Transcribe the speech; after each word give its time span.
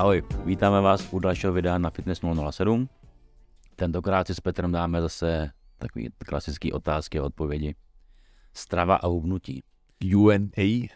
Ahoj, 0.00 0.22
vítáme 0.44 0.80
vás 0.80 1.12
u 1.12 1.18
dalšího 1.18 1.52
videa 1.52 1.78
na 1.78 1.90
Fitness 1.90 2.20
007. 2.50 2.88
Tentokrát 3.76 4.26
si 4.26 4.34
s 4.34 4.40
Petrem 4.40 4.72
dáme 4.72 5.00
zase 5.00 5.50
takový 5.78 6.08
klasický 6.26 6.72
otázky 6.72 7.18
a 7.18 7.22
odpovědi. 7.24 7.74
Strava 8.54 8.96
a 8.96 9.06
hubnutí. 9.06 9.62
UNA. 10.16 10.88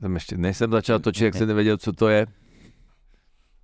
Jsem 0.00 0.14
ještě, 0.14 0.36
než 0.36 0.56
jsem 0.56 0.70
začal 0.70 0.98
točit, 0.98 1.24
jak 1.24 1.34
jsem 1.34 1.48
nevěděl, 1.48 1.76
co 1.76 1.92
to 1.92 2.08
je. 2.08 2.26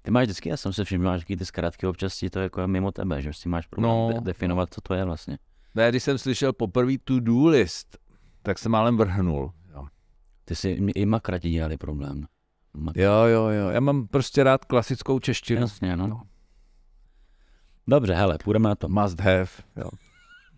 Ty 0.03 0.11
máš 0.11 0.25
vždycky, 0.25 0.49
já 0.49 0.57
jsem 0.57 0.73
se 0.73 0.85
všiml, 0.85 1.05
máš 1.05 1.25
ty 1.25 1.45
zkrátky 1.47 1.87
občas 1.87 2.17
ti 2.17 2.31
to 2.31 2.41
jako 2.41 2.69
mimo 2.69 2.93
tebe, 2.93 3.23
že 3.23 3.33
si 3.33 3.49
máš 3.49 3.67
problém 3.67 3.93
No. 3.93 4.13
de- 4.13 4.21
definovat, 4.21 4.75
co 4.75 4.81
to 4.81 4.95
je 4.95 5.05
vlastně. 5.05 5.39
Ne, 5.75 5.89
když 5.89 6.03
jsem 6.03 6.19
slyšel 6.19 6.53
poprvé 6.53 6.93
to-do 7.05 7.47
list, 7.47 7.99
tak 8.43 8.59
jsem 8.59 8.73
málem 8.73 8.97
vrhnul. 8.97 9.53
Jo. 9.75 9.87
Ty 10.45 10.55
si 10.57 10.69
i 10.95 11.07
makra 11.07 11.39
ti 11.39 11.51
dělali 11.51 11.77
problém. 11.77 12.27
Jo, 12.95 13.25
jo, 13.25 13.49
jo. 13.49 13.69
Já 13.69 13.81
mám 13.81 14.07
prostě 14.07 14.45
rád 14.45 14.65
klasickou 14.65 15.19
češtinu. 15.19 15.61
Jasně, 15.61 15.97
no. 15.97 16.07
No. 16.07 16.23
Dobře, 17.89 18.15
hele, 18.15 18.39
půjdeme 18.45 18.69
na 18.69 18.75
to. 18.75 18.89
Must 18.89 19.21
have. 19.21 19.49
Jo. 19.77 19.91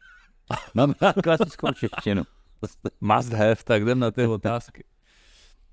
Mám 0.75 0.95
rád 1.01 1.17
klasickou 1.23 1.73
češtinu. 1.73 2.23
Must 3.01 3.33
have, 3.33 3.57
tak 3.65 3.83
jdem 3.83 3.99
na 3.99 4.11
ty 4.11 4.27
otázky. 4.27 4.85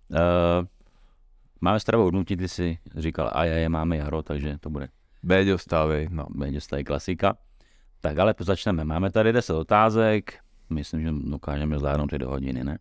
Uh, 0.10 0.18
máme 1.62 1.80
stravu 1.80 2.04
hubnutí, 2.04 2.38
ty 2.38 2.48
si 2.48 2.77
říkal, 2.96 3.32
a 3.34 3.44
je, 3.44 3.70
máme 3.70 3.98
jaro, 3.98 4.24
takže 4.24 4.58
to 4.58 4.70
bude 4.70 4.90
Béďo, 5.24 5.58
vstávej. 5.58 6.08
No. 6.12 6.26
méně 6.35 6.60
tady 6.70 6.84
klasika. 6.84 7.38
Tak 8.02 8.18
ale 8.18 8.35
začneme. 8.40 8.84
Máme 8.84 9.12
tady 9.12 9.34
10 9.34 9.54
otázek. 9.54 10.40
Myslím, 10.70 11.02
že 11.02 11.10
dokážeme 11.12 11.80
zvládnout 11.80 12.08
ty 12.08 12.18
do 12.18 12.30
hodiny, 12.30 12.63
ne? 12.63 12.80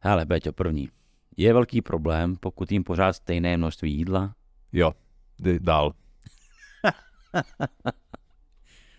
Hele, 0.00 0.24
Beťo, 0.24 0.52
první. 0.52 0.88
Je 1.36 1.52
velký 1.52 1.82
problém, 1.82 2.36
pokud 2.36 2.72
jim 2.72 2.84
pořád 2.84 3.12
stejné 3.12 3.56
množství 3.56 3.92
jídla? 3.94 4.34
Jo, 4.72 4.92
jdi 5.38 5.58
dál. 5.60 5.92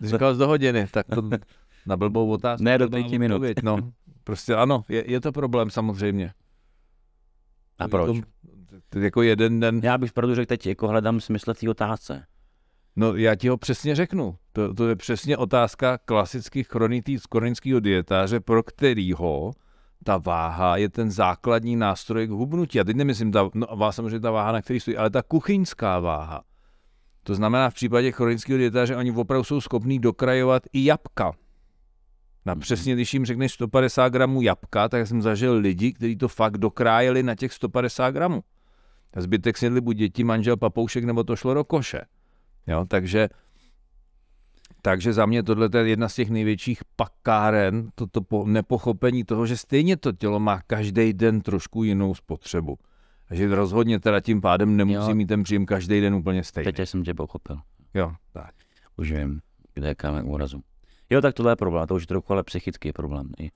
Říkal 0.00 0.34
z 0.34 0.38
do 0.38 0.46
hodiny, 0.46 0.86
tak 0.90 1.06
to 1.06 1.30
na 1.86 1.96
blbou 1.96 2.30
otázku. 2.30 2.64
Ne, 2.64 2.78
do 2.78 2.88
pěti 2.88 3.18
minut. 3.18 3.34
odpověď, 3.34 3.56
No, 3.62 3.78
prostě 4.24 4.54
ano, 4.54 4.84
je, 4.88 5.10
je 5.10 5.20
to 5.20 5.32
problém 5.32 5.70
samozřejmě. 5.70 6.32
A 7.78 7.88
proč? 7.88 8.20
To, 8.20 8.26
to, 8.88 8.98
jako 8.98 9.22
jeden 9.22 9.60
den 9.60 9.80
Já 9.84 9.98
bych 9.98 10.12
pravdu 10.12 10.34
řekl 10.34 10.46
teď, 10.46 10.66
jako 10.66 10.88
hledám 10.88 11.20
smysl 11.20 11.54
v 11.54 11.58
té 11.58 11.70
otázce. 11.70 12.26
No 12.96 13.16
já 13.16 13.34
ti 13.34 13.48
ho 13.48 13.56
přesně 13.56 13.94
řeknu. 13.94 14.38
To, 14.52 14.74
to 14.74 14.88
je 14.88 14.96
přesně 14.96 15.36
otázka 15.36 15.98
klasických 15.98 16.68
chronického 17.30 17.80
dietáře, 17.80 18.40
pro 18.40 18.62
kterýho 18.62 19.52
ta 20.08 20.16
váha 20.16 20.76
je 20.76 20.88
ten 20.88 21.10
základní 21.10 21.76
nástroj 21.76 22.26
k 22.26 22.30
hubnutí. 22.30 22.80
A 22.80 22.84
teď 22.84 22.96
nemyslím, 22.96 23.32
ta, 23.32 23.50
no, 23.54 23.66
vás 23.76 23.96
samozřejmě 23.96 24.20
ta 24.20 24.30
váha, 24.30 24.52
na 24.52 24.62
který 24.62 24.80
stojí, 24.80 24.96
ale 24.96 25.10
ta 25.10 25.22
kuchyňská 25.22 26.00
váha. 26.00 26.42
To 27.22 27.34
znamená, 27.34 27.70
v 27.70 27.74
případě 27.74 28.12
chronického 28.12 28.58
dietáře 28.58 28.96
oni 28.96 29.12
opravdu 29.12 29.44
jsou 29.44 29.60
schopní 29.60 29.98
dokrajovat 29.98 30.62
i 30.72 30.84
jabka. 30.84 31.32
Na 32.46 32.54
Mhm. 32.54 32.60
přesně, 32.60 32.94
když 32.94 33.14
jim 33.14 33.24
řekneš 33.24 33.52
150 33.52 34.08
gramů 34.08 34.42
jabka, 34.42 34.88
tak 34.88 35.06
jsem 35.06 35.22
zažil 35.22 35.54
lidi, 35.54 35.92
kteří 35.92 36.16
to 36.16 36.28
fakt 36.28 36.58
dokrájeli 36.58 37.22
na 37.22 37.34
těch 37.34 37.52
150 37.52 38.10
gramů. 38.10 38.40
A 39.14 39.20
zbytek 39.20 39.58
snědli 39.58 39.80
buď 39.80 39.96
děti, 39.96 40.24
manžel, 40.24 40.56
papoušek, 40.56 41.04
nebo 41.04 41.24
to 41.24 41.36
šlo 41.36 41.54
do 41.54 41.64
koše. 41.64 42.00
Jo, 42.66 42.84
takže, 42.88 43.28
takže 44.88 45.12
za 45.12 45.26
mě 45.26 45.42
tohle 45.42 45.68
je 45.78 45.88
jedna 45.88 46.08
z 46.08 46.14
těch 46.14 46.30
největších 46.30 46.82
pakáren, 46.96 47.88
toto 47.94 48.20
po, 48.20 48.46
nepochopení 48.46 49.24
toho, 49.24 49.46
že 49.46 49.56
stejně 49.56 49.96
to 49.96 50.12
tělo 50.12 50.40
má 50.40 50.60
každý 50.66 51.12
den 51.12 51.40
trošku 51.40 51.84
jinou 51.84 52.14
spotřebu. 52.14 52.78
A 53.30 53.34
že 53.34 53.54
rozhodně 53.54 54.00
teda 54.00 54.20
tím 54.20 54.40
pádem 54.40 54.76
nemusí 54.76 55.10
Jo. 55.10 55.14
mít 55.14 55.26
ten 55.26 55.42
příjem 55.42 55.66
každý 55.66 56.00
den 56.00 56.14
úplně 56.14 56.44
stejný. 56.44 56.72
Teď 56.72 56.88
jsem 56.88 57.04
tě 57.04 57.14
pochopil. 57.14 57.56
Jo, 57.94 58.12
tak. 58.32 58.50
Už 58.96 59.12
vím, 59.12 59.40
kde 59.74 59.88
je 59.88 59.94
kámen 59.94 60.26
úrazu. 60.26 60.60
Jo, 61.10 61.20
tak 61.20 61.34
tohle 61.34 61.52
je 61.52 61.56
problém, 61.56 61.86
to 61.86 61.94
už 61.94 62.02
je 62.02 62.06
trochu 62.06 62.32
ale 62.32 62.42
psychický 62.42 62.92
problém. 62.92 63.28
I. 63.38 63.50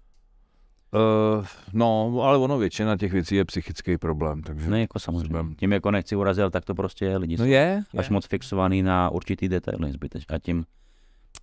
Uh, 0.94 1.46
no, 1.72 2.20
ale 2.22 2.38
ono 2.38 2.58
většina 2.58 2.96
těch 2.96 3.12
věcí 3.12 3.34
je 3.36 3.44
psychický 3.44 3.98
problém, 3.98 4.42
takže... 4.42 4.70
Ne, 4.70 4.80
jako 4.80 4.98
samozřejmě. 4.98 5.24
Způsobem. 5.24 5.54
Tím 5.54 5.72
jako 5.72 5.90
nechci 5.90 6.16
urazit, 6.16 6.42
ale 6.42 6.50
tak 6.50 6.64
to 6.64 6.74
prostě 6.74 7.04
je. 7.04 7.16
Lidi 7.16 7.36
No 7.38 7.44
je, 7.44 7.82
až 7.98 8.10
moc 8.10 8.26
fixovaný 8.26 8.82
na 8.82 9.10
určitý 9.10 9.48
detaily 9.48 9.92
zbyteč 9.92 10.24
a 10.28 10.38
tím 10.38 10.64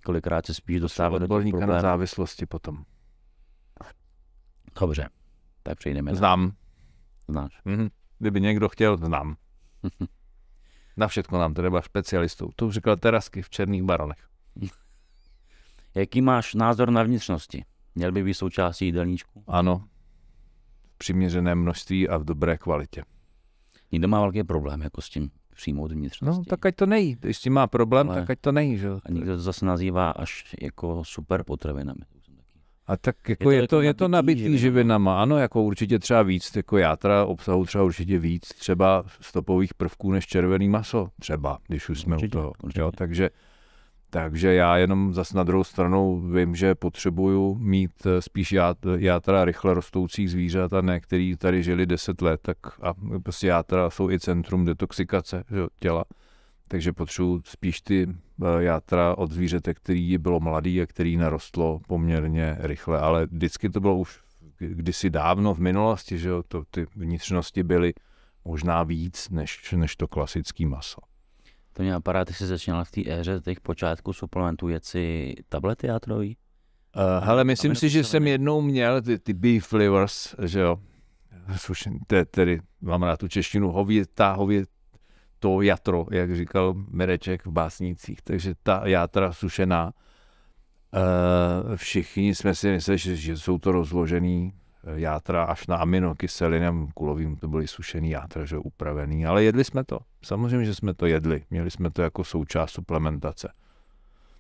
kolikrát 0.06 0.46
se 0.46 0.54
spíš 0.54 0.80
dostává 0.80 1.10
do 1.10 1.18
těch 1.18 1.24
odborníka 1.24 1.66
na 1.66 1.82
závislosti 1.82 2.46
potom. 2.46 2.86
Dobře, 4.80 5.10
tak 5.64 5.78
přejdeme. 5.78 6.16
Znám. 6.16 6.52
Znáš. 7.28 7.62
Mhm. 7.66 7.90
Kdyby 8.20 8.42
někdo 8.42 8.70
chtěl, 8.70 8.98
znám. 8.98 9.36
Na 10.98 11.08
všechno 11.08 11.40
nám 11.40 11.54
treba 11.54 11.82
specialistou. 11.82 12.50
To 12.56 12.68
už 12.68 12.74
říkal 12.74 12.98
Terasky 12.98 13.42
v 13.42 13.50
Černých 13.50 13.84
baronech. 13.84 14.30
Jaký 15.96 16.22
máš 16.22 16.54
názor 16.54 16.92
na 16.92 17.04
vnitřnosti? 17.04 17.66
Měl 17.96 18.12
by 18.12 18.24
být 18.24 18.34
součástí 18.34 18.86
jídelníčku? 18.86 19.44
Ano, 19.48 19.88
v 20.84 20.98
přiměřeném 20.98 21.62
množství 21.62 22.10
a 22.10 22.18
v 22.18 22.24
dobré 22.24 22.58
kvalitě. 22.58 23.04
Někdo 23.92 24.08
má 24.08 24.22
velký 24.22 24.44
problém 24.44 24.82
jako 24.82 25.02
s 25.02 25.10
tím 25.10 25.32
přijmout 25.60 25.92
vnitřnosti. 25.92 26.40
No, 26.40 26.46
tak 26.46 26.66
ať 26.66 26.76
to 26.76 26.86
nejí. 26.86 27.18
Tím 27.42 27.54
má 27.54 27.68
problém, 27.68 28.10
Ale- 28.10 28.20
tak 28.20 28.30
ať 28.30 28.40
to 28.42 28.52
nejí. 28.52 28.78
Že? 28.78 28.88
jo. 28.88 29.00
A 29.06 29.12
někdo 29.12 29.36
to 29.36 29.42
zase 29.42 29.66
nazývá 29.66 30.10
až 30.12 30.56
jako 30.62 31.04
super 31.06 31.44
potravinami. 31.44 32.00
A 32.88 32.98
tak 32.98 33.16
jako 33.30 33.44
to 33.44 33.52
je, 33.52 33.58
jako 33.58 33.68
to, 33.68 33.82
je 33.82 33.94
to 33.94 34.08
nabitý 34.08 34.40
živinama. 34.40 34.60
živinama. 34.60 35.22
Ano, 35.22 35.38
jako 35.38 35.64
určitě 35.64 36.00
třeba 36.00 36.24
víc, 36.24 36.56
jako 36.56 36.78
játra 36.78 37.26
obsahují 37.26 37.68
třeba 37.68 37.84
určitě 37.84 38.20
víc 38.20 38.48
třeba 38.48 39.04
stopových 39.22 39.74
prvků 39.74 40.12
než 40.12 40.26
červený 40.28 40.70
maso. 40.70 41.08
Třeba, 41.20 41.58
když 41.68 41.90
už 41.90 42.02
jsme 42.02 42.16
Určitě, 42.16 42.38
u 42.38 42.42
toho. 42.42 42.54
určitě. 42.64 42.82
Jo, 42.82 42.92
takže, 42.92 43.30
takže 44.10 44.54
já 44.54 44.78
jenom 44.78 45.14
zas 45.14 45.34
na 45.34 45.44
druhou 45.44 45.64
stranu 45.64 46.32
vím, 46.34 46.56
že 46.56 46.76
potřebuju 46.76 47.56
mít 47.56 47.92
eh, 48.06 48.22
spíš 48.22 48.52
ját- 48.52 48.86
játra 48.96 49.46
rychle 49.46 49.74
rostoucích 49.74 50.32
zvířat 50.32 50.74
a 50.74 50.82
ne, 50.82 51.00
který 51.00 51.36
tady 51.38 51.64
žili 51.64 51.86
10 51.86 52.22
let, 52.22 52.40
tak 52.42 52.58
a 52.82 52.94
prostě 53.24 53.48
játra 53.48 53.90
jsou 53.90 54.10
i 54.10 54.20
centrum 54.20 54.66
detoxikace 54.66 55.44
že, 55.50 55.68
těla. 55.80 56.06
Takže 56.68 56.94
potřebuji 56.94 57.42
spíš 57.46 57.82
ty 57.82 58.08
eh, 58.10 58.64
játra 58.64 59.18
od 59.18 59.32
zvířete, 59.32 59.74
který 59.74 60.18
bylo 60.18 60.40
mladý 60.40 60.82
a 60.82 60.86
který 60.86 61.18
narostlo 61.18 61.80
poměrně 61.88 62.58
rychle. 62.60 63.00
Ale 63.00 63.26
vždycky 63.26 63.70
to 63.70 63.80
bylo 63.80 63.98
už 63.98 64.20
kdysi 64.58 65.10
dávno 65.10 65.54
v 65.54 65.60
minulosti, 65.60 66.18
že 66.18 66.30
to, 66.48 66.64
ty 66.72 66.86
vnitřnosti 66.96 67.64
byly 67.64 67.94
možná 68.46 68.84
víc 68.84 69.30
než, 69.30 69.72
než 69.72 69.96
to 69.96 70.08
klasický 70.08 70.66
maso. 70.66 71.09
To 71.74 71.84
mě 71.84 71.92
napadá, 71.92 72.26
ty 72.26 72.34
jsi 72.34 72.48
začínal 72.48 72.86
v 72.86 72.92
té 72.92 73.02
éře 73.12 73.42
těch 73.42 73.60
počátků 73.60 74.14
suplementů, 74.14 74.68
si 74.82 75.36
tablety 75.50 75.88
játrový? 75.88 76.38
Uh, 76.96 77.26
hele, 77.26 77.44
myslím 77.44 77.76
si, 77.76 77.90
že 77.90 78.04
jsem 78.04 78.28
jednou 78.28 78.62
měl 78.62 79.02
ty, 79.02 79.20
ty 79.20 79.34
beef 79.34 79.74
livers, 79.74 80.36
že 80.46 80.60
jo. 80.60 80.78
Slušen, 81.56 82.00
te, 82.08 82.26
tedy 82.26 82.62
mám 82.82 83.04
rád 83.04 83.20
tu 83.20 83.28
češtinu, 83.28 83.72
hově, 83.72 84.06
ta 84.14 84.34
hově, 84.34 84.66
to 85.40 85.62
jatro, 85.62 86.06
jak 86.12 86.36
říkal 86.36 86.74
Mireček 86.74 87.46
v 87.46 87.52
básnících, 87.52 88.22
takže 88.22 88.54
ta 88.64 88.82
játra 88.88 89.34
sušená. 89.34 89.94
Uh, 90.94 91.76
všichni 91.76 92.36
jsme 92.36 92.56
si 92.56 92.72
mysleli, 92.72 92.98
že, 92.98 93.16
že 93.16 93.38
jsou 93.38 93.58
to 93.58 93.72
rozložený 93.72 94.54
eh, 94.54 94.69
játra 94.96 95.44
až 95.44 95.68
na 95.68 95.76
aminokyselinám 95.76 96.88
kulovým, 96.94 97.36
to 97.36 97.48
byly 97.48 97.68
sušený 97.68 98.10
játra, 98.10 98.46
že 98.46 98.58
upravený, 98.58 99.26
ale 99.26 99.44
jedli 99.44 99.64
jsme 99.64 99.84
to. 99.84 100.00
Samozřejmě, 100.24 100.66
že 100.66 100.76
jsme 100.76 100.94
to 100.94 101.06
jedli. 101.06 101.44
Měli 101.50 101.72
jsme 101.72 101.92
to 101.92 102.02
jako 102.02 102.24
součást 102.24 102.72
suplementace. 102.72 103.50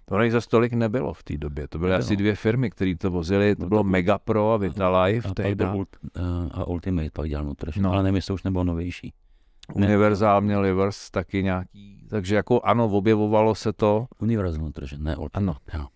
To 0.05 0.17
nej 0.17 0.31
za 0.31 0.41
stolik 0.41 0.73
nebylo 0.73 1.13
v 1.13 1.23
té 1.23 1.37
době. 1.37 1.67
To 1.67 1.79
byly 1.79 1.91
Nebylo. 1.91 2.05
asi 2.05 2.15
dvě 2.17 2.35
firmy, 2.35 2.69
které 2.69 2.95
to 2.97 3.11
vozily. 3.11 3.55
To 3.55 3.63
No 3.63 3.69
bylo 3.69 3.83
Megapro 3.83 4.51
a 4.53 4.57
Vitalife. 4.57 5.29
A, 5.51 5.55
byl 5.55 5.75
ult, 5.75 5.89
uh, 6.19 6.23
a 6.51 6.67
Ultimate 6.67 7.09
pak 7.13 7.29
dělal 7.29 7.45
Nutrition, 7.45 7.83
No. 7.83 7.91
ale 7.91 8.03
nevím, 8.03 8.15
jestli 8.15 8.33
už 8.33 8.43
nebylo 8.43 8.63
novější. 8.63 9.13
ne. 9.75 9.85
Univerzál 9.87 10.41
měl 10.41 10.61
Livers 10.61 11.11
taky 11.11 11.43
nějaký. 11.43 12.05
Takže 12.09 12.35
jako 12.35 12.61
ano, 12.61 12.85
objevovalo 12.85 13.55
se 13.55 13.73
to. 13.73 14.05
Universal 14.19 14.61
Nutrition, 14.63 15.03
ne 15.03 15.15
Ultimate. 15.15 15.37
Ano. 15.73 15.81
Jo. 15.81 15.87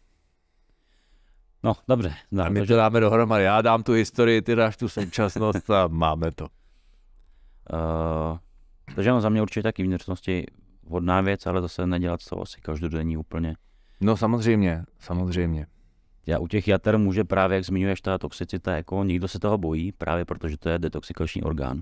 No, 1.63 1.74
dobře. 1.88 2.10
A 2.10 2.36
Dám, 2.36 2.54
my 2.54 2.68
to 2.68 2.75
dáme 2.75 3.00
dohromady. 3.00 3.44
Já 3.44 3.62
dám 3.62 3.83
tu 3.83 3.94
historii, 3.94 4.42
ty 4.42 4.56
dáš 4.56 4.77
tu 4.77 4.89
současnost 4.89 5.69
a 5.69 5.88
máme 5.88 6.31
to. 6.31 6.44
uh, 6.44 8.38
takže 8.95 9.10
no, 9.10 9.21
za 9.21 9.30
mě 9.30 9.42
určitě 9.42 9.63
taky 9.63 9.83
vnitřnosti 9.83 10.45
vhodná 10.83 11.21
věc, 11.21 11.48
ale 11.48 11.62
zase 11.62 11.88
nedělat 11.88 12.19
to 12.30 12.42
asi 12.42 12.62
každodenní 12.62 13.18
úplně. 13.18 13.56
No 14.01 14.18
samozřejmě, 14.18 14.83
samozřejmě. 15.00 15.68
Já 16.25 16.39
u 16.39 16.48
těch 16.48 16.68
jater 16.68 16.98
může 16.98 17.24
právě, 17.24 17.56
jak 17.56 17.65
zmiňuješ, 17.65 18.01
ta 18.01 18.18
toxicita, 18.18 18.75
jako 18.75 19.04
nikdo 19.04 19.27
se 19.27 19.39
toho 19.39 19.57
bojí, 19.57 19.92
právě 19.92 20.25
protože 20.25 20.57
to 20.57 20.69
je 20.69 20.80
detoxikační 20.80 21.44
orgán. 21.44 21.81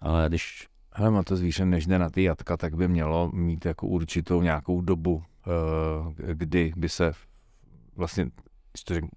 Ale 0.00 0.28
když 0.28 0.68
Hele, 0.98 1.10
má 1.10 1.22
to 1.22 1.36
zvíře, 1.36 1.64
než 1.64 1.86
jde 1.86 1.98
na 1.98 2.10
ty 2.10 2.22
jatka, 2.22 2.56
tak 2.56 2.74
by 2.74 2.88
mělo 2.88 3.30
mít 3.34 3.64
jako 3.66 3.86
určitou 3.86 4.42
nějakou 4.42 4.80
dobu, 4.80 5.22
eh, 5.46 6.34
kdy 6.34 6.72
by 6.76 6.88
se 6.88 7.12
vlastně, 7.96 8.30
když 8.72 8.84
to 8.84 8.94
řeknu 8.94 9.08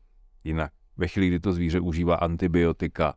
jinak, 0.43 0.71
ve 0.97 1.07
chvíli, 1.07 1.27
kdy 1.27 1.39
to 1.39 1.53
zvíře 1.53 1.79
užívá 1.79 2.15
antibiotika, 2.15 3.13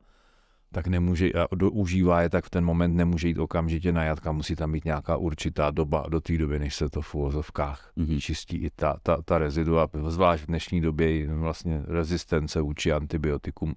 tak 0.72 0.86
nemůže, 0.86 1.32
a 1.32 1.54
do, 1.54 1.70
užívá 1.70 2.22
je, 2.22 2.30
tak 2.30 2.44
v 2.44 2.50
ten 2.50 2.64
moment 2.64 2.94
nemůže 2.94 3.28
jít 3.28 3.38
okamžitě 3.38 3.92
na 3.92 4.04
jatka, 4.04 4.32
musí 4.32 4.56
tam 4.56 4.72
být 4.72 4.84
nějaká 4.84 5.16
určitá 5.16 5.70
doba 5.70 6.04
do 6.08 6.20
té 6.20 6.38
doby, 6.38 6.58
než 6.58 6.74
se 6.74 6.88
to 6.88 7.02
v 7.02 7.14
uvozovkách 7.14 7.92
mm-hmm. 7.96 8.20
čistí 8.20 8.56
i 8.56 8.70
ta, 8.70 8.96
ta, 9.02 9.22
ta 9.22 9.38
rezidua, 9.38 9.88
zvlášť 10.08 10.42
v 10.44 10.46
dnešní 10.46 10.80
době 10.80 11.34
vlastně 11.34 11.82
rezistence 11.86 12.60
vůči 12.60 12.92
antibiotikum 12.92 13.74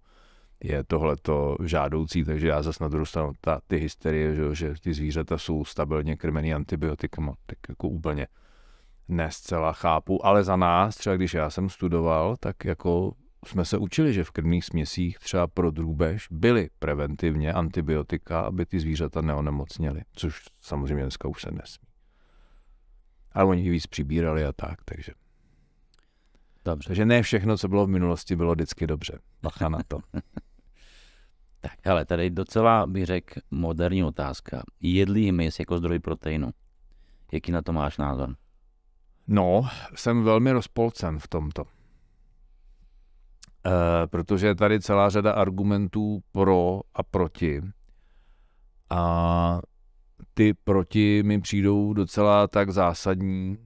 je 0.64 0.84
tohleto 0.84 1.58
žádoucí, 1.64 2.24
takže 2.24 2.48
já 2.48 2.62
zase 2.62 2.84
na 2.84 2.88
druhou 2.88 3.06
stranu 3.06 3.32
ta, 3.42 3.60
ty 3.68 3.78
hysterie, 3.78 4.36
že, 4.36 4.56
že 4.56 4.74
ty 4.82 4.94
zvířata 4.94 5.38
jsou 5.38 5.66
stabilně 5.66 6.16
krmený 6.16 6.54
antibiotikama, 6.54 7.34
tak 7.46 7.58
jako 7.70 7.90
úplně 7.90 8.28
ne 9.08 9.32
zcela 9.32 9.74
chápu, 9.74 10.26
ale 10.26 10.44
za 10.44 10.56
nás, 10.56 10.96
třeba 10.96 11.16
když 11.16 11.34
já 11.34 11.50
jsem 11.50 11.70
studoval, 11.70 12.36
tak 12.40 12.66
jako 12.66 13.14
jsme 13.46 13.66
se 13.66 13.78
učili, 13.78 14.14
že 14.14 14.24
v 14.24 14.32
krmných 14.32 14.66
směsích 14.66 15.20
třeba 15.20 15.48
pro 15.48 15.72
drůbež 15.72 16.28
byly 16.32 16.70
preventivně 16.80 17.54
antibiotika, 17.54 18.40
aby 18.42 18.66
ty 18.66 18.80
zvířata 18.80 19.22
neonemocněly, 19.22 20.02
což 20.14 20.42
samozřejmě 20.62 21.04
dneska 21.04 21.28
už 21.28 21.42
se 21.42 21.52
nesmí. 21.52 21.88
Ale 23.32 23.46
oni 23.46 23.70
víc 23.70 23.88
přibírali 23.88 24.46
a 24.46 24.54
tak, 24.54 24.84
takže. 24.86 25.12
Dobře. 26.66 26.88
Takže 26.88 27.06
ne 27.06 27.22
všechno, 27.22 27.58
co 27.58 27.68
bylo 27.68 27.86
v 27.86 27.90
minulosti, 27.90 28.36
bylo 28.36 28.52
vždycky 28.52 28.88
dobře. 28.88 29.20
Bacha 29.42 29.70
na 29.70 29.80
to. 29.88 30.00
tak, 31.62 31.74
hele, 31.84 32.06
tady 32.06 32.30
docela 32.30 32.88
bych 32.88 33.06
řekl 33.06 33.40
moderní 33.52 34.04
otázka. 34.04 34.64
Jedlý 34.82 35.30
hmyz 35.30 35.60
jako 35.60 35.78
zdroj 35.78 36.00
proteinu. 36.00 36.50
Jaký 37.32 37.52
na 37.52 37.62
to 37.62 37.74
máš 37.74 37.98
názor? 37.98 38.36
No, 39.28 39.68
jsem 39.96 40.24
velmi 40.24 40.52
rozpolcen 40.52 41.20
v 41.20 41.28
tomto. 41.28 41.64
E, 43.66 44.08
protože 44.08 44.48
je 44.48 44.56
tady 44.56 44.80
celá 44.80 45.10
řada 45.10 45.32
argumentů 45.32 46.24
pro 46.32 46.82
a 46.94 47.04
proti. 47.04 47.62
A 48.90 49.62
ty 50.34 50.54
proti 50.54 51.24
mi 51.24 51.42
přijdou 51.42 51.94
docela 51.94 52.48
tak 52.48 52.70
zásadní, 52.70 53.58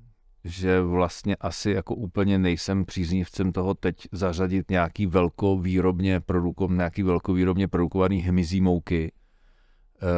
že 0.44 0.82
vlastně 0.82 1.36
asi 1.36 1.72
jako 1.72 1.96
úplně 1.96 2.38
nejsem 2.38 2.86
příznivcem 2.86 3.52
toho 3.52 3.74
teď 3.74 4.08
zařadit 4.12 4.72
nějaký 4.72 5.06
velkovýrobně 5.06 6.20
produkom, 6.20 6.78
nějaký 6.78 7.04
velkovýrobně 7.04 7.68
produkovaný 7.68 8.20
hmyzí 8.22 8.62
mouky 8.62 9.12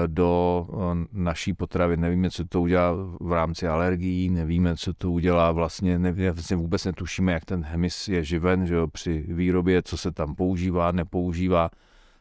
do 0.08 0.68
eh, 0.72 1.08
naší 1.12 1.54
potravy. 1.54 1.98
Nevíme, 1.98 2.30
co 2.30 2.46
to 2.46 2.62
udělá 2.62 2.94
v 3.20 3.32
rámci 3.32 3.68
alergií, 3.68 4.30
nevíme, 4.30 4.78
co 4.78 4.94
to 4.94 5.12
udělá 5.12 5.52
vlastně, 5.52 6.00
nevíme, 6.00 6.32
vlastně 6.32 6.58
vůbec 6.58 6.86
netušíme, 6.86 7.34
jak 7.34 7.46
ten 7.46 7.64
hmyz 7.64 8.08
je 8.08 8.24
živen 8.24 8.68
že 8.68 8.76
jo, 8.76 8.88
při 8.88 9.26
výrobě, 9.28 9.82
co 9.84 9.98
se 9.98 10.12
tam 10.12 10.36
používá, 10.36 10.92
nepoužívá. 10.92 11.70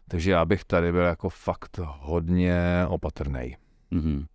Takže 0.09 0.31
já 0.31 0.45
bych 0.45 0.65
tady 0.65 0.93
byl 0.93 1.01
jako 1.05 1.29
fakt 1.29 1.81
hodně 1.83 2.61
opatrný. 2.89 3.57
Mm-hmm. 3.93 4.27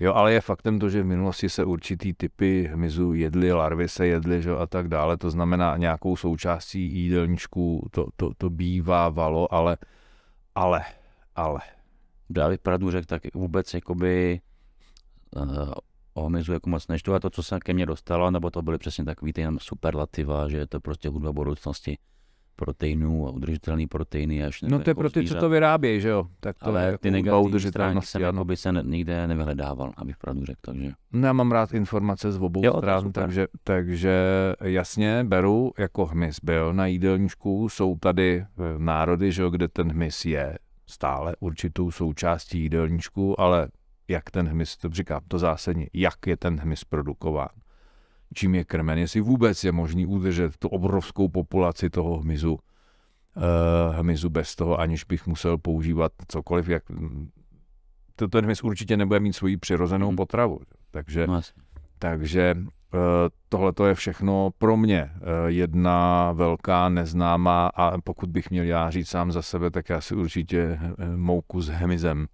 Jo, 0.00 0.14
ale 0.14 0.32
je 0.32 0.40
faktem 0.40 0.78
to, 0.78 0.88
že 0.88 1.02
v 1.02 1.06
minulosti 1.06 1.48
se 1.48 1.64
určitý 1.64 2.12
typy 2.12 2.70
hmyzu 2.72 3.12
jedly, 3.12 3.52
larvy 3.52 3.88
se 3.88 4.06
jedly 4.06 4.42
že, 4.42 4.50
a 4.50 4.66
tak 4.66 4.88
dále. 4.88 5.16
To 5.16 5.30
znamená, 5.30 5.76
nějakou 5.76 6.16
součástí 6.16 6.80
jídelníčku 6.80 7.88
to, 7.90 8.06
to, 8.16 8.30
to 8.38 8.50
bývávalo, 8.50 9.54
ale, 9.54 9.76
ale, 10.54 10.84
ale. 11.36 11.60
Bych 12.30 12.60
pravdu 12.60 12.90
řekl, 12.90 13.06
tak 13.06 13.22
vůbec 13.34 13.74
jakoby 13.74 14.40
uh, 15.36 15.70
o 16.14 16.26
hmyzu 16.26 16.52
jako 16.52 16.70
moc 16.70 16.88
nečtu 16.88 17.14
a 17.14 17.20
to, 17.20 17.30
co 17.30 17.42
se 17.42 17.58
ke 17.60 17.74
mně 17.74 17.86
dostalo, 17.86 18.30
nebo 18.30 18.50
to 18.50 18.62
byly 18.62 18.78
přesně 18.78 19.04
takový 19.04 19.32
ty 19.32 19.46
superlativa, 19.58 20.48
že 20.48 20.56
je 20.56 20.66
to 20.66 20.80
prostě 20.80 21.08
hudba 21.08 21.32
budoucnosti 21.32 21.98
proteinů 22.56 23.28
a 23.28 23.30
udržitelný 23.30 23.86
proteiny. 23.86 24.44
Až 24.44 24.62
no 24.62 24.78
to 24.78 24.90
je 24.90 24.94
pro 24.94 25.10
ty, 25.10 25.24
co 25.24 25.34
to 25.34 25.48
vyrábějí, 25.48 26.00
že 26.00 26.08
jo? 26.08 26.26
Tak 26.40 26.58
to 26.58 26.66
Ale 26.66 26.98
ty 26.98 27.10
negativní 27.10 27.60
stránky 27.60 28.06
jsem 28.06 28.22
jako 28.22 28.44
by 28.44 28.56
se 28.56 28.72
nikde 28.82 29.26
nevyhledával, 29.26 29.92
abych 29.96 30.16
pravdu 30.16 30.44
řekl. 30.44 30.60
Takže... 30.64 30.92
No 31.12 31.26
já 31.26 31.32
mám 31.32 31.52
rád 31.52 31.74
informace 31.74 32.32
z 32.32 32.36
obou 32.36 32.64
jo, 32.64 32.74
stran, 32.76 33.12
takže, 33.12 33.46
takže 33.64 34.24
jasně 34.60 35.24
beru, 35.24 35.72
jako 35.78 36.06
hmyz 36.06 36.36
byl 36.42 36.72
na 36.72 36.86
jídelníčku, 36.86 37.68
jsou 37.68 37.98
tady 37.98 38.36
eh, 38.40 38.46
národy, 38.78 39.32
že 39.32 39.42
jo, 39.42 39.50
kde 39.50 39.68
ten 39.68 39.92
hmyz 39.92 40.24
je 40.24 40.58
stále 40.90 41.36
určitou 41.40 41.90
součástí 41.90 42.60
jídelníčku, 42.60 43.40
ale 43.40 43.68
jak 44.08 44.30
ten 44.30 44.48
hmyz, 44.48 44.76
to 44.76 44.88
říkám, 44.88 45.20
to 45.28 45.38
zásadně, 45.38 45.86
jak 45.92 46.26
je 46.26 46.36
ten 46.36 46.60
hmyz 46.60 46.84
produkován 46.84 47.48
čím 48.34 48.54
je 48.54 48.64
krmen, 48.64 48.98
jestli 48.98 49.20
vůbec 49.20 49.64
je 49.64 49.72
možný 49.72 50.06
udržet 50.06 50.56
tu 50.56 50.68
obrovskou 50.68 51.28
populaci 51.28 51.90
toho 51.90 52.18
hmyzu, 52.18 52.52
uh, 52.52 53.96
hmyzu 53.96 54.30
bez 54.30 54.56
toho, 54.56 54.80
aniž 54.80 55.04
bych 55.04 55.26
musel 55.26 55.58
používat 55.58 56.12
cokoliv, 56.28 56.68
jak 56.68 56.82
to, 58.16 58.28
ten 58.28 58.44
hmyz 58.44 58.62
určitě 58.62 58.96
nebude 58.96 59.20
mít 59.20 59.32
svoji 59.32 59.56
přirozenou 59.56 60.08
hmm. 60.08 60.16
potravu. 60.16 60.60
Takže, 60.90 61.26
no, 61.26 61.40
takže 61.98 62.56
uh, 62.94 63.00
tohle 63.48 63.72
je 63.86 63.94
všechno 63.94 64.50
pro 64.58 64.76
mě 64.76 65.10
uh, 65.14 65.20
jedna 65.46 66.32
velká 66.32 66.88
neznámá 66.88 67.66
a 67.66 68.00
pokud 68.00 68.30
bych 68.30 68.50
měl 68.50 68.64
já 68.64 68.90
říct 68.90 69.08
sám 69.08 69.32
za 69.32 69.42
sebe, 69.42 69.70
tak 69.70 69.88
já 69.88 70.00
si 70.00 70.14
určitě 70.14 70.78
mouku 71.16 71.60
s 71.60 71.68
hmyzem 71.68 72.26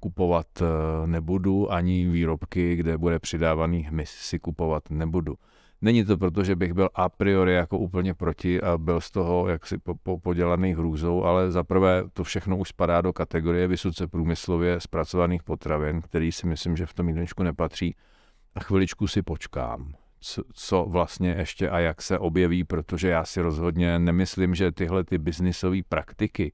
kupovat 0.00 0.46
eh, 0.62 1.06
nebudu, 1.06 1.72
ani 1.72 2.08
výrobky, 2.08 2.76
kde 2.76 2.98
bude 2.98 3.18
přidávaný 3.18 3.82
hmyz 3.82 4.10
si 4.10 4.38
kupovat 4.38 4.90
nebudu. 4.90 5.34
Není 5.80 6.04
to 6.04 6.18
proto, 6.18 6.44
že 6.44 6.56
bych 6.56 6.72
byl 6.72 6.88
a 6.94 7.08
priori 7.08 7.54
jako 7.54 7.78
úplně 7.78 8.14
proti 8.14 8.60
a 8.60 8.78
byl 8.78 9.00
z 9.00 9.10
toho 9.10 9.48
jaksi 9.48 9.78
po, 9.78 9.94
po, 9.94 10.18
podělaný 10.18 10.74
hrůzou, 10.74 11.24
ale 11.24 11.50
zaprvé 11.50 12.04
to 12.12 12.24
všechno 12.24 12.56
už 12.56 12.68
spadá 12.68 13.00
do 13.00 13.12
kategorie 13.12 13.68
vysoce 13.68 14.06
průmyslově 14.06 14.80
zpracovaných 14.80 15.42
potravin, 15.42 16.02
který 16.02 16.32
si 16.32 16.46
myslím, 16.46 16.76
že 16.76 16.86
v 16.86 16.94
tom 16.94 17.08
jídelníčku 17.08 17.42
nepatří. 17.42 17.94
Chviličku 18.58 19.06
si 19.06 19.22
počkám, 19.22 19.94
co, 20.20 20.42
co 20.52 20.86
vlastně 20.88 21.34
ještě 21.38 21.70
a 21.70 21.78
jak 21.78 22.02
se 22.02 22.18
objeví, 22.18 22.64
protože 22.64 23.08
já 23.08 23.24
si 23.24 23.40
rozhodně 23.40 23.98
nemyslím, 23.98 24.54
že 24.54 24.72
tyhle 24.72 25.04
ty 25.04 25.18
biznisové 25.18 25.78
praktiky, 25.88 26.52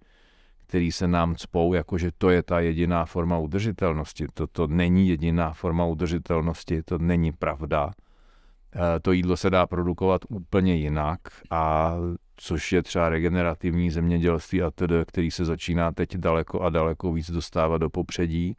který 0.66 0.92
se 0.92 1.08
nám 1.08 1.36
cpou, 1.36 1.74
jakože 1.74 2.10
to 2.18 2.30
je 2.30 2.42
ta 2.42 2.60
jediná 2.60 3.04
forma 3.04 3.38
udržitelnosti. 3.38 4.26
To 4.52 4.66
není 4.66 5.08
jediná 5.08 5.52
forma 5.52 5.84
udržitelnosti, 5.84 6.82
to 6.82 6.98
není 6.98 7.32
pravda. 7.32 7.90
Eh, 8.76 9.00
to 9.00 9.12
jídlo 9.12 9.36
se 9.36 9.50
dá 9.50 9.66
produkovat 9.66 10.20
úplně 10.28 10.74
jinak 10.74 11.20
a 11.50 11.94
což 12.36 12.73
je 12.73 12.82
třeba 12.82 13.08
regenerativní 13.08 13.90
zemědělství 13.90 14.62
a 14.62 14.70
tedy, 14.70 14.94
který 15.06 15.30
se 15.30 15.44
začíná 15.44 15.92
teď 15.92 16.16
daleko 16.16 16.61
a 16.61 16.70
daleko 16.70 17.12
víc 17.12 17.30
dostávat 17.30 17.78
do 17.78 17.90
popředí. 17.90 18.56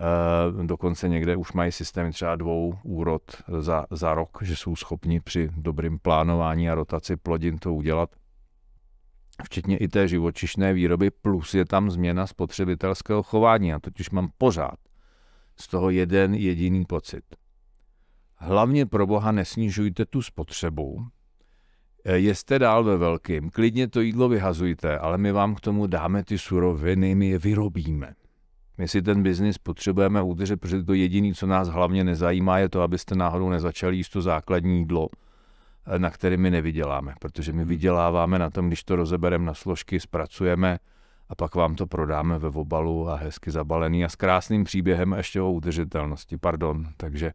Eh, 0.00 0.66
dokonce 0.66 1.08
někde 1.08 1.36
už 1.36 1.52
mají 1.52 1.72
systém 1.72 2.12
třeba 2.12 2.36
dvou 2.36 2.78
úrod 2.82 3.22
za, 3.58 3.86
za 3.90 4.14
rok, 4.14 4.38
že 4.42 4.56
jsou 4.56 4.76
schopni 4.76 5.20
při 5.20 5.50
dobrým 5.56 5.98
plánování 5.98 6.70
a 6.70 6.74
rotaci 6.74 7.16
plodin 7.16 7.58
to 7.58 7.74
udělat 7.74 8.10
včetně 9.44 9.76
i 9.76 9.88
té 9.88 10.08
živočišné 10.08 10.72
výroby, 10.72 11.10
plus 11.10 11.54
je 11.54 11.64
tam 11.64 11.90
změna 11.90 12.26
spotřebitelského 12.26 13.22
chování. 13.22 13.72
A 13.72 13.78
totiž 13.78 14.10
mám 14.10 14.28
pořád 14.38 14.76
z 15.56 15.68
toho 15.68 15.90
jeden 15.90 16.34
jediný 16.34 16.84
pocit. 16.84 17.24
Hlavně 18.36 18.86
pro 18.86 19.06
boha 19.06 19.32
nesnižujte 19.32 20.04
tu 20.04 20.22
spotřebu, 20.22 21.06
eh, 22.04 22.16
jeste 22.18 22.58
dál 22.58 22.84
ve 22.84 22.96
velkým, 22.96 23.50
klidně 23.50 23.88
to 23.88 24.00
jídlo 24.00 24.28
vyhazujte, 24.28 24.98
ale 24.98 25.18
my 25.18 25.32
vám 25.32 25.54
k 25.54 25.60
tomu 25.60 25.86
dáme 25.86 26.24
ty 26.24 26.38
suroviny, 26.38 27.14
my 27.14 27.28
je 27.28 27.38
vyrobíme. 27.38 28.14
My 28.80 28.88
si 28.88 29.02
ten 29.02 29.22
biznis 29.22 29.58
potřebujeme 29.58 30.22
udržet, 30.22 30.56
protože 30.56 30.82
to 30.82 30.94
jediné, 30.94 31.34
co 31.34 31.46
nás 31.46 31.68
hlavně 31.68 32.04
nezajímá, 32.04 32.58
je 32.58 32.68
to, 32.68 32.82
abyste 32.82 33.14
náhodou 33.14 33.50
nezačali 33.50 33.96
jíst 33.96 34.08
to 34.08 34.22
základní 34.22 34.78
jídlo, 34.78 35.08
na 35.98 36.10
který 36.10 36.36
my 36.36 36.50
nevyděláme, 36.50 37.14
protože 37.20 37.52
my 37.52 37.62
hmm. 37.62 37.68
vyděláváme 37.68 38.38
na 38.38 38.50
tom, 38.50 38.66
když 38.66 38.84
to 38.84 38.96
rozebereme 38.96 39.44
na 39.44 39.54
složky, 39.54 40.00
zpracujeme 40.00 40.78
a 41.28 41.34
pak 41.34 41.54
vám 41.54 41.74
to 41.74 41.86
prodáme 41.86 42.38
ve 42.38 42.48
obalu 42.48 43.08
a 43.08 43.16
hezky 43.16 43.50
zabalený 43.50 44.04
a 44.04 44.08
s 44.08 44.16
krásným 44.16 44.64
příběhem 44.64 45.12
ještě 45.12 45.40
o 45.40 45.52
udržitelnosti, 45.52 46.36
pardon. 46.36 46.86
Takže 46.96 47.32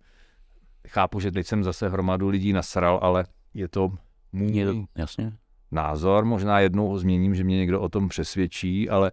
chápu, 0.87 1.19
že 1.19 1.31
teď 1.31 1.47
jsem 1.47 1.63
zase 1.63 1.89
hromadu 1.89 2.29
lidí 2.29 2.53
nasral, 2.53 2.99
ale 3.01 3.25
je 3.53 3.67
to 3.67 3.91
můj 4.31 4.51
je 4.51 4.65
to, 4.65 4.85
jasně. 4.95 5.33
názor. 5.71 6.25
Možná 6.25 6.59
jednou 6.59 6.87
ho 6.87 6.97
změním, 6.97 7.35
že 7.35 7.43
mě 7.43 7.57
někdo 7.57 7.81
o 7.81 7.89
tom 7.89 8.09
přesvědčí, 8.09 8.89
ale 8.89 9.11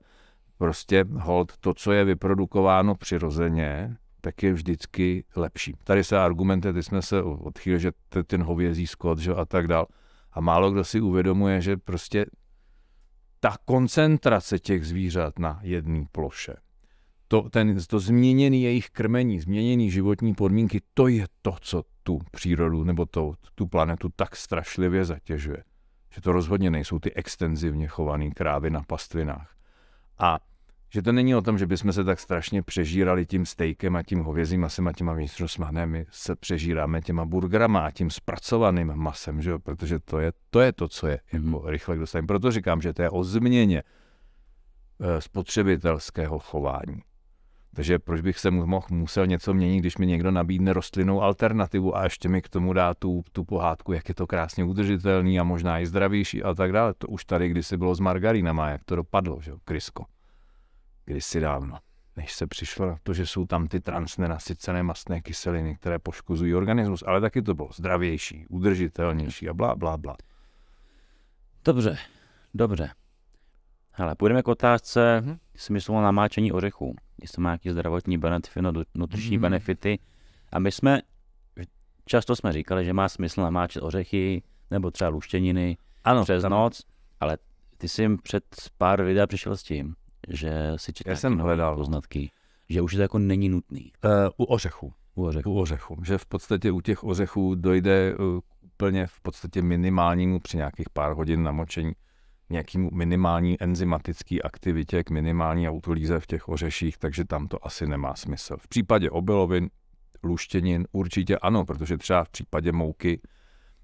prostě 0.59 1.05
hold, 1.13 1.53
to, 1.61 1.75
co 1.75 1.93
je 1.93 2.05
vyprodukováno 2.05 2.95
přirozeně, 2.95 3.97
tak 4.21 4.43
je 4.43 4.53
vždycky 4.53 5.25
lepší. 5.37 5.75
Tady 5.85 6.05
se 6.05 6.19
argumentuje, 6.19 6.73
ty 6.73 6.83
jsme 6.83 7.03
se 7.03 7.23
odchýlili, 7.23 7.81
že 7.81 7.93
ten 8.27 8.43
hovězí 8.43 8.87
skot 8.87 9.19
že, 9.19 9.35
a 9.35 9.45
tak 9.45 9.67
dál. 9.67 9.87
A 10.33 10.41
málo 10.41 10.71
kdo 10.71 10.85
si 10.85 11.01
uvědomuje, 11.01 11.61
že 11.61 11.77
prostě 11.77 12.27
ta 13.41 13.57
koncentrace 13.65 14.59
těch 14.59 14.87
zvířat 14.87 15.39
na 15.39 15.61
jedné 15.63 16.05
ploše, 16.13 16.55
to, 17.29 17.43
ten, 17.51 17.77
to 17.89 17.99
změněný 17.99 18.63
jejich 18.63 18.91
krmení, 18.91 19.41
změněný 19.41 19.91
životní 19.91 20.35
podmínky, 20.35 20.81
to 20.95 21.09
je 21.09 21.27
to, 21.43 21.57
co 21.61 21.83
tu 22.03 22.19
přírodu 22.31 22.85
nebo 22.85 23.07
to, 23.07 23.35
tu 23.55 23.67
planetu 23.67 24.09
tak 24.17 24.37
strašlivě 24.37 25.05
zatěžuje. 25.05 25.65
Že 26.15 26.21
to 26.21 26.33
rozhodně 26.33 26.71
nejsou 26.71 26.99
ty 26.99 27.15
extenzivně 27.15 27.89
chované 27.89 28.31
krávy 28.31 28.71
na 28.71 28.83
pastvinách 28.83 29.53
A 30.19 30.39
že 30.95 31.03
to 31.03 31.13
není 31.13 31.35
o 31.35 31.43
tom, 31.43 31.59
že 31.59 31.67
bychom 31.67 31.93
se 31.93 32.05
tak 32.05 32.21
strašně 32.21 32.63
přežírali 32.63 33.27
tím 33.27 33.47
stejkem 33.47 33.97
a 33.97 34.03
tím 34.03 34.21
hovězím 34.21 34.61
masem 34.61 34.89
a 34.89 34.93
těma 34.93 35.13
vnitřnostma. 35.13 35.71
Ne, 35.71 35.87
my 35.87 36.07
se 36.11 36.37
přežíráme 36.37 37.01
těma 37.03 37.25
burgerama 37.25 37.87
a 37.87 37.91
tím 37.91 38.11
zpracovaným 38.11 38.95
masem, 38.95 39.43
že 39.43 39.51
jo? 39.51 39.59
protože 39.59 39.99
to 39.99 40.19
je, 40.19 40.33
to 40.51 40.61
je 40.61 40.73
to, 40.73 40.89
co 40.89 41.07
je 41.07 41.21
mm. 41.33 41.53
jako 41.53 41.71
rychle 41.71 41.97
dostaneme. 41.97 42.27
Proto 42.27 42.51
říkám, 42.51 42.83
že 42.83 42.93
to 42.93 43.03
je 43.03 43.11
o 43.11 43.25
změně 43.25 43.83
e, 45.01 45.21
spotřebitelského 45.21 46.39
chování. 46.39 47.03
Takže 47.75 47.99
proč 47.99 48.21
bych 48.21 48.39
se 48.39 48.51
mohl, 48.51 48.87
musel 48.91 49.27
něco 49.27 49.55
měnit, 49.55 49.81
když 49.81 49.99
mi 49.99 50.07
někdo 50.07 50.31
nabídne 50.31 50.73
rostlinnou 50.73 51.23
alternativu 51.23 51.97
a 51.97 52.05
ještě 52.05 52.29
mi 52.29 52.43
k 52.43 52.49
tomu 52.49 52.73
dá 52.73 52.95
tu, 52.95 53.23
tu 53.33 53.45
pohádku, 53.45 53.93
jak 53.93 54.09
je 54.09 54.15
to 54.15 54.27
krásně 54.27 54.65
udržitelný 54.65 55.41
a 55.41 55.45
možná 55.45 55.81
i 55.81 55.87
zdravější 55.87 56.43
a 56.43 56.55
tak 56.55 56.73
dále. 56.73 56.95
To 56.99 57.09
už 57.09 57.25
tady 57.25 57.49
kdysi 57.49 57.77
bylo 57.77 57.95
s 57.95 58.01
margarínama, 58.01 58.69
jak 58.69 58.85
to 58.85 58.97
dopadlo, 58.97 59.41
že 59.41 59.51
jo, 59.51 59.57
krysko 59.65 60.05
kdysi 61.05 61.41
dávno, 61.41 61.79
než 62.17 62.33
se 62.33 62.47
přišlo 62.47 62.87
na 62.87 62.97
to, 63.03 63.15
že 63.15 63.27
jsou 63.27 63.47
tam 63.47 63.67
ty 63.67 63.81
transnenasycené 63.81 64.83
mastné 64.83 65.21
kyseliny, 65.21 65.77
které 65.77 65.99
poškozují 65.99 66.55
organismus, 66.55 67.05
ale 67.07 67.21
taky 67.21 67.43
to 67.43 67.55
bylo 67.55 67.69
zdravější, 67.75 68.47
udržitelnější 68.49 69.49
a 69.49 69.55
blá, 69.55 69.77
blá, 69.77 69.97
blá. 69.97 70.17
Dobře, 71.65 71.99
dobře. 72.55 72.91
Hele, 73.93 74.15
půjdeme 74.15 74.43
k 74.43 74.49
otázce 74.49 75.21
mm-hmm. 75.21 75.39
smyslu 75.57 76.01
namáčení 76.01 76.53
ořechů. 76.53 76.97
Jestli 77.23 77.43
má 77.43 77.51
nějaký 77.51 77.71
zdravotní 77.71 78.19
benefity, 78.19 78.61
nutriční 78.95 79.39
mm-hmm. 79.39 79.41
benefity. 79.41 79.99
A 80.53 80.59
my 80.59 80.73
jsme, 80.73 81.01
často 82.05 82.37
jsme 82.37 82.53
říkali, 82.53 82.85
že 82.85 82.93
má 82.93 83.09
smysl 83.09 83.41
namáčet 83.41 83.83
ořechy 83.83 84.43
nebo 84.71 84.91
třeba 84.91 85.11
luštěniny 85.11 85.77
ano, 86.05 86.23
přes 86.23 86.43
tam. 86.43 86.51
noc, 86.51 86.83
ale 87.21 87.39
ty 87.79 87.89
jsi 87.89 88.03
jim 88.03 88.19
před 88.19 88.45
pár 88.79 89.03
videa 89.03 89.27
přišel 89.27 89.57
s 89.57 89.63
tím, 89.63 89.95
že 90.29 90.73
si 90.77 90.93
četl 90.93 91.11
Já 91.11 91.17
jsem 91.17 91.39
hledal 91.39 91.77
poznatky, 91.77 92.31
že 92.69 92.83
už 92.83 92.95
to 92.95 93.03
jako 93.03 93.19
není 93.19 93.49
nutný. 93.49 93.93
Uh, 94.05 94.11
u 94.37 94.45
ořechů. 94.45 94.93
U 95.15 95.25
ořechů. 95.25 95.53
U 95.53 95.61
ořechů. 95.61 95.97
Že 96.05 96.19
v 96.19 96.27
podstatě 96.27 96.71
u 96.71 96.81
těch 96.81 97.05
ořechů 97.05 97.55
dojde 97.55 98.17
uh, 98.17 98.41
úplně 98.63 99.07
v 99.07 99.21
podstatě 99.21 99.63
minimálnímu 99.63 100.41
při 100.41 100.57
nějakých 100.57 100.91
pár 100.91 101.13
hodin 101.13 101.43
namočení 101.43 101.93
nějakým 102.53 102.91
minimální 102.93 103.63
enzymatický 103.63 104.43
aktivitě 104.43 105.05
k 105.05 105.11
minimální 105.11 105.69
autolíze 105.69 106.21
v 106.21 106.27
těch 106.27 106.49
ořeších, 106.49 106.99
takže 106.99 107.25
tam 107.25 107.49
to 107.49 107.67
asi 107.67 107.87
nemá 107.87 108.15
smysl. 108.15 108.57
V 108.57 108.69
případě 108.69 109.11
obilovin, 109.11 109.71
luštěnin 110.23 110.87
určitě 110.93 111.39
ano, 111.39 111.65
protože 111.65 111.99
třeba 111.99 112.25
v 112.25 112.29
případě 112.29 112.73
mouky, 112.73 113.21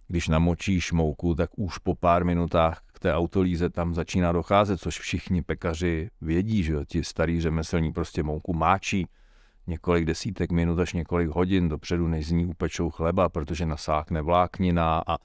když 0.08 0.28
namočíš 0.28 0.92
mouku, 0.92 1.34
tak 1.34 1.50
už 1.56 1.78
po 1.78 1.94
pár 1.94 2.24
minutách 2.24 2.80
k 2.92 2.98
té 2.98 3.14
autolíze 3.14 3.70
tam 3.70 3.94
začíná 3.94 4.32
docházet, 4.32 4.80
což 4.80 4.98
všichni 4.98 5.42
pekaři 5.42 6.10
vědí, 6.20 6.62
že 6.62 6.74
ti 6.86 7.04
starý 7.04 7.40
řemeslní 7.40 7.92
prostě 7.92 8.22
mouku 8.22 8.52
máčí 8.52 9.06
několik 9.66 10.04
desítek 10.04 10.52
minut 10.52 10.78
až 10.78 10.92
několik 10.92 11.28
hodin 11.28 11.68
dopředu, 11.68 12.08
než 12.08 12.26
z 12.26 12.30
ní 12.30 12.46
upečou 12.46 12.90
chleba, 12.90 13.28
protože 13.28 13.66
nasákne 13.66 14.22
vláknina 14.22 15.02
a 15.06 15.16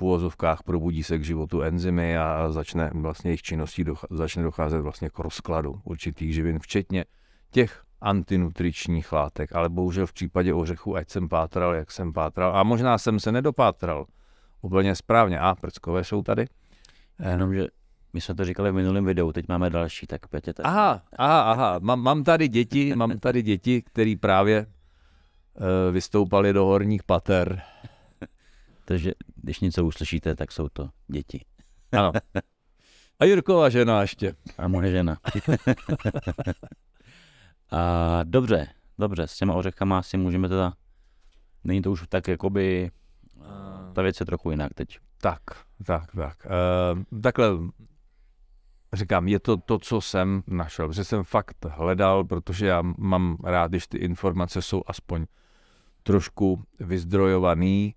v 0.00 0.02
úvozovkách 0.02 0.62
probudí 0.62 1.02
se 1.02 1.18
k 1.18 1.24
životu 1.24 1.62
enzymy 1.62 2.18
a 2.18 2.50
začne 2.50 2.90
vlastně 2.94 3.30
jejich 3.30 3.42
činností 3.42 3.84
docha- 3.84 4.06
začne 4.10 4.42
docházet 4.42 4.80
vlastně 4.80 5.10
k 5.10 5.18
rozkladu 5.18 5.80
určitých 5.84 6.34
živin, 6.34 6.58
včetně 6.58 7.04
těch 7.50 7.82
antinutričních 8.00 9.12
látek, 9.12 9.52
ale 9.52 9.68
bohužel 9.68 10.06
v 10.06 10.12
případě 10.12 10.54
ořechu, 10.54 10.96
ať 10.96 11.10
jsem 11.10 11.28
pátral, 11.28 11.74
jak 11.74 11.90
jsem 11.90 12.12
pátral, 12.12 12.56
a 12.56 12.62
možná 12.62 12.98
jsem 12.98 13.20
se 13.20 13.32
nedopátral 13.32 14.06
úplně 14.62 14.94
správně. 14.94 15.38
A 15.38 15.54
prckové 15.54 16.04
jsou 16.04 16.22
tady? 16.22 16.46
Jenomže 17.30 17.66
my 18.12 18.20
jsme 18.20 18.34
to 18.34 18.44
říkali 18.44 18.70
v 18.70 18.74
minulém 18.74 19.04
videu, 19.04 19.32
teď 19.32 19.48
máme 19.48 19.70
další, 19.70 20.06
tak 20.06 20.28
Petě 20.28 20.54
tady. 20.54 20.66
Aha, 20.66 21.02
aha, 21.16 21.40
aha, 21.42 21.78
mám, 21.82 22.00
mám 22.00 22.24
tady 22.24 22.48
děti, 22.48 22.96
mám 22.96 23.18
tady 23.18 23.42
děti, 23.42 23.82
který 23.82 24.16
právě 24.16 24.66
uh, 24.66 25.94
vystoupali 25.94 26.52
do 26.52 26.64
horních 26.64 27.02
pater. 27.02 27.62
Takže 28.90 29.12
když 29.36 29.60
něco 29.60 29.86
uslyšíte, 29.86 30.34
tak 30.34 30.52
jsou 30.52 30.68
to 30.68 30.88
děti. 31.08 31.44
Ano. 31.92 32.12
A 33.20 33.24
Jirkova 33.24 33.68
žena 33.68 34.02
ještě. 34.02 34.34
A 34.58 34.68
moje 34.68 34.90
žena. 34.90 35.18
a 37.70 38.20
dobře, 38.24 38.66
dobře, 38.98 39.26
s 39.26 39.36
těma 39.36 39.54
ořechama 39.54 40.02
si 40.02 40.16
můžeme 40.16 40.48
teda, 40.48 40.72
není 41.64 41.82
to 41.82 41.90
už 41.90 42.04
tak 42.08 42.28
jakoby, 42.28 42.90
ta 43.92 44.02
věc 44.02 44.20
je 44.20 44.26
trochu 44.26 44.50
jinak 44.50 44.74
teď. 44.74 44.98
Tak, 45.20 45.42
tak, 45.86 46.10
tak. 46.16 46.46
Uh, 46.46 47.20
takhle 47.20 47.48
říkám, 48.92 49.28
je 49.28 49.38
to 49.38 49.56
to, 49.56 49.78
co 49.78 50.00
jsem 50.00 50.42
našel, 50.46 50.88
protože 50.88 51.04
jsem 51.04 51.24
fakt 51.24 51.66
hledal, 51.68 52.24
protože 52.24 52.66
já 52.66 52.82
mám 52.98 53.36
rád, 53.44 53.70
když 53.70 53.86
ty 53.86 53.98
informace 53.98 54.62
jsou 54.62 54.82
aspoň 54.86 55.26
trošku 56.02 56.62
vyzdrojovaný, 56.80 57.94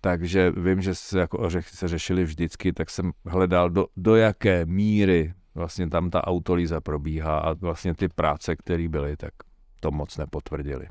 takže 0.00 0.52
vím, 0.56 0.82
že 0.82 0.94
se 0.94 1.18
jako 1.18 1.38
ořechy 1.38 1.76
se 1.76 1.88
řešili 1.88 2.24
vždycky, 2.24 2.72
tak 2.72 2.90
jsem 2.90 3.12
hledal, 3.26 3.70
do, 3.70 3.86
do 3.96 4.16
jaké 4.16 4.66
míry 4.66 5.34
vlastně 5.54 5.88
tam 5.88 6.10
ta 6.10 6.26
autolíza 6.26 6.80
probíhá 6.80 7.38
a 7.38 7.52
vlastně 7.52 7.94
ty 7.94 8.08
práce, 8.08 8.56
které 8.56 8.88
byly, 8.88 9.16
tak 9.16 9.32
to 9.80 9.90
moc 9.90 10.16
nepotvrdili. 10.16 10.86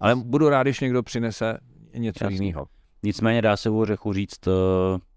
Ale 0.00 0.16
budu 0.16 0.48
rád, 0.48 0.62
když 0.62 0.80
někdo 0.80 1.02
přinese 1.02 1.58
něco 1.94 2.28
jiného. 2.28 2.66
Nicméně 3.02 3.42
dá 3.42 3.56
se 3.56 3.70
u 3.70 3.80
ořechu 3.80 4.12
říct, 4.12 4.38
to, 4.38 4.52
eh, 4.96 5.12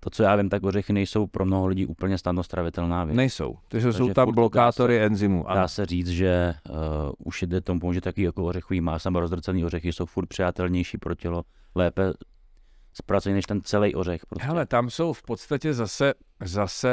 to, 0.00 0.10
co 0.10 0.22
já 0.22 0.36
vím, 0.36 0.48
tak 0.48 0.64
ořechy 0.64 0.92
nejsou 0.92 1.26
pro 1.26 1.44
mnoho 1.44 1.66
lidí 1.66 1.86
úplně 1.86 2.18
snadno 2.18 2.42
stravitelná 2.42 3.04
věc. 3.04 3.16
Nejsou. 3.16 3.58
Takže, 3.68 3.92
jsou 3.92 4.12
tam 4.12 4.34
blokátory 4.34 5.00
enzymů. 5.04 5.44
Dá 5.54 5.68
se 5.68 5.86
říct, 5.86 6.08
že 6.08 6.54
uh, 6.70 6.76
už 7.18 7.42
jde 7.42 7.60
tomu 7.60 7.80
pomůže 7.80 8.00
taky 8.00 8.22
jako 8.22 8.44
ořechový 8.44 8.80
máslo, 8.80 9.10
nebo 9.10 9.20
rozdrcený 9.20 9.64
ořechy 9.64 9.92
jsou 9.92 10.06
furt 10.06 10.26
přijatelnější 10.26 10.98
pro 10.98 11.14
tělo, 11.14 11.42
lépe 11.74 12.12
zpracovaný 12.92 13.34
než 13.34 13.44
ten 13.44 13.62
celý 13.62 13.94
ořech. 13.94 14.26
Prostě. 14.26 14.46
Hele, 14.46 14.66
tam 14.66 14.90
jsou 14.90 15.12
v 15.12 15.22
podstatě 15.22 15.74
zase, 15.74 16.14
zase 16.44 16.88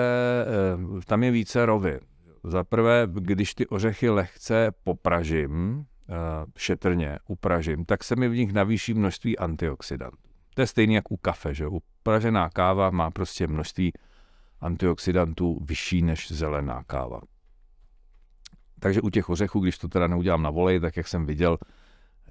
uh, 0.76 1.02
tam 1.02 1.24
je 1.24 1.32
více 1.32 1.66
rovy. 1.66 2.00
Za 2.44 2.64
prvé, 2.64 3.08
když 3.14 3.56
ty 3.56 3.68
ořechy 3.68 4.10
lehce 4.10 4.72
popražím, 4.84 5.86
Eh, 6.12 6.46
šetrně 6.58 7.20
upražím, 7.28 7.86
tak 7.86 8.04
se 8.04 8.16
mi 8.16 8.30
v 8.30 8.36
nich 8.36 8.54
navýší 8.54 8.94
množství 8.94 9.38
antioxidantů. 9.38 10.18
To 10.54 10.62
je 10.62 10.68
stejné 10.68 10.94
jak 10.94 11.12
u 11.12 11.18
kafe, 11.18 11.54
že 11.54 11.68
upražená 11.68 12.50
káva 12.50 12.90
má 12.90 13.12
prostě 13.12 13.48
množství 13.48 13.94
antioxidantů 14.62 15.60
vyšší 15.62 16.02
než 16.02 16.32
zelená 16.32 16.84
káva. 16.84 17.22
Takže 18.80 19.02
u 19.02 19.10
těch 19.10 19.30
ořechů, 19.30 19.60
když 19.60 19.78
to 19.78 19.88
teda 19.88 20.08
neudělám 20.08 20.44
na 20.44 20.50
volej, 20.50 20.80
tak 20.80 20.98
jak 20.98 21.08
jsem 21.08 21.26
viděl, 21.26 21.58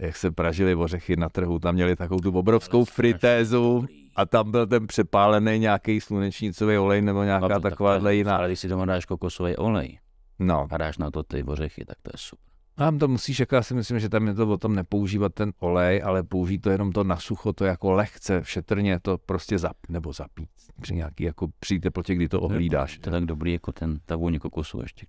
jak 0.01 0.17
se 0.17 0.31
pražili 0.31 0.75
ořechy 0.75 1.17
na 1.17 1.29
trhu, 1.29 1.59
tam 1.59 1.75
měli 1.75 1.97
takovou 1.97 2.21
tu 2.21 2.39
obrovskou 2.39 2.85
fritézu 2.85 3.87
a 4.17 4.27
tam 4.27 4.51
byl 4.51 4.67
ten 4.67 4.87
přepálený 4.87 5.59
nějaký 5.59 6.01
slunečnicový 6.01 6.79
olej 6.79 7.03
nebo 7.03 7.23
nějaká 7.23 7.61
taková 7.61 8.11
jiná. 8.11 8.37
Ale 8.37 8.49
když 8.49 8.61
si 8.61 8.69
doma 8.69 8.85
dáš 8.85 9.05
kokosový 9.05 9.57
olej 9.57 9.99
no. 10.39 10.67
a 10.71 10.77
dáš 10.77 10.99
na 10.99 11.11
to 11.11 11.23
ty 11.23 11.43
ořechy, 11.43 11.85
tak 11.85 11.97
to 12.03 12.11
je 12.15 12.19
super. 12.19 12.51
Tam 12.75 12.99
to 12.99 13.09
musíš, 13.09 13.41
jako 13.41 13.55
já 13.55 13.63
si 13.63 13.75
myslím, 13.75 14.01
že 14.01 14.09
tam 14.09 14.27
je 14.27 14.35
to 14.35 14.49
o 14.49 14.59
tom 14.59 14.75
nepoužívat 14.75 15.35
ten 15.35 15.53
olej, 15.59 16.03
ale 16.05 16.23
použít 16.23 16.59
to 16.59 16.71
jenom 16.71 16.93
to 16.93 17.05
na 17.05 17.17
sucho, 17.17 17.53
to 17.53 17.65
jako 17.65 17.93
lehce, 17.93 18.41
šetrně 18.45 19.01
to 19.01 19.19
prostě 19.19 19.59
zap, 19.59 19.77
nebo 19.89 20.13
zapít 20.13 20.49
při 20.81 20.95
nějaký, 20.95 21.25
jako 21.25 21.49
při 21.61 21.81
teplotě, 21.81 22.15
kdy 22.15 22.29
to 22.29 22.41
ohlídáš. 22.41 22.99
To 22.99 23.09
je 23.09 23.13
tak 23.13 23.25
dobrý, 23.25 23.53
jako 23.53 23.73
ten, 23.73 23.99
ta 24.07 24.17
vůně 24.17 24.39
kokosu 24.39 24.81
ještě. 24.83 25.07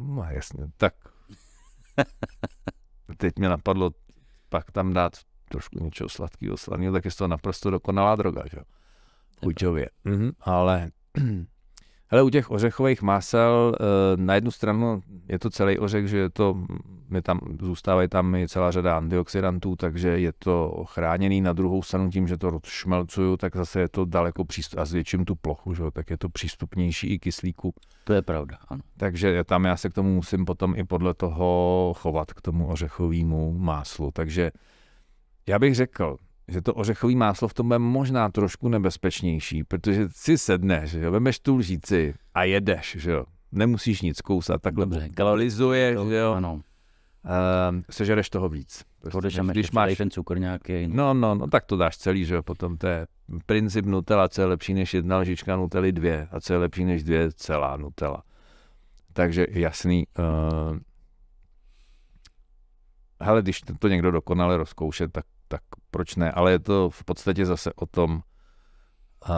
No 0.00 0.26
jasně, 0.30 0.66
tak. 0.76 0.94
Teď 3.16 3.38
mě 3.38 3.48
napadlo 3.48 3.90
pak 4.54 4.70
tam 4.70 4.92
dát 4.92 5.12
trošku 5.48 5.84
něčeho 5.84 6.08
sladkého, 6.08 6.56
slaného, 6.56 6.92
tak 6.92 7.04
je 7.04 7.10
to 7.10 7.28
naprosto 7.28 7.70
dokonalá 7.70 8.16
droga, 8.16 8.42
že 8.50 8.56
jo. 8.56 8.64
Chuťově. 9.44 9.90
Mhm, 10.04 10.30
ale 10.40 10.90
ale 12.10 12.22
u 12.22 12.30
těch 12.30 12.50
ořechových 12.50 13.02
másel 13.02 13.76
eh, 13.80 13.84
na 14.16 14.34
jednu 14.34 14.50
stranu 14.50 15.02
je 15.28 15.38
to 15.38 15.50
celý 15.50 15.78
ořech, 15.78 16.08
že 16.08 16.18
je 16.18 16.30
to, 16.30 16.56
my 17.08 17.22
tam, 17.22 17.40
zůstávají 17.60 18.08
tam 18.08 18.34
i 18.34 18.48
celá 18.48 18.70
řada 18.70 18.96
antioxidantů, 18.96 19.76
takže 19.76 20.08
je 20.08 20.32
to 20.38 20.84
chráněný. 20.88 21.40
Na 21.40 21.52
druhou 21.52 21.82
stranu 21.82 22.10
tím, 22.10 22.28
že 22.28 22.38
to 22.38 22.50
rozšmelcuju, 22.50 23.36
tak 23.36 23.56
zase 23.56 23.80
je 23.80 23.88
to 23.88 24.04
daleko 24.04 24.44
přístup, 24.44 24.78
a 24.78 24.84
zvětším 24.84 25.24
tu 25.24 25.34
plochu, 25.34 25.74
že? 25.74 25.82
tak 25.92 26.10
je 26.10 26.18
to 26.18 26.28
přístupnější 26.28 27.06
i 27.06 27.18
kyslíku. 27.18 27.74
To 28.04 28.12
je 28.12 28.22
pravda, 28.22 28.58
ano. 28.68 28.80
Takže 28.96 29.44
tam 29.44 29.64
já 29.64 29.76
se 29.76 29.88
k 29.88 29.94
tomu 29.94 30.14
musím 30.14 30.44
potom 30.44 30.74
i 30.76 30.84
podle 30.84 31.14
toho 31.14 31.92
chovat, 31.96 32.32
k 32.32 32.40
tomu 32.40 32.66
ořechovému 32.66 33.58
máslu. 33.58 34.10
Takže 34.10 34.52
já 35.46 35.58
bych 35.58 35.74
řekl, 35.74 36.16
že 36.48 36.62
to 36.62 36.74
ořechový 36.74 37.16
máslo 37.16 37.48
v 37.48 37.54
tom 37.54 37.72
je 37.72 37.78
možná 37.78 38.28
trošku 38.28 38.68
nebezpečnější, 38.68 39.64
protože 39.64 40.08
si 40.10 40.38
sedneš, 40.38 40.90
že 40.90 41.00
jo, 41.00 41.12
vemeš 41.12 41.38
tu 41.38 41.56
lžíci 41.56 42.14
a 42.34 42.44
jedeš, 42.44 42.96
že 42.98 43.10
jo, 43.10 43.24
nemusíš 43.52 44.02
nic 44.02 44.20
kousat, 44.20 44.62
takhle 44.62 44.86
Dobře, 44.86 45.08
kalolizuješ, 45.08 45.98
že 46.08 46.16
jo, 46.16 46.32
ano. 46.32 46.54
Uh, 47.24 47.80
sežereš 47.90 48.30
toho 48.30 48.48
víc. 48.48 48.84
Prostě, 49.00 49.18
když, 49.28 49.38
když 49.50 49.70
máš 49.70 49.96
ten 49.96 50.10
cukr 50.10 50.38
nějaký. 50.38 50.88
No. 50.88 50.94
no, 50.94 51.14
no, 51.14 51.34
no, 51.34 51.46
tak 51.46 51.64
to 51.64 51.76
dáš 51.76 51.96
celý, 51.96 52.24
že 52.24 52.34
jo, 52.34 52.42
potom 52.42 52.76
to 52.78 52.86
je 52.86 53.06
princip 53.46 53.86
Nutella, 53.86 54.28
co 54.28 54.40
je 54.40 54.46
lepší 54.46 54.74
než 54.74 54.94
jedna 54.94 55.18
lžička 55.18 55.56
Nutelly 55.56 55.92
dvě 55.92 56.28
a 56.30 56.40
co 56.40 56.52
je 56.52 56.58
lepší 56.58 56.84
než 56.84 57.02
dvě 57.02 57.32
celá 57.32 57.76
Nutella. 57.76 58.22
Takže 59.12 59.46
jasný. 59.50 60.04
Uh, 60.18 60.78
hele, 63.20 63.42
když 63.42 63.60
to 63.78 63.88
někdo 63.88 64.10
dokonale 64.10 64.56
rozkouše, 64.56 65.08
tak, 65.08 65.24
tak 65.54 65.62
proč 65.90 66.16
ne? 66.16 66.32
Ale 66.32 66.52
je 66.52 66.58
to 66.58 66.90
v 66.90 67.04
podstatě 67.04 67.46
zase 67.46 67.72
o 67.72 67.86
tom 67.86 68.22
uh, 69.28 69.34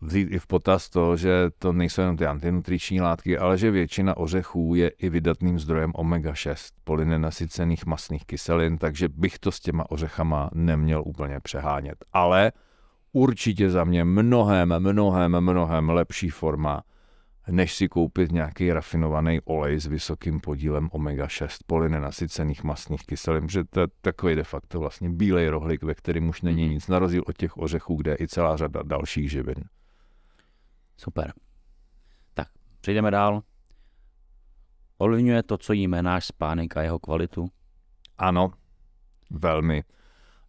vzít 0.00 0.28
i 0.30 0.38
v 0.38 0.46
potaz 0.46 0.90
to, 0.90 1.16
že 1.16 1.50
to 1.58 1.72
nejsou 1.72 2.00
jenom 2.00 2.16
ty 2.16 2.26
antinutriční 2.26 3.00
látky, 3.00 3.38
ale 3.38 3.58
že 3.58 3.70
většina 3.70 4.16
ořechů 4.16 4.74
je 4.74 4.88
i 4.88 5.08
vydatným 5.08 5.58
zdrojem 5.58 5.92
omega-6, 5.92 6.72
polynenasycených 6.84 7.86
masných 7.86 8.24
kyselin, 8.26 8.78
takže 8.78 9.08
bych 9.08 9.38
to 9.38 9.52
s 9.52 9.60
těma 9.60 9.90
ořechama 9.90 10.50
neměl 10.54 11.02
úplně 11.06 11.40
přehánět. 11.40 12.04
Ale 12.12 12.52
určitě 13.12 13.70
za 13.70 13.84
mě 13.84 14.04
mnohem, 14.04 14.74
mnohem, 14.78 15.40
mnohem 15.40 15.90
lepší 15.90 16.30
forma 16.30 16.82
než 17.50 17.74
si 17.74 17.88
koupit 17.88 18.32
nějaký 18.32 18.72
rafinovaný 18.72 19.40
olej 19.40 19.80
s 19.80 19.86
vysokým 19.86 20.40
podílem 20.40 20.88
omega-6 20.88 21.58
polynenasycených 21.66 22.64
masných 22.64 23.06
kyselin, 23.06 23.48
že 23.48 23.64
to 23.64 23.80
je 23.80 23.86
takový 24.00 24.34
de 24.34 24.44
facto 24.44 24.80
vlastně 24.80 25.10
bílej 25.10 25.48
rohlík, 25.48 25.82
ve 25.82 25.94
kterém 25.94 26.28
už 26.28 26.42
není 26.42 26.62
mhm. 26.62 26.72
nic, 26.72 26.88
na 26.88 26.98
rozdíl 26.98 27.22
od 27.26 27.36
těch 27.36 27.56
ořechů, 27.56 27.96
kde 27.96 28.10
je 28.10 28.16
i 28.20 28.28
celá 28.28 28.56
řada 28.56 28.82
dalších 28.82 29.30
živin. 29.30 29.64
Super. 30.96 31.32
Tak, 32.34 32.48
přejdeme 32.80 33.10
dál. 33.10 33.42
Ovlivňuje 34.98 35.42
to, 35.42 35.58
co 35.58 35.72
jíme, 35.72 36.02
náš 36.02 36.26
spánek 36.26 36.76
a 36.76 36.82
jeho 36.82 36.98
kvalitu? 36.98 37.48
Ano, 38.18 38.52
velmi. 39.30 39.82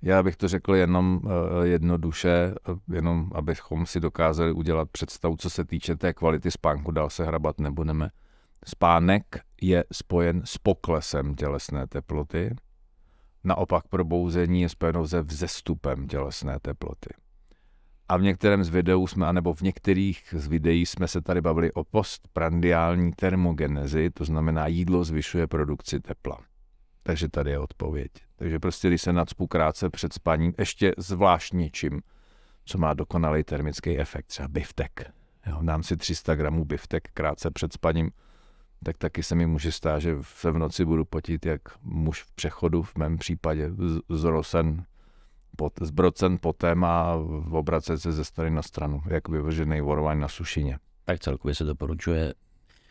Já 0.02 0.24
bych 0.24 0.36
to 0.36 0.48
řekl 0.48 0.76
jenom 0.76 1.22
uh, 1.24 1.32
jednoduše, 1.64 2.30
eh, 2.30 2.96
jenom 2.96 3.32
abychom 3.36 3.86
si 3.86 4.00
dokázali 4.00 4.52
udělat 4.52 4.90
představu, 4.92 5.36
co 5.38 5.50
se 5.50 5.66
týče 5.66 5.96
té 5.96 6.14
kvality 6.14 6.52
spánku, 6.52 6.92
dál 6.92 7.10
se 7.10 7.26
hrabat 7.26 7.60
nebudeme. 7.60 8.10
Spánek 8.66 9.40
je 9.62 9.84
spojen 9.92 10.42
s 10.46 10.58
poklesem 10.58 11.36
tělesné 11.36 11.88
teploty, 11.88 12.56
naopak 13.44 13.88
probouzení 13.88 14.62
je 14.62 14.70
spojeno 14.70 15.08
se 15.08 15.22
vzestupem 15.22 16.08
tělesné 16.08 16.60
teploty. 16.62 17.10
A 18.10 18.18
v 18.18 18.22
některém 18.22 18.64
z 18.64 18.70
videů 18.70 19.08
jsme, 19.08 19.28
anebo 19.28 19.54
v 19.54 19.62
některých 19.62 20.34
z 20.38 20.48
videí 20.48 20.86
jsme 20.86 21.08
se 21.08 21.22
tady 21.22 21.42
bavili 21.42 21.74
o 21.74 21.84
postprandiální 21.84 23.12
termogenezi, 23.12 24.10
to 24.10 24.26
znamená 24.26 24.68
jídlo 24.68 25.04
zvyšuje 25.04 25.48
produkci 25.48 26.00
tepla. 26.00 26.40
Takže 27.04 27.30
tady 27.30 27.52
je 27.52 27.60
odpověď. 27.60 28.29
Takže 28.40 28.60
prostě, 28.60 28.88
když 28.88 29.02
se 29.02 29.14
nadspu 29.14 29.48
krátce 29.48 29.90
před 29.90 30.14
spaním, 30.14 30.54
ještě 30.58 30.94
zvlášť 30.98 31.54
něčím, 31.54 32.02
co 32.66 32.78
má 32.78 32.94
dokonalý 32.94 33.44
termický 33.44 34.00
efekt, 34.00 34.26
třeba 34.26 34.48
biftek. 34.48 35.12
Jo, 35.46 35.60
dám 35.62 35.84
si 35.84 35.98
300 35.98 36.36
gramů 36.36 36.66
biftek 36.66 37.10
krátce 37.14 37.52
před 37.52 37.74
spaním, 37.74 38.12
tak 38.84 38.98
taky 38.98 39.24
se 39.24 39.36
mi 39.36 39.46
může 39.46 39.72
stát, 39.72 40.00
že 40.00 40.18
se 40.22 40.52
v 40.52 40.58
noci 40.58 40.86
budu 40.86 41.06
potit 41.06 41.46
jak 41.46 41.62
muž 41.82 42.24
v 42.24 42.32
přechodu, 42.32 42.84
v 42.84 42.96
mém 42.96 43.18
případě 43.18 43.72
zrosen, 44.10 44.86
pot, 45.58 45.74
zbrocen 45.82 46.38
potem 46.42 46.84
a 46.84 47.16
obracet 47.52 47.98
se 47.98 48.12
ze 48.12 48.24
strany 48.24 48.50
na 48.50 48.62
stranu, 48.62 49.02
jak 49.08 49.30
vyvržený 49.30 49.82
vorování 49.82 50.22
na 50.22 50.28
sušině. 50.28 50.80
Tak 51.06 51.20
celkově 51.20 51.56
se 51.56 51.64
doporučuje 51.64 52.34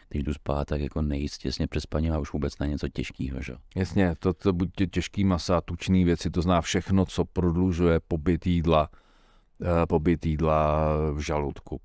když 0.09 0.25
jdu 0.25 0.35
spát, 0.35 0.65
tak 0.65 0.81
jako 0.81 1.03
nejíst 1.03 1.39
těsně 1.39 1.67
před 1.67 1.81
spaním 1.81 2.13
a 2.13 2.19
už 2.19 2.33
vůbec 2.33 2.59
na 2.59 2.67
něco 2.67 2.89
těžkého, 2.89 3.43
že? 3.43 3.53
Jasně, 3.77 4.15
to, 4.19 4.33
to 4.35 4.53
buď 4.53 4.71
těžký 4.91 5.25
masa, 5.25 5.61
tučný 5.61 6.05
věci, 6.05 6.31
to 6.31 6.43
zná 6.43 6.61
všechno, 6.61 7.07
co 7.07 7.25
prodlužuje 7.25 8.01
pobyt 8.09 8.47
jídla, 8.47 8.91
uh, 9.59 9.69
pobyt 9.89 10.27
jídla 10.27 10.89
v 11.13 11.19
žaludku. 11.19 11.81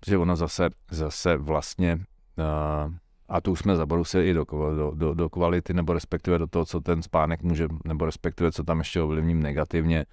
Takže 0.00 0.18
ona 0.18 0.36
zase, 0.36 0.70
zase 0.90 1.36
vlastně, 1.36 1.94
uh, 1.94 2.94
a 3.28 3.40
tu 3.40 3.56
jsme 3.56 3.76
zabrousili 3.76 4.28
i 4.28 4.32
do, 4.32 4.44
do, 4.76 4.92
do, 4.94 5.14
do 5.14 5.28
kvality, 5.28 5.74
nebo 5.74 5.92
respektive 5.92 6.38
do 6.38 6.46
toho, 6.46 6.64
co 6.64 6.80
ten 6.80 7.02
spánek 7.02 7.42
může, 7.42 7.68
nebo 7.84 8.06
respektive 8.06 8.52
co 8.52 8.64
tam 8.64 8.78
ještě 8.78 9.00
ovlivním 9.00 9.42
negativně, 9.42 10.06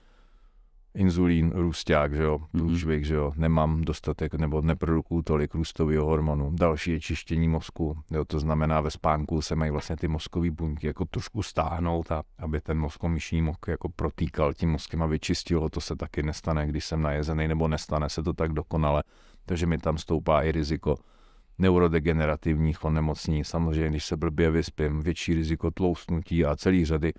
inzulín, 0.95 1.51
růsták, 1.55 2.15
že 2.15 2.23
jo, 2.23 2.39
průšvih, 2.51 3.01
mm-hmm. 3.03 3.07
že 3.07 3.15
jo, 3.15 3.31
nemám 3.35 3.81
dostatek 3.81 4.33
nebo 4.33 4.61
neprodukuju 4.61 5.21
tolik 5.21 5.55
růstového 5.55 6.05
hormonu. 6.05 6.51
Další 6.53 6.91
je 6.91 6.99
čištění 6.99 7.47
mozku, 7.47 7.97
jo, 8.11 8.25
to 8.25 8.39
znamená 8.39 8.81
ve 8.81 8.91
spánku 8.91 9.41
se 9.41 9.55
mají 9.55 9.71
vlastně 9.71 9.95
ty 9.95 10.07
mozkové 10.07 10.51
buňky 10.51 10.87
jako 10.87 11.05
trošku 11.05 11.43
stáhnout 11.43 12.11
a 12.11 12.23
aby 12.37 12.61
ten 12.61 12.77
mozkomyšní 12.77 13.41
mozk 13.41 13.67
jako 13.67 13.89
protýkal 13.89 14.53
tím 14.53 14.69
mozkem 14.69 15.03
a 15.03 15.05
vyčistil 15.05 15.59
ho, 15.59 15.69
to 15.69 15.81
se 15.81 15.95
taky 15.95 16.23
nestane, 16.23 16.67
když 16.67 16.85
jsem 16.85 17.01
najezený, 17.01 17.47
nebo 17.47 17.67
nestane 17.67 18.09
se 18.09 18.23
to 18.23 18.33
tak 18.33 18.53
dokonale, 18.53 19.03
takže 19.45 19.65
mi 19.65 19.77
tam 19.77 19.97
stoupá 19.97 20.41
i 20.41 20.51
riziko 20.51 20.95
neurodegenerativních 21.57 22.83
onemocnění. 22.83 23.43
Samozřejmě, 23.43 23.89
když 23.89 24.05
se 24.05 24.17
blbě 24.17 24.51
vyspím, 24.51 24.99
větší 24.99 25.33
riziko 25.33 25.71
tloustnutí 25.71 26.45
a 26.45 26.55
celý 26.55 26.85
řady 26.85 27.13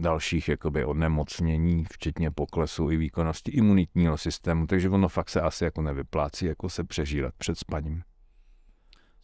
dalších 0.00 0.48
jakoby 0.48 0.84
onemocnění, 0.84 1.84
včetně 1.92 2.30
poklesu 2.30 2.90
i 2.90 2.96
výkonnosti 2.96 3.50
imunitního 3.50 4.18
systému, 4.18 4.66
takže 4.66 4.88
ono 4.88 5.08
fakt 5.08 5.28
se 5.28 5.40
asi 5.40 5.64
jako 5.64 5.82
nevyplácí 5.82 6.46
jako 6.46 6.68
se 6.68 6.84
přežírat 6.84 7.34
před 7.38 7.58
spaním. 7.58 8.02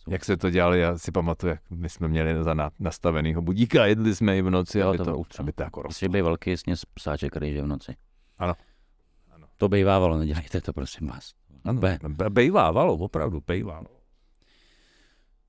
Jak 0.08 0.24
se 0.24 0.36
to 0.36 0.50
dělali, 0.50 0.80
já 0.80 0.98
si 0.98 1.12
pamatuju, 1.12 1.50
jak 1.50 1.60
my 1.70 1.88
jsme 1.88 2.08
měli 2.08 2.44
za 2.44 2.54
nastavenýho 2.78 3.42
budíka 3.42 3.86
jedli 3.86 4.14
jsme 4.14 4.38
i 4.38 4.42
v 4.42 4.50
noci, 4.50 4.78
jo, 4.78 4.88
aby, 4.88 4.98
to, 4.98 5.04
to, 5.04 5.22
aby 5.38 5.52
to 5.52 5.62
jako 5.62 5.82
rostlo. 5.82 6.08
by 6.08 6.22
velký 6.22 6.56
sněz 6.56 6.84
psáček 6.84 7.36
rýže 7.36 7.62
v 7.62 7.66
noci. 7.66 7.96
Ano. 8.38 8.54
ano. 9.30 9.46
To 9.56 9.68
bejvávalo, 9.68 10.18
nedělejte 10.18 10.60
to, 10.60 10.72
prosím 10.72 11.08
vás. 11.08 11.32
Ano, 11.64 11.80
Be. 11.80 11.98
bejvávalo, 12.28 12.94
opravdu, 12.94 13.42
bejvávalo. 13.46 13.96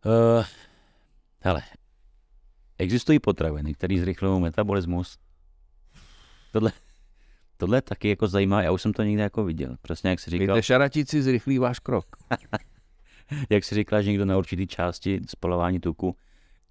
Uh, 0.05 0.45
hele, 1.39 1.61
Existují 2.77 3.19
potraviny, 3.19 3.73
které 3.73 3.99
zrychlují 3.99 4.41
metabolismus. 4.41 5.17
Tohle, 6.51 6.71
tohle 7.57 7.81
taky 7.81 8.09
jako 8.09 8.27
zajímá, 8.27 8.61
já 8.61 8.71
už 8.71 8.81
jsem 8.81 8.93
to 8.93 9.03
někde 9.03 9.23
jako 9.23 9.43
viděl. 9.43 9.77
Přesně 9.81 10.09
jak 10.09 10.19
si 10.19 10.29
říkal. 10.29 10.55
Víte, 10.55 10.63
šaratíci 10.63 11.23
zrychlí 11.23 11.59
váš 11.59 11.79
krok. 11.79 12.05
jak 13.49 13.63
si 13.63 13.75
říkal, 13.75 14.01
že 14.01 14.09
někdo 14.09 14.25
na 14.25 14.37
určitý 14.37 14.67
části 14.67 15.21
spalování 15.27 15.79
tuku. 15.79 16.15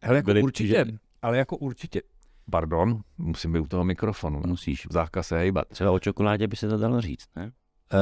Hele, 0.03 0.16
jako 0.16 0.27
byli, 0.27 0.42
určitě, 0.42 0.69
že... 0.69 0.85
ale 1.23 1.38
jako 1.38 1.57
určitě. 1.57 2.03
Pardon, 2.51 3.01
musím 3.19 3.53
být 3.53 3.61
u 3.61 3.66
toho 3.66 3.85
mikrofonu. 3.85 4.42
Musíš. 4.47 4.87
Zákaz 4.90 5.27
se 5.27 5.38
hejbat. 5.38 5.69
Třeba 5.69 5.90
o 5.90 5.99
čokoládě 5.99 6.47
by 6.47 6.57
se 6.57 6.69
to 6.69 6.79
dalo 6.79 7.01
říct, 7.01 7.29
ne? 7.37 7.53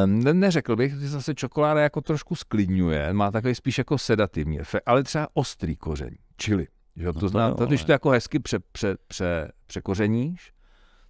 Ne, 0.06 0.34
neřekl 0.34 0.76
bych, 0.76 0.92
že 0.92 1.08
zase 1.08 1.34
čokoláda 1.34 1.80
jako 1.80 2.00
trošku 2.00 2.34
sklidňuje, 2.34 3.12
má 3.12 3.30
takový 3.30 3.54
spíš 3.54 3.78
jako 3.78 3.98
sedativní 3.98 4.60
efekt, 4.60 4.82
ale 4.86 5.02
třeba 5.02 5.28
ostrý 5.34 5.76
koření, 5.76 6.16
čili. 6.36 6.66
Že? 6.96 7.06
No 7.06 7.12
to, 7.12 7.20
to 7.20 7.28
znamená, 7.28 7.54
to, 7.54 7.66
když 7.66 7.84
to 7.84 7.92
jako 7.92 8.10
hezky 8.10 8.38
pře, 8.38 8.58
pře, 8.72 8.96
pře, 9.08 9.52
překořeníš, 9.66 10.52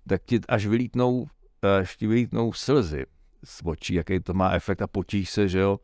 tak 0.09 0.23
ti 0.25 0.41
až 0.49 0.67
vylítnou, 0.67 1.27
až 1.81 1.97
ti 1.97 2.07
vylítnou 2.07 2.53
slzy 2.53 3.07
z 3.45 3.61
očí, 3.65 3.95
jaký 3.95 4.21
to 4.21 4.35
má 4.35 4.53
efekt 4.53 4.83
a 4.83 4.87
potíš 4.87 5.31
se, 5.31 5.49
že 5.49 5.59
jo, 5.59 5.81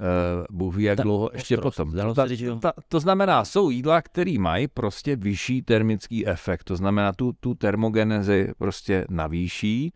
Uh, 0.00 0.44
Bůh 0.50 0.76
ví, 0.76 0.84
jak 0.84 0.96
ta, 0.96 1.02
dlouho 1.02 1.30
ještě 1.32 1.56
potom. 1.56 1.92
Ta, 2.14 2.26
ta, 2.60 2.72
to 2.88 3.00
znamená, 3.00 3.44
jsou 3.44 3.70
jídla, 3.70 4.02
které 4.02 4.38
mají 4.38 4.68
prostě 4.68 5.16
vyšší 5.16 5.62
termický 5.62 6.26
efekt. 6.26 6.64
To 6.64 6.76
znamená, 6.76 7.12
tu, 7.12 7.32
tu 7.32 7.54
termogenezi 7.54 8.52
prostě 8.58 9.06
navýší 9.10 9.92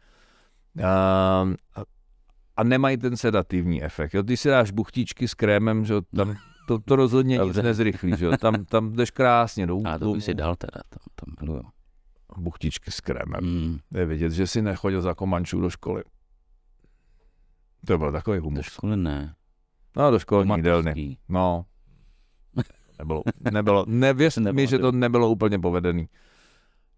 uh, 0.77 0.85
a 2.57 2.65
nemají 2.65 2.97
ten 2.97 3.17
sedativní 3.17 3.83
efekt. 3.83 4.15
Jo, 4.15 4.23
když 4.23 4.41
si 4.41 4.49
dáš 4.49 4.71
buchtičky 4.71 5.29
s 5.29 5.35
krémem, 5.35 5.85
že 5.85 5.95
tam 6.17 6.37
to, 6.69 6.79
to 6.79 6.97
rozhodně 6.97 7.39
Dobře. 7.39 7.59
nic 7.59 7.65
nezrychlí, 7.65 8.17
že 8.17 8.25
jo? 8.25 8.33
Tam, 8.37 8.65
tam 8.65 8.93
jdeš 8.93 9.11
krásně 9.11 9.67
do 9.67 9.79
A 9.85 9.99
to 9.99 10.13
by 10.13 10.21
si 10.21 10.35
dal 10.35 10.57
teda, 10.57 10.81
to, 10.89 10.99
to 11.15 11.27
miluju. 11.41 11.63
Buchtičky 12.37 12.91
s 12.91 13.01
krémem. 13.01 13.41
Mm. 13.41 13.79
Je 13.95 14.07
vidět, 14.07 14.33
že 14.33 14.47
si 14.47 14.63
nechodil 14.63 15.03
za 15.03 15.15
komančů 15.15 15.61
do 15.61 15.71
školy. 15.71 16.03
To 17.87 17.99
byl 17.99 18.13
takový 18.13 18.39
humus. 18.39 18.57
Do 18.57 18.63
školy 18.63 18.97
ne. 18.97 19.35
No, 19.97 20.11
do 20.11 20.19
školní 20.19 20.53
jídelny. 20.57 21.17
No. 21.29 21.65
Nebylo, 22.99 23.23
nebylo, 23.51 23.85
nevěř 23.89 24.37
nebylo, 24.37 24.55
mi, 24.55 24.67
že 24.67 24.79
to 24.79 24.93
nebylo 24.93 25.31
úplně 25.31 25.59
povedený 25.59 26.09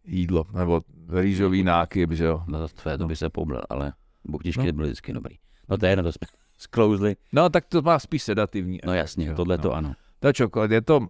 jídlo, 0.05 0.45
nebo 0.55 0.81
rýžový 1.09 1.63
nákyp, 1.63 2.13
že 2.13 2.25
jo. 2.25 2.45
No 2.47 2.69
to 2.69 2.69
tvé, 2.69 2.99
to 2.99 3.07
by 3.07 3.17
se 3.17 3.31
poblil, 3.31 3.63
ale 3.71 3.93
buchtičky 4.25 4.67
no. 4.67 4.73
byly 4.73 4.89
vždycky 4.89 5.13
dobrý. 5.13 5.37
No 5.69 5.79
to 5.79 5.87
je 5.87 5.93
jedno, 5.93 6.03
to 6.03 6.13
jsme 6.13 6.40
sklouzli. 6.61 7.17
No 7.33 7.51
tak 7.51 7.67
to 7.67 7.83
má 7.83 7.99
spíš 7.99 8.23
sedativní. 8.23 8.81
No 8.85 8.95
jasně, 8.95 9.35
tohle 9.35 9.59
to 9.59 9.69
no. 9.69 9.75
ano. 9.75 9.93
Ta 10.21 10.33
čokoláda, 10.33 10.75
je 10.75 10.81
to, 10.81 10.99
uh, 10.99 11.07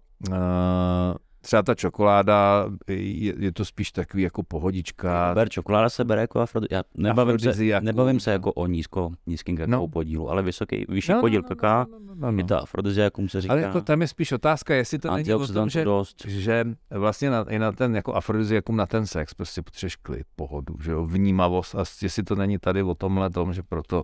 třeba 1.40 1.62
ta 1.62 1.74
čokoláda, 1.74 2.66
je, 2.88 3.34
je 3.38 3.52
to 3.52 3.64
spíš 3.64 3.92
takový 3.92 4.22
jako 4.22 4.42
pohodička. 4.42 5.34
Ber, 5.34 5.48
čokoláda 5.48 5.88
se 5.88 6.04
bere 6.04 6.20
jako 6.20 6.40
afro, 6.40 6.60
já 6.70 6.82
nebavím, 6.94 7.38
se, 7.38 7.64
jako... 7.64 7.84
nebavím 7.84 8.20
se 8.20 8.32
jako 8.32 8.52
o 8.52 8.66
nízko, 8.66 9.12
nízkým 9.26 9.56
kakao 9.56 9.80
no. 9.80 9.88
podílu, 9.88 10.30
ale 10.30 10.42
vysoký, 10.42 10.84
vyšší 10.88 11.12
no, 11.12 11.20
podíl 11.20 11.42
no, 11.42 11.48
kaká, 11.48 11.86
no, 11.90 11.98
no, 11.98 12.14
no, 12.14 12.32
no. 12.32 12.38
je 12.38 12.44
to 12.44 12.62
afrodiziakum 12.62 13.28
se 13.28 13.40
říká. 13.40 13.52
Ale 13.52 13.62
jako 13.62 13.80
tam 13.80 14.00
je 14.00 14.08
spíš 14.08 14.32
otázka, 14.32 14.74
jestli 14.74 14.98
to 14.98 15.14
není 15.14 15.34
o 15.34 15.46
tom, 15.46 15.68
že, 15.68 15.84
dost. 15.84 16.24
že 16.26 16.64
vlastně 16.90 17.30
na, 17.30 17.44
i 17.48 17.58
na 17.58 17.72
ten 17.72 17.96
jako 17.96 18.14
afrodiziakum, 18.14 18.76
na 18.76 18.86
ten 18.86 19.06
sex, 19.06 19.34
prostě 19.34 19.62
potřebuješ 19.62 19.96
klid, 19.96 20.26
pohodu, 20.36 20.74
že 20.82 20.90
jo, 20.90 21.06
vnímavost 21.06 21.74
a 21.74 21.84
jestli 22.02 22.22
to 22.22 22.34
není 22.34 22.58
tady 22.58 22.82
o 22.82 22.94
tomhle 22.94 23.30
tom, 23.30 23.52
že 23.52 23.62
proto 23.62 24.02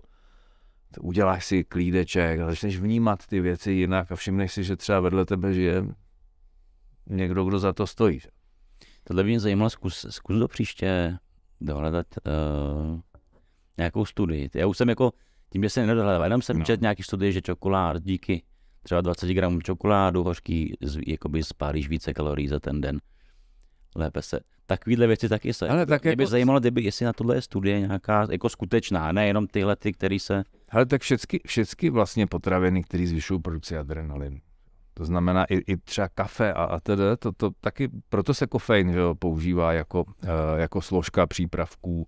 uděláš 1.01 1.45
si 1.45 1.63
klídeček 1.63 2.39
začneš 2.39 2.77
vnímat 2.79 3.27
ty 3.27 3.39
věci 3.41 3.71
jinak 3.71 4.11
a 4.11 4.15
všimneš 4.15 4.51
si, 4.53 4.63
že 4.63 4.75
třeba 4.75 4.99
vedle 4.99 5.25
tebe 5.25 5.53
žije 5.53 5.83
někdo, 7.09 7.45
kdo 7.45 7.59
za 7.59 7.73
to 7.73 7.87
stojí. 7.87 8.19
Tohle 9.03 9.23
by 9.23 9.29
mě 9.29 9.39
zajímalo, 9.39 9.69
zkus, 9.69 10.05
zkus 10.09 10.37
do 10.39 10.47
příště 10.47 11.17
dohledat 11.61 12.07
uh, 12.25 12.99
nějakou 13.77 14.05
studii. 14.05 14.49
Já 14.55 14.67
už 14.67 14.77
jsem 14.77 14.89
jako, 14.89 15.11
tím, 15.49 15.63
že 15.63 15.69
jsem 15.69 15.87
nedohledal, 15.87 16.23
jenom 16.23 16.41
jsem 16.41 16.59
No. 16.59 16.65
četl 16.65 16.81
nějaký 16.81 17.03
studii, 17.03 17.31
že 17.31 17.41
čokolád 17.41 18.03
díky 18.03 18.43
třeba 18.83 19.01
20 19.01 19.27
gramů 19.33 19.61
čokoládu 19.61 20.23
hořký, 20.23 20.73
z- 20.81 20.99
jakoby 21.07 21.43
spálíš 21.43 21.87
více 21.89 22.13
kalorií 22.13 22.47
za 22.47 22.59
ten 22.59 22.81
den. 22.81 22.99
Lépe 23.95 24.21
se. 24.21 24.39
Takovýhle 24.65 25.07
věci 25.07 25.29
taky 25.29 25.53
se. 25.53 25.69
Ale 25.69 25.85
tak 25.85 26.03
Mě 26.03 26.15
by 26.15 26.23
jako- 26.23 26.29
zajímalo, 26.31 26.59
kdyby, 26.59 26.83
jestli 26.83 27.05
na 27.05 27.13
tohle 27.13 27.35
je 27.35 27.41
studie 27.41 27.79
nějaká 27.79 28.27
jako 28.31 28.49
skutečná, 28.49 29.11
nejenom 29.11 29.47
tyhle, 29.47 29.75
ty, 29.75 29.93
které 29.93 30.19
se... 30.19 30.43
Ale 30.69 30.85
tak 30.85 31.01
všechny, 31.01 31.39
všechny 31.45 31.89
vlastně 31.89 32.27
potraviny, 32.27 32.83
které 32.83 33.07
zvyšují 33.07 33.41
produkci 33.41 33.77
adrenalinu. 33.77 34.37
To 34.93 35.05
znamená 35.05 35.45
i, 35.45 35.55
i 35.55 35.77
třeba 35.77 36.07
kafe 36.07 36.53
a, 36.53 36.63
a 36.63 36.79
tedy, 36.79 37.03
to, 37.19 37.31
to 37.31 37.51
taky, 37.61 37.89
proto 38.09 38.33
se 38.33 38.47
kofein 38.47 38.93
že 38.93 38.99
jo, 38.99 39.15
používá 39.15 39.73
jako, 39.73 40.03
uh, 40.03 40.29
jako 40.57 40.81
složka 40.81 41.27
přípravků 41.27 42.07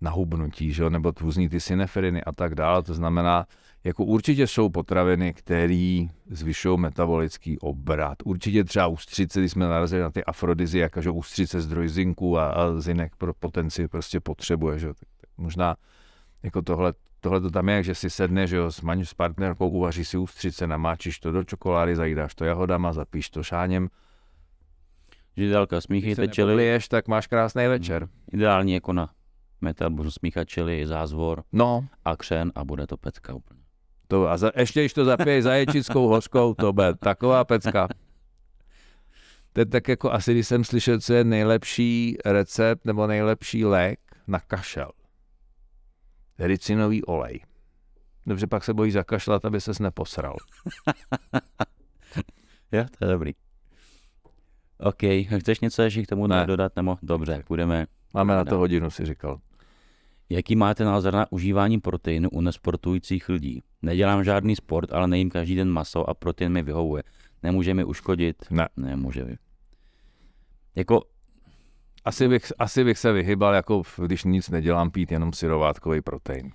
na 0.00 0.10
hubnutí, 0.10 0.72
že 0.72 0.82
jo, 0.82 0.90
nebo 0.90 1.12
různý 1.20 1.48
ty 1.48 1.60
syneferiny 1.60 2.24
a 2.24 2.32
tak 2.32 2.54
dále. 2.54 2.82
To 2.82 2.94
znamená, 2.94 3.46
jako 3.84 4.04
určitě 4.04 4.46
jsou 4.46 4.68
potraviny, 4.68 5.34
které 5.34 6.06
zvyšují 6.30 6.78
metabolický 6.78 7.58
obrat. 7.58 8.18
Určitě 8.24 8.64
třeba 8.64 8.86
ústřice, 8.86 9.40
když 9.40 9.52
jsme 9.52 9.68
narazili 9.68 10.02
na 10.02 10.10
ty 10.10 10.24
afrodiziaka, 10.24 11.00
že 11.00 11.10
ústřice 11.10 11.60
zdroj 11.60 11.88
zinku 11.88 12.38
a, 12.38 12.50
a 12.50 12.80
zinek 12.80 13.16
pro 13.16 13.34
potenci 13.34 13.88
prostě 13.88 14.20
potřebuje, 14.20 14.78
že 14.78 14.86
jo. 14.86 14.94
Tak, 14.94 15.08
tak 15.20 15.30
možná 15.36 15.76
jako 16.42 16.62
tohle, 16.62 16.92
tohle 17.22 17.40
to 17.40 17.50
tam 17.50 17.68
je, 17.68 17.82
že 17.82 17.94
si 17.94 18.10
sedne, 18.10 18.46
že 18.46 18.56
jo, 18.56 18.72
s, 18.72 18.80
maň, 18.80 19.04
s 19.04 19.14
partnerkou, 19.14 19.68
uvaří 19.68 20.04
si 20.04 20.16
ústřice, 20.18 20.66
namáčíš 20.66 21.18
to 21.18 21.32
do 21.32 21.44
čokolády, 21.44 21.96
zajídáš 21.96 22.34
to 22.34 22.44
jahodama, 22.44 22.92
zapíš 22.92 23.30
to 23.30 23.42
šáněm. 23.42 23.88
Židelka, 25.36 25.76
Když 25.76 25.84
smíchejte 25.84 26.28
čili, 26.28 26.46
nepodliješ, 26.48 26.88
tak 26.88 27.08
máš 27.08 27.26
krásný 27.26 27.66
večer. 27.66 28.08
ideální 28.32 28.72
jako 28.74 28.92
na 28.92 29.10
metabolismus 29.60 30.14
smíchat 30.14 30.48
čili, 30.48 30.86
zázvor 30.86 31.44
No, 31.52 31.86
a 32.04 32.16
křen 32.16 32.52
a 32.54 32.64
bude 32.64 32.86
to 32.86 32.96
pecka 32.96 33.34
úplně. 33.34 33.60
to, 34.08 34.28
a 34.28 34.36
za, 34.36 34.50
ještě 34.56 34.80
když 34.80 34.92
to 34.92 35.04
zapiješ 35.04 35.44
zaječickou 35.44 36.08
hořkou, 36.08 36.54
to 36.54 36.72
bude 36.72 36.94
taková 36.94 37.44
pecka. 37.44 37.88
To 39.52 39.60
je 39.60 39.66
tak 39.66 39.88
jako 39.88 40.12
asi, 40.12 40.32
když 40.32 40.46
jsem 40.48 40.64
slyšel, 40.64 41.00
co 41.00 41.14
je 41.14 41.24
nejlepší 41.24 42.16
recept 42.26 42.84
nebo 42.84 43.06
nejlepší 43.06 43.64
lék 43.64 44.00
na 44.26 44.40
kašel. 44.40 44.90
Ricinový 46.38 47.04
olej. 47.04 47.40
Dobře, 48.26 48.46
pak 48.46 48.64
se 48.64 48.74
bojíš 48.74 48.92
zakašlat, 48.92 49.44
aby 49.44 49.60
ses 49.60 49.78
neposral. 49.78 50.36
Jo, 52.74 52.84
to 52.98 53.04
je 53.04 53.10
dobrý. 53.10 53.32
OK, 54.78 55.02
chceš 55.40 55.60
něco 55.60 55.82
ještě 55.82 56.02
k 56.02 56.06
tomu 56.06 56.26
Ne. 56.26 56.46
dodat? 56.46 56.76
Nebo 56.76 56.98
dobře, 57.02 57.42
půjdeme. 57.46 57.86
Máme 58.14 58.34
na 58.34 58.44
to 58.44 58.58
hodinu, 58.58 58.90
si 58.90 59.04
říkal. 59.06 59.40
Jaký 60.28 60.56
máte 60.56 60.84
názor 60.84 61.14
na 61.14 61.32
užívání 61.32 61.80
proteinu 61.80 62.30
u 62.30 62.40
nesportujících 62.40 63.28
lidí? 63.28 63.62
Nedělám 63.82 64.24
žádný 64.24 64.56
sport, 64.56 64.92
ale 64.92 65.08
nejím 65.08 65.30
každý 65.30 65.54
den 65.54 65.70
maso 65.70 66.10
a 66.10 66.14
protein 66.14 66.52
mi 66.52 66.62
vyhovuje. 66.62 67.02
Nemůže 67.42 67.74
mi 67.74 67.84
uškodit? 67.84 68.36
Ne. 68.50 68.68
Nemůže 68.76 69.24
mi. 69.24 69.36
Jako, 70.74 71.02
Asi 72.04 72.28
bych, 72.28 72.52
asi 72.58 72.84
bych 72.84 72.98
se 72.98 73.12
vyhybal, 73.12 73.54
jako 73.54 73.82
když 74.04 74.24
nic 74.24 74.50
nedělám, 74.50 74.90
pít 74.90 75.12
jenom 75.12 75.32
syrovátkový 75.32 76.00
protein. 76.00 76.50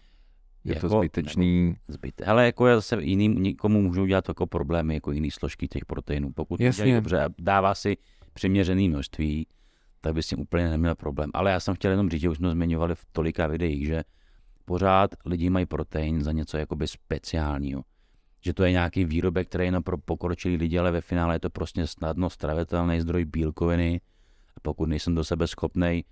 Je 0.63 0.75
to 0.75 0.85
Jako- 0.87 0.97
zbytečný. 0.97 1.75
zbyt. 1.87 2.21
Hele, 2.25 2.45
jako 2.45 2.67
já 2.67 2.75
zase 2.75 2.97
jiným, 3.01 3.43
nikomu 3.43 3.81
můžou 3.81 4.05
dělat 4.05 4.27
jako 4.27 4.47
problémy, 4.47 4.93
jako 4.93 5.11
jiný 5.11 5.31
složky 5.31 5.67
těch 5.67 5.85
proteinů. 5.85 6.31
Pokud 6.31 6.57
to 6.57 6.63
Jasně. 6.63 6.95
dobře 6.95 7.23
a 7.23 7.29
dává 7.39 7.75
si 7.75 7.97
přiměřený 8.33 8.89
množství, 8.89 9.47
tak 10.01 10.13
by 10.13 10.23
s 10.23 10.27
tím 10.27 10.39
úplně 10.39 10.69
neměl 10.69 10.95
problém. 10.95 11.29
Ale 11.33 11.51
já 11.51 11.59
jsem 11.59 11.75
chtěl 11.75 11.91
jenom 11.91 12.09
říct, 12.09 12.21
že 12.21 12.29
už 12.29 12.37
jsme 12.37 12.51
zmiňovali 12.51 12.95
v 12.95 13.05
tolika 13.11 13.47
videích, 13.47 13.85
že 13.87 14.03
pořád 14.65 15.11
lidi 15.25 15.49
mají 15.49 15.65
protein 15.65 16.23
za 16.23 16.31
něco 16.31 16.57
jakoby 16.57 16.87
speciálního. 16.87 17.83
Že 18.41 18.53
to 18.53 18.63
je 18.63 18.71
nějaký 18.71 19.05
výrobek, 19.05 19.47
který 19.47 19.63
je 19.63 19.67
jenom 19.67 19.83
pro 19.83 19.97
pokročilý 19.97 20.57
lidi, 20.57 20.79
ale 20.79 20.91
ve 20.91 21.01
finále 21.01 21.35
je 21.35 21.39
to 21.39 21.49
prostě 21.49 21.87
snadno 21.87 22.29
stravitelný 22.29 23.01
zdroj 23.01 23.25
bílkoviny. 23.25 24.01
Pokud 24.67 24.89
nejsem 24.89 25.15
do 25.15 25.23
sebe 25.23 25.47
schopnej 25.47 26.03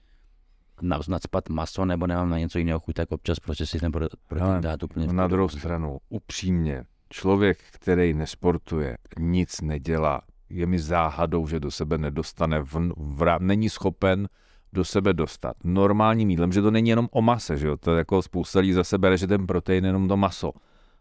na- 0.81 0.99
nacpat 1.07 1.49
maso 1.49 1.85
nebo 1.85 2.07
nemám 2.07 2.29
na 2.29 2.39
něco 2.39 2.57
jiného 2.57 2.79
chuť, 2.79 2.95
tak 2.95 3.11
občas 3.11 3.39
prostě 3.39 3.65
si 3.65 3.79
ten 3.79 3.91
pro- 3.91 4.07
protein 4.27 4.61
dát 4.61 4.83
úplně 4.83 5.07
Na 5.13 5.27
druhou 5.27 5.49
stranu, 5.49 5.97
upřímně, 6.09 6.83
člověk, 7.09 7.57
který 7.71 8.13
nesportuje, 8.13 8.97
nic 9.19 9.61
nedělá, 9.61 10.21
je 10.49 10.65
mi 10.65 10.79
záhadou, 10.79 11.47
že 11.47 11.59
do 11.59 11.71
sebe 11.71 11.97
nedostane, 11.97 12.59
v, 12.61 12.91
v, 12.97 13.35
není 13.39 13.69
schopen 13.69 14.27
do 14.73 14.85
sebe 14.85 15.13
dostat 15.13 15.55
normálním 15.63 16.29
jídlem, 16.29 16.51
že 16.51 16.61
to 16.61 16.71
není 16.71 16.89
jenom 16.89 17.07
o 17.11 17.21
mase, 17.21 17.57
že 17.57 17.67
jo? 17.67 17.77
to 17.77 17.91
je 17.91 17.97
jako 17.97 18.21
spousta 18.21 18.59
lidí 18.59 18.73
zase 18.73 18.97
bere, 18.97 19.17
že 19.17 19.27
ten 19.27 19.47
protein 19.47 19.83
je 19.83 19.89
jenom 19.89 20.07
to 20.07 20.17
maso 20.17 20.51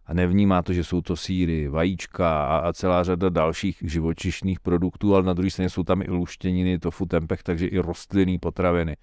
a 0.07 0.15
nevnímá 0.15 0.63
to, 0.63 0.73
že 0.73 0.85
jsou 0.85 1.01
to 1.01 1.17
síry, 1.17 1.69
vajíčka 1.69 2.47
a, 2.47 2.73
celá 2.73 3.05
řada 3.05 3.29
dalších 3.29 3.83
živočišných 3.87 4.61
produktů, 4.61 5.15
ale 5.15 5.23
na 5.23 5.33
druhé 5.33 5.51
straně 5.51 5.71
jsou 5.71 5.85
tam 5.85 6.03
i 6.03 6.11
luštěniny, 6.11 6.79
tofu, 6.79 7.07
tempeh, 7.07 7.43
takže 7.43 7.67
i 7.67 7.79
rostlinné 7.79 8.39
potraviny. 8.39 8.97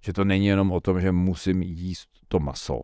Že 0.00 0.12
to 0.12 0.24
není 0.24 0.46
jenom 0.46 0.72
o 0.72 0.80
tom, 0.80 1.00
že 1.00 1.12
musím 1.12 1.62
jíst 1.62 2.08
to 2.28 2.40
maso, 2.40 2.80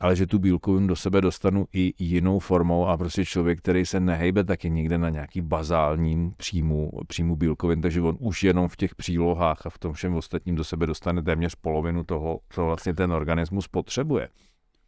ale 0.00 0.16
že 0.16 0.26
tu 0.26 0.38
bílkovinu 0.38 0.86
do 0.86 0.96
sebe 0.96 1.20
dostanu 1.20 1.66
i 1.72 1.92
jinou 1.98 2.38
formou 2.38 2.86
a 2.86 2.96
prostě 2.96 3.24
člověk, 3.24 3.58
který 3.58 3.86
se 3.86 4.00
nehejbe 4.00 4.44
taky 4.44 4.70
někde 4.70 4.98
na 4.98 5.10
nějaký 5.10 5.40
bazálním 5.40 6.32
příjmu, 6.36 6.90
příjmu 7.06 7.36
bílkovin, 7.36 7.80
takže 7.80 8.00
on 8.00 8.16
už 8.20 8.42
jenom 8.42 8.68
v 8.68 8.76
těch 8.76 8.94
přílohách 8.94 9.66
a 9.66 9.70
v 9.70 9.78
tom 9.78 9.92
všem 9.92 10.14
ostatním 10.14 10.54
do 10.54 10.64
sebe 10.64 10.86
dostane 10.86 11.22
téměř 11.22 11.54
polovinu 11.54 12.04
toho, 12.04 12.40
co 12.50 12.64
vlastně 12.64 12.94
ten 12.94 13.12
organismus 13.12 13.68
potřebuje. 13.68 14.28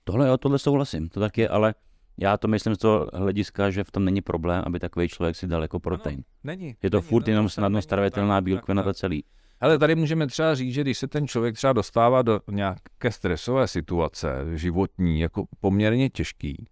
Tohle 0.09 0.29
jo, 0.29 0.37
tohle 0.37 0.59
souhlasím, 0.59 1.09
to 1.09 1.21
tak 1.21 1.39
je, 1.39 1.49
ale 1.49 1.75
já 2.19 2.37
to 2.37 2.49
myslím 2.49 2.75
z 2.75 2.79
toho 2.79 3.09
hlediska, 3.15 3.71
že 3.71 3.85
v 3.85 3.91
tom 3.91 4.05
není 4.05 4.21
problém, 4.21 4.63
aby 4.67 4.79
takový 4.79 5.09
člověk 5.09 5.37
si 5.37 5.47
dal 5.47 5.63
jako 5.63 5.81
protein. 5.81 6.25
Není. 6.45 6.77
Je 6.83 6.91
to 6.91 7.01
furt 7.01 7.29
jenom 7.29 7.49
snadno 7.49 7.83
stravitelná 7.83 8.41
bílkovina, 8.41 8.83
to 8.83 8.95
celý. 8.95 9.25
Ale 9.61 9.79
tady 9.79 9.95
můžeme 9.95 10.27
třeba 10.27 10.55
říct, 10.55 10.75
že 10.75 10.81
když 10.81 10.99
se 10.99 11.09
ten 11.09 11.29
člověk 11.29 11.55
třeba 11.55 11.73
dostává 11.73 12.23
do 12.23 12.41
nějaké 12.51 13.11
stresové 13.13 13.69
situace, 13.69 14.29
životní, 14.55 15.21
jako 15.21 15.45
poměrně 15.61 16.11
těžký, 16.11 16.69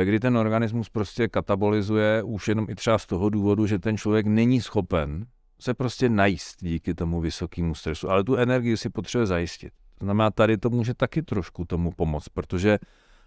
eh, 0.00 0.04
kdy 0.04 0.20
ten 0.20 0.36
organismus 0.36 0.88
prostě 0.88 1.28
katabolizuje 1.28 2.22
už 2.22 2.48
jenom 2.48 2.66
i 2.70 2.74
třeba 2.74 2.98
z 2.98 3.06
toho 3.06 3.30
důvodu, 3.30 3.66
že 3.66 3.78
ten 3.78 3.96
člověk 3.96 4.26
není 4.26 4.60
schopen 4.60 5.26
se 5.60 5.74
prostě 5.74 6.08
najíst 6.08 6.56
díky 6.60 6.94
tomu 6.94 7.20
vysokému 7.20 7.74
stresu, 7.74 8.10
ale 8.10 8.24
tu 8.24 8.36
energii 8.36 8.76
si 8.76 8.90
potřebuje 8.90 9.26
zajistit. 9.26 9.72
Znamená, 10.04 10.30
tady 10.30 10.56
to 10.56 10.70
může 10.70 10.94
taky 10.94 11.22
trošku 11.22 11.64
tomu 11.64 11.92
pomoct, 11.92 12.28
protože 12.28 12.78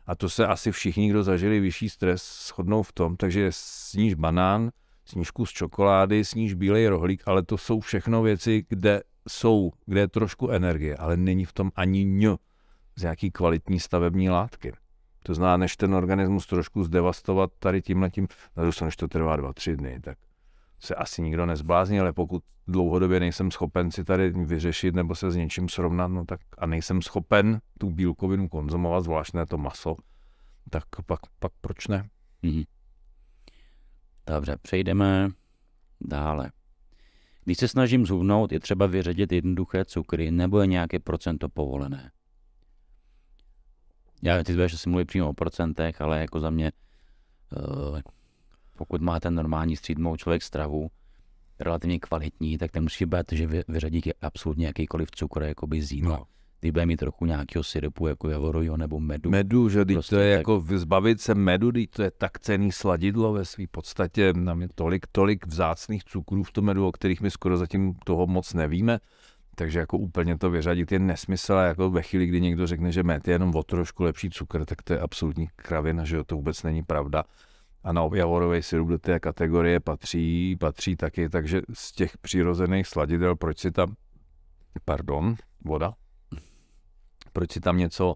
a 0.05 0.15
to 0.15 0.29
se 0.29 0.47
asi 0.47 0.71
všichni, 0.71 1.09
kdo 1.09 1.23
zažili 1.23 1.59
vyšší 1.59 1.89
stres, 1.89 2.47
shodnou 2.47 2.83
v 2.83 2.91
tom, 2.91 3.17
takže 3.17 3.49
sníž 3.51 4.13
banán, 4.13 4.69
sníž 5.05 5.31
kus 5.31 5.51
čokolády, 5.51 6.25
sníž 6.25 6.53
bílej 6.53 6.87
rohlík, 6.87 7.23
ale 7.25 7.43
to 7.43 7.57
jsou 7.57 7.79
všechno 7.79 8.21
věci, 8.21 8.65
kde 8.69 9.01
jsou, 9.29 9.71
kde 9.85 9.99
je 9.99 10.07
trošku 10.07 10.49
energie, 10.49 10.95
ale 10.95 11.17
není 11.17 11.45
v 11.45 11.53
tom 11.53 11.71
ani 11.75 12.05
ň 12.05 12.35
z 12.95 13.01
nějaký 13.01 13.31
kvalitní 13.31 13.79
stavební 13.79 14.29
látky. 14.29 14.73
To 15.23 15.33
znamená, 15.33 15.57
než 15.57 15.77
ten 15.77 15.95
organismus 15.95 16.47
trošku 16.47 16.83
zdevastovat 16.83 17.51
tady 17.59 17.81
na 17.95 18.09
druhou 18.55 18.71
stranu, 18.71 18.87
než 18.87 18.95
to 18.95 19.07
trvá 19.07 19.35
dva, 19.35 19.53
tři 19.53 19.75
dny, 19.75 19.99
tak 20.03 20.17
se 20.79 20.95
asi 20.95 21.21
nikdo 21.21 21.45
nezblázní, 21.45 21.99
ale 21.99 22.13
pokud 22.13 22.43
dlouhodobě 22.67 23.19
nejsem 23.19 23.51
schopen 23.51 23.91
si 23.91 24.03
tady 24.03 24.29
vyřešit 24.29 24.95
nebo 24.95 25.15
se 25.15 25.31
s 25.31 25.35
něčím 25.35 25.69
srovnat, 25.69 26.07
no 26.07 26.25
tak 26.25 26.39
a 26.57 26.65
nejsem 26.65 27.01
schopen 27.01 27.59
tu 27.79 27.89
bílkovinu 27.89 28.49
konzumovat, 28.49 29.03
zvlášť 29.03 29.33
ne 29.33 29.45
to 29.45 29.57
maso, 29.57 29.95
tak 30.69 30.83
pak, 31.05 31.19
pak 31.39 31.51
proč 31.61 31.87
ne? 31.87 32.09
Mhm. 32.41 32.63
Dobře, 34.27 34.57
přejdeme 34.61 35.29
dále. 36.01 36.51
Když 37.43 37.57
se 37.57 37.67
snažím 37.67 38.05
zhubnout, 38.05 38.51
je 38.51 38.59
třeba 38.59 38.85
vyřadit 38.85 39.31
jednoduché 39.31 39.85
cukry 39.85 40.31
nebo 40.31 40.59
je 40.61 40.67
nějaké 40.67 40.99
procento 40.99 41.49
povolené. 41.49 42.11
Já 44.23 44.43
ty 44.43 44.53
budeš 44.53 44.73
asi 44.73 44.89
mluvit 44.89 45.05
přímo 45.05 45.29
o 45.29 45.33
procentech, 45.33 46.01
ale 46.01 46.19
jako 46.19 46.39
za 46.39 46.49
mě, 46.49 46.71
eh, 47.97 48.01
pokud 48.77 49.01
máte 49.01 49.31
normální 49.31 49.75
střídmou 49.75 50.17
člověk 50.17 50.43
stravu, 50.43 50.87
relativně 51.59 51.99
kvalitní, 51.99 52.57
tak 52.57 52.71
ten 52.71 52.83
musí 52.83 53.05
být, 53.05 53.31
že 53.31 53.47
vy- 53.47 53.63
vyřadí 53.67 54.01
absolutně 54.21 54.67
jakýkoliv 54.67 55.11
cukr 55.11 55.43
jakoby 55.43 55.81
z 55.81 55.91
jídla. 55.91 56.17
No. 56.17 56.23
Ty 56.59 56.71
bude 56.71 56.85
mít 56.85 56.97
trochu 56.97 57.25
nějakého 57.25 57.63
syrupu, 57.63 58.07
jako 58.07 58.29
javorujo 58.29 58.77
nebo 58.77 58.99
medu. 58.99 59.29
Medu, 59.29 59.69
že 59.69 59.85
Prostě 59.85 60.15
to 60.15 60.21
je 60.21 60.35
tak. 60.35 60.39
jako 60.39 60.63
zbavit 60.75 61.21
se 61.21 61.35
medu, 61.35 61.71
teď 61.71 61.89
to 61.89 62.03
je 62.03 62.11
tak 62.11 62.39
cený 62.39 62.71
sladidlo 62.71 63.33
ve 63.33 63.45
své 63.45 63.63
podstatě, 63.71 64.33
nám 64.33 64.61
je 64.61 64.67
tolik, 64.75 65.05
tolik 65.11 65.47
vzácných 65.47 66.03
cukrů 66.03 66.43
v 66.43 66.51
tom 66.51 66.65
medu, 66.65 66.87
o 66.87 66.91
kterých 66.91 67.21
my 67.21 67.31
skoro 67.31 67.57
zatím 67.57 67.93
toho 68.05 68.27
moc 68.27 68.53
nevíme, 68.53 68.99
takže 69.55 69.79
jako 69.79 69.97
úplně 69.97 70.37
to 70.37 70.49
vyřadit 70.49 70.91
je 70.91 70.99
nesmysl 70.99 71.53
a 71.53 71.63
jako 71.63 71.89
ve 71.89 72.01
chvíli, 72.01 72.25
kdy 72.25 72.41
někdo 72.41 72.67
řekne, 72.67 72.91
že 72.91 73.03
med 73.03 73.27
je 73.27 73.33
jenom 73.33 73.55
o 73.55 73.63
trošku 73.63 74.03
lepší 74.03 74.29
cukr, 74.29 74.65
tak 74.65 74.81
to 74.81 74.93
je 74.93 74.99
absolutní 74.99 75.47
kravina, 75.55 76.05
že 76.05 76.23
to 76.23 76.35
vůbec 76.35 76.63
není 76.63 76.83
pravda. 76.83 77.23
Ano, 77.83 78.09
javorový 78.13 78.63
syrup 78.63 78.89
do 78.89 78.97
té 78.97 79.19
kategorie 79.19 79.79
patří, 79.79 80.55
patří 80.59 80.95
taky, 80.95 81.29
takže 81.29 81.61
z 81.73 81.91
těch 81.91 82.17
přirozených 82.17 82.87
sladidel, 82.87 83.35
proč 83.35 83.59
si 83.59 83.71
tam, 83.71 83.95
pardon, 84.85 85.35
voda, 85.65 85.93
proč 87.33 87.51
si 87.51 87.59
tam 87.59 87.77
něco 87.77 88.13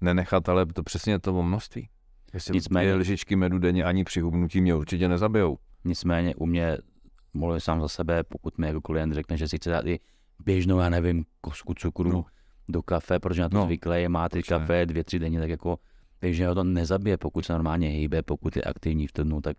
nenechat, 0.00 0.48
ale 0.48 0.66
to 0.66 0.82
přesně 0.82 1.18
to 1.18 1.42
množství. 1.42 1.88
Jestli 2.34 2.54
Nicméně, 2.54 2.90
dvě 2.90 3.00
lžičky 3.00 3.36
medu 3.36 3.58
denně 3.58 3.84
ani 3.84 4.04
při 4.04 4.20
hubnutí 4.20 4.60
mě 4.60 4.74
určitě 4.74 5.08
nezabijou. 5.08 5.58
Nicméně 5.84 6.34
u 6.34 6.46
mě, 6.46 6.78
mluvím 7.34 7.60
sám 7.60 7.80
za 7.80 7.88
sebe, 7.88 8.22
pokud 8.22 8.58
mi 8.58 8.66
jako 8.66 8.80
klient 8.80 9.12
řekne, 9.12 9.36
že 9.36 9.48
si 9.48 9.56
chce 9.56 9.70
dát 9.70 9.86
i 9.86 10.00
běžnou, 10.44 10.78
já 10.78 10.88
nevím, 10.88 11.24
kosku 11.40 11.74
cukru 11.74 12.12
no. 12.12 12.24
do 12.68 12.82
kafe, 12.82 13.18
protože 13.18 13.42
na 13.42 13.48
to 13.48 13.56
no. 13.56 13.64
zvyklé 13.64 14.00
je, 14.00 14.08
má 14.08 14.28
ty 14.28 14.42
kafe 14.42 14.86
dvě, 14.86 15.04
tři 15.04 15.18
denně, 15.18 15.40
tak 15.40 15.50
jako 15.50 15.78
takže 16.20 16.46
ho 16.46 16.54
to 16.54 16.64
nezabije, 16.64 17.16
pokud 17.16 17.44
se 17.44 17.52
normálně 17.52 17.88
hýbe, 17.88 18.22
pokud 18.22 18.56
je 18.56 18.62
aktivní 18.62 19.06
v 19.06 19.12
dnu, 19.12 19.40
tak 19.40 19.56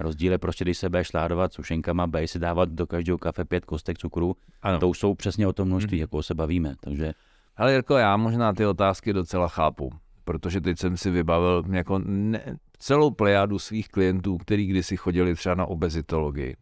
rozdíl 0.00 0.32
je 0.32 0.38
prostě, 0.38 0.64
když 0.64 0.78
se 0.78 0.88
budeš 0.88 1.08
sládovat 1.08 1.52
sušenkama, 1.52 2.06
budeš 2.06 2.30
si 2.30 2.38
dávat 2.38 2.68
do 2.68 2.86
každého 2.86 3.18
kafe 3.18 3.44
pět 3.44 3.64
kostek 3.64 3.98
cukru, 3.98 4.36
ano. 4.62 4.78
to 4.78 4.88
už 4.88 4.98
jsou 4.98 5.14
přesně 5.14 5.46
o 5.46 5.52
tom 5.52 5.68
množství, 5.68 5.96
hmm. 5.96 6.00
jako 6.00 6.22
se 6.22 6.34
bavíme, 6.34 6.74
takže... 6.80 7.12
Ale 7.56 7.72
Jirko, 7.72 7.96
já 7.96 8.16
možná 8.16 8.52
ty 8.52 8.66
otázky 8.66 9.12
docela 9.12 9.48
chápu, 9.48 9.90
protože 10.24 10.60
teď 10.60 10.78
jsem 10.78 10.96
si 10.96 11.10
vybavil 11.10 11.64
jako 11.70 11.98
ne, 12.04 12.56
celou 12.78 13.10
plejádu 13.10 13.58
svých 13.58 13.88
klientů, 13.88 14.38
kteří 14.38 14.66
kdysi 14.66 14.96
chodili 14.96 15.34
třeba 15.34 15.54
na 15.54 15.66
obezitologii 15.66 16.56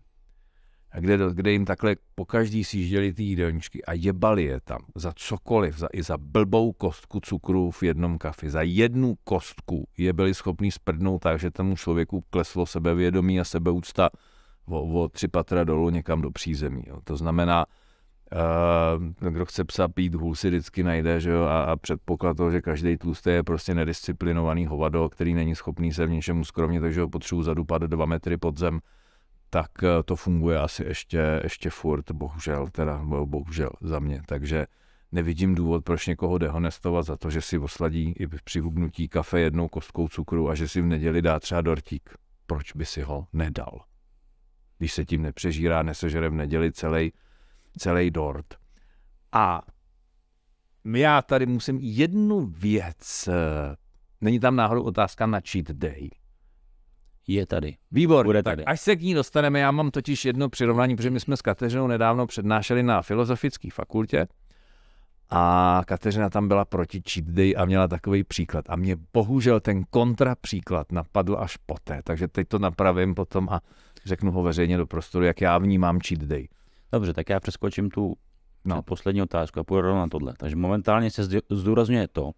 a 0.92 1.00
kde, 1.00 1.18
kde 1.33 1.53
jim 1.53 1.64
takhle 1.64 1.96
po 2.14 2.24
každý 2.24 2.64
sjížděli 2.64 3.12
ty 3.12 3.22
jídelníčky 3.22 3.85
a 3.85 3.92
jebali 3.92 4.44
je 4.44 4.61
tam 4.61 4.79
za 4.94 5.12
cokoliv, 5.16 5.79
za, 5.79 5.88
i 5.92 6.03
za 6.03 6.16
blbou 6.18 6.72
kostku 6.72 7.20
cukru 7.20 7.70
v 7.70 7.83
jednom 7.83 8.18
kafi. 8.18 8.50
Za 8.50 8.62
jednu 8.62 9.14
kostku 9.24 9.88
je 9.98 10.12
byli 10.12 10.35
schopni 10.35 10.72
sprdnout 10.72 11.22
tak, 11.22 11.38
že 11.38 11.50
tomu 11.50 11.76
člověku 11.76 12.24
kleslo 12.31 12.66
sebevědomí 12.66 13.40
a 13.40 13.44
sebeúcta 13.44 14.11
o, 14.66 15.03
o 15.03 15.09
tři 15.09 15.29
patra 15.29 15.64
dolů 15.64 15.90
někam 15.90 16.22
do 16.22 16.31
přízemí. 16.31 16.83
Jo. 16.87 17.00
To 17.05 17.16
znamená, 17.16 17.66
Uh, 19.20 19.31
kdo 19.31 19.44
chce 19.44 19.64
psa 19.64 19.88
pít, 19.88 20.14
hůl 20.14 20.35
si 20.35 20.48
vždycky 20.48 20.83
najde, 20.83 21.20
že 21.20 21.31
jo, 21.31 21.42
a, 21.42 21.62
a 21.62 21.76
předpoklad 21.76 22.37
toho, 22.37 22.50
že 22.50 22.61
každý 22.61 22.96
tlustý 22.96 23.31
je 23.31 23.42
prostě 23.42 23.74
nedisciplinovaný 23.74 24.66
hovado, 24.66 25.09
který 25.09 25.35
není 25.35 25.55
schopný 25.55 25.92
se 25.92 26.07
v 26.07 26.11
něčemu 26.11 26.44
skromně, 26.44 26.81
takže 26.81 27.00
ho 27.00 27.09
potřebuji 27.09 27.42
zadupat 27.42 27.83
dva 27.83 28.07
metry 28.07 28.37
pod 28.37 28.59
zem, 28.59 28.81
tak 29.51 29.71
eh, 29.83 30.03
to 30.03 30.17
funguje 30.17 30.59
asi 30.59 30.85
ještě, 30.85 31.41
ještě 31.43 31.71
furt, 31.71 32.11
bohužel, 32.11 32.69
teda 32.69 33.03
bohužel 33.25 33.71
za 33.81 33.99
mě. 33.99 34.23
Takže 34.27 34.67
nevidím 35.13 35.55
důvod, 35.55 35.85
proč 35.85 36.07
někoho 36.07 36.39
dehonestovat 36.39 37.07
za 37.07 37.17
to, 37.17 37.31
že 37.31 37.43
si 37.43 37.59
osladí 37.59 38.15
i 38.19 38.27
při 38.27 38.61
hubnutí 38.61 39.09
kafe 39.09 39.41
jednou 39.41 39.69
kostkou 39.69 40.09
cukru 40.09 40.49
a 40.49 40.55
že 40.55 40.69
si 40.69 40.81
v 40.81 40.87
neděli 40.87 41.23
dá 41.23 41.41
třeba 41.41 41.61
dortík. 41.61 42.11
Proč 42.47 42.73
by 42.73 42.87
si 42.87 43.03
ho 43.03 43.27
nedal? 43.33 43.81
Když 44.79 44.93
se 44.93 45.05
tím 45.05 45.23
nepřežírá, 45.23 45.83
nesežere 45.83 46.29
v 46.29 46.35
neděli 46.35 46.73
celý, 46.73 47.13
celý 47.79 48.11
dort. 48.11 48.55
A 49.33 49.63
já 50.95 51.23
tady 51.23 51.47
musím 51.47 51.79
jednu 51.81 52.47
věc, 52.47 53.29
eh, 53.29 53.77
není 54.21 54.41
tam 54.41 54.57
náhodou 54.57 54.83
otázka 54.83 55.27
na 55.27 55.41
cheat 55.41 55.67
day 55.67 56.11
je 57.35 57.47
tady. 57.47 57.77
Výbor, 57.90 58.27
Bude 58.27 58.43
tady. 58.43 58.64
Tak 58.64 58.73
až 58.73 58.81
se 58.81 58.97
k 58.97 59.01
ní 59.01 59.14
dostaneme, 59.14 59.61
já 59.61 59.71
mám 59.71 59.90
totiž 59.90 60.25
jedno 60.25 60.49
přirovnání, 60.49 60.97
protože 60.97 61.11
my 61.11 61.21
jsme 61.21 61.37
s 61.37 61.43
Kateřinou 61.43 61.87
nedávno 61.87 62.27
přednášeli 62.27 62.83
na 62.83 63.03
Filozofické 63.03 63.69
fakultě 63.73 64.27
a 65.31 65.83
Kateřina 65.87 66.31
tam 66.31 66.49
byla 66.49 66.64
proti 66.64 67.03
cheat 67.11 67.27
day 67.27 67.55
a 67.57 67.64
měla 67.64 67.88
takový 67.88 68.25
příklad. 68.25 68.64
A 68.69 68.77
mě 68.77 68.97
bohužel 69.12 69.61
ten 69.61 69.85
kontrapříklad 69.90 70.93
napadl 70.93 71.37
až 71.40 71.57
poté, 71.57 72.01
takže 72.05 72.29
teď 72.29 72.49
to 72.49 72.59
napravím 72.59 73.14
potom 73.14 73.49
a 73.51 73.61
řeknu 74.05 74.33
ho 74.33 74.43
veřejně 74.43 74.77
do 74.77 74.87
prostoru, 74.87 75.25
jak 75.25 75.40
já 75.40 75.59
vnímám 75.59 75.99
cheat 76.01 76.23
day. 76.23 76.49
Dobře, 76.93 77.12
tak 77.12 77.29
já 77.29 77.40
přeskočím 77.40 77.90
tu 77.90 78.16
no. 78.64 78.83
poslední 78.83 79.23
otázku 79.23 79.61
a 79.61 79.64
půjdu 79.64 79.95
na 79.95 80.09
tohle. 80.09 80.35
Takže 80.38 80.57
momentálně 80.57 81.11
se 81.11 81.23
zdůrazňuje 81.51 82.09
to, 82.09 82.31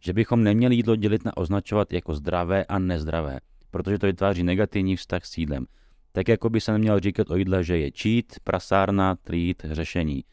že 0.00 0.12
bychom 0.12 0.42
neměli 0.42 0.74
jídlo 0.76 0.96
dělit 0.96 1.24
na 1.24 1.36
označovat 1.36 1.92
jako 1.92 2.14
zdravé 2.14 2.64
a 2.64 2.78
nezdravé 2.78 3.40
protože 3.74 3.98
to 3.98 4.06
vytváří 4.06 4.42
negativní 4.42 4.96
vztah 4.96 5.24
s 5.24 5.38
jídlem. 5.38 5.66
Tak 6.12 6.28
jako 6.28 6.50
by 6.50 6.60
se 6.60 6.72
neměl 6.72 7.00
říkat 7.00 7.30
o 7.30 7.36
jídle, 7.36 7.64
že 7.64 7.78
je 7.78 7.90
cheat, 7.90 8.24
prasárna, 8.44 9.16
treat, 9.16 9.56
řešení. 9.64 10.24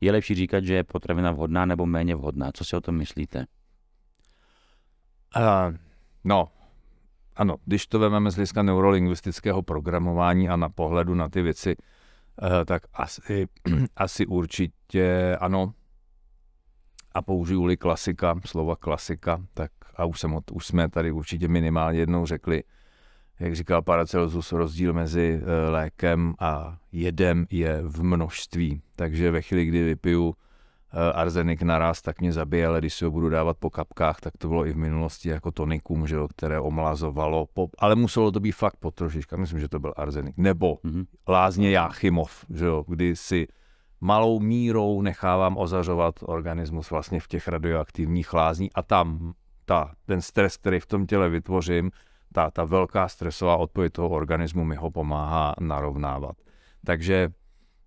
Je 0.00 0.12
lepší 0.12 0.34
říkat, 0.34 0.64
že 0.64 0.74
je 0.74 0.84
potravina 0.84 1.32
vhodná 1.32 1.66
nebo 1.66 1.86
méně 1.86 2.14
vhodná. 2.14 2.50
Co 2.52 2.64
si 2.64 2.76
o 2.76 2.80
tom 2.80 2.96
myslíte? 2.96 3.46
Uh, 5.36 5.76
no, 6.24 6.48
ano, 7.36 7.56
když 7.64 7.86
to 7.86 7.98
vezmeme 7.98 8.30
z 8.30 8.34
hlediska 8.34 8.62
neurolingvistického 8.62 9.62
programování 9.62 10.48
a 10.48 10.56
na 10.56 10.68
pohledu 10.68 11.14
na 11.14 11.28
ty 11.28 11.42
věci, 11.42 11.76
uh, 11.76 12.48
tak 12.66 12.82
asi, 12.94 13.46
asi 13.96 14.26
určitě 14.26 15.36
ano. 15.40 15.72
A 17.14 17.22
použiju-li 17.22 17.76
klasika, 17.76 18.40
slova 18.44 18.76
klasika, 18.76 19.42
tak 19.54 19.70
a 19.96 20.04
už, 20.04 20.20
jsem, 20.20 20.38
už 20.52 20.66
jsme 20.66 20.88
tady 20.88 21.12
určitě 21.12 21.48
minimálně 21.48 21.98
jednou 21.98 22.26
řekli, 22.26 22.62
jak 23.40 23.56
říkal 23.56 23.82
Paracelsus, 23.82 24.52
rozdíl 24.52 24.92
mezi 24.92 25.40
eh, 25.42 25.70
lékem 25.70 26.34
a 26.38 26.76
jedem 26.92 27.46
je 27.50 27.82
v 27.82 28.02
množství. 28.02 28.82
Takže 28.96 29.30
ve 29.30 29.42
chvíli, 29.42 29.64
kdy 29.64 29.84
vypiju 29.84 30.34
eh, 30.92 31.12
arzenik 31.12 31.62
naraz, 31.62 32.02
tak 32.02 32.20
mě 32.20 32.32
zabije, 32.32 32.66
ale 32.66 32.78
když 32.78 32.94
si 32.94 33.04
ho 33.04 33.10
budu 33.10 33.28
dávat 33.28 33.56
po 33.60 33.70
kapkách, 33.70 34.20
tak 34.20 34.32
to 34.38 34.48
bylo 34.48 34.66
i 34.66 34.72
v 34.72 34.76
minulosti 34.76 35.28
jako 35.28 35.50
tonikum, 35.50 36.06
že 36.06 36.14
jo, 36.14 36.28
které 36.28 36.60
omlazovalo, 36.60 37.46
po, 37.54 37.68
ale 37.78 37.94
muselo 37.94 38.32
to 38.32 38.40
být 38.40 38.52
fakt 38.52 38.76
po 38.76 38.90
trošička, 38.90 39.36
myslím, 39.36 39.60
že 39.60 39.68
to 39.68 39.78
byl 39.78 39.94
arzenik. 39.96 40.34
Nebo 40.36 40.74
mm-hmm. 40.74 41.06
lázně 41.28 41.70
Jáchymov, 41.70 42.44
že 42.50 42.64
jo, 42.64 42.84
kdy 42.88 43.16
si 43.16 43.46
malou 44.00 44.40
mírou 44.40 45.02
nechávám 45.02 45.56
ozařovat 45.56 46.14
organismus 46.22 46.90
vlastně 46.90 47.20
v 47.20 47.28
těch 47.28 47.48
radioaktivních 47.48 48.32
lázní 48.32 48.72
a 48.72 48.82
tam 48.82 49.32
ta, 49.64 49.94
ten 50.06 50.20
stres, 50.22 50.56
který 50.56 50.80
v 50.80 50.86
tom 50.86 51.06
těle 51.06 51.28
vytvořím, 51.28 51.90
ta, 52.32 52.50
ta 52.50 52.64
velká 52.64 53.08
stresová 53.08 53.56
odpověď 53.56 53.92
toho 53.92 54.08
organismu 54.08 54.64
mi 54.64 54.76
ho 54.76 54.90
pomáhá 54.90 55.54
narovnávat. 55.60 56.36
Takže 56.84 57.28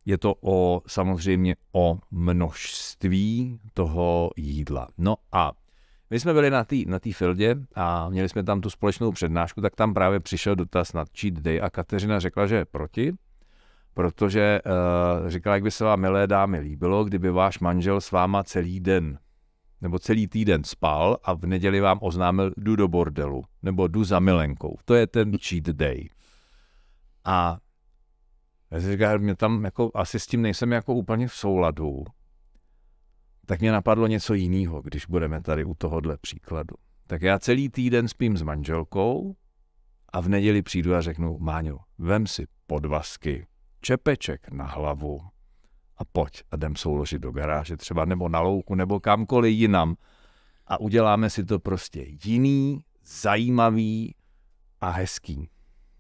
je 0.06 0.18
to 0.18 0.36
o, 0.42 0.82
samozřejmě 0.88 1.56
o 1.72 1.98
množství 2.12 3.60
toho 3.74 4.30
jídla. 4.38 4.88
No 4.98 5.16
a 5.32 5.52
my 6.10 6.20
jsme 6.20 6.34
byli 6.34 6.50
na 6.50 6.64
té 6.64 6.76
na 6.88 7.00
fildě 7.12 7.56
a 7.76 8.10
měli 8.10 8.30
jsme 8.30 8.44
tam 8.44 8.62
tu 8.62 8.70
společnou 8.70 9.12
přednášku, 9.12 9.62
tak 9.62 9.76
tam 9.76 9.94
právě 9.94 10.20
přišel 10.20 10.56
dotaz 10.56 10.94
na 10.94 11.06
cheat 11.20 11.34
day 11.34 11.62
a 11.64 11.70
Kateřina 11.70 12.20
řekla, 12.20 12.48
že 12.48 12.56
je 12.56 12.66
proti, 12.66 13.14
protože 13.94 14.62
uh, 14.66 15.30
říkala, 15.30 15.56
jak 15.56 15.64
by 15.64 15.72
se 15.72 15.84
vám, 15.84 16.00
milé 16.00 16.28
dámy, 16.28 16.60
líbilo, 16.60 17.04
kdyby 17.04 17.30
váš 17.30 17.60
manžel 17.60 18.02
s 18.02 18.12
váma 18.12 18.44
celý 18.44 18.80
den 18.80 19.20
nebo 19.84 20.00
celý 20.00 20.28
týden 20.28 20.64
spal 20.64 21.18
a 21.24 21.34
v 21.34 21.46
neděli 21.46 21.80
vám 21.80 22.00
oznámil, 22.02 22.54
jdu 22.58 22.76
do 22.76 22.88
bordelu, 22.88 23.44
nebo 23.62 23.88
jdu 23.88 24.04
za 24.04 24.20
milenkou. 24.20 24.78
To 24.86 24.96
je 24.96 25.08
ten 25.08 25.38
cheat 25.38 25.64
day. 25.64 26.10
A 27.26 27.58
já 28.72 28.80
si 28.80 28.92
říkám, 28.92 29.20
mě 29.20 29.36
tam 29.36 29.66
jako, 29.66 29.92
asi 29.96 30.20
s 30.20 30.28
tím 30.28 30.42
nejsem 30.42 30.72
jako 30.72 30.94
úplně 30.94 31.28
v 31.28 31.34
souladu, 31.34 32.04
tak 33.46 33.60
mě 33.60 33.72
napadlo 33.72 34.08
něco 34.08 34.34
jiného, 34.34 34.82
když 34.82 35.06
budeme 35.06 35.42
tady 35.42 35.66
u 35.66 35.74
tohohle 35.74 36.18
příkladu. 36.18 36.76
Tak 37.08 37.22
já 37.22 37.40
celý 37.40 37.70
týden 37.70 38.08
spím 38.08 38.38
s 38.38 38.42
manželkou 38.42 39.36
a 40.14 40.22
v 40.22 40.30
neděli 40.30 40.62
přijdu 40.62 40.96
a 40.96 41.02
řeknu, 41.02 41.38
Máňo, 41.40 41.78
vem 41.98 42.28
si 42.28 42.46
podvazky, 42.68 43.48
čepeček 43.82 44.52
na 44.52 44.66
hlavu, 44.66 45.22
a 46.04 46.06
pojď 46.12 46.44
a 46.52 46.56
jdem 46.56 46.76
souložit 46.76 47.22
do 47.22 47.32
garáže 47.32 47.78
třeba 47.78 48.06
nebo 48.06 48.30
na 48.30 48.40
louku 48.40 48.76
nebo 48.76 49.00
kamkoliv 49.00 49.54
jinam 49.54 49.96
a 50.68 50.80
uděláme 50.80 51.30
si 51.30 51.46
to 51.46 51.60
prostě 51.60 52.06
jiný, 52.26 52.84
zajímavý 53.06 54.16
a 54.82 54.90
hezký. 54.90 55.50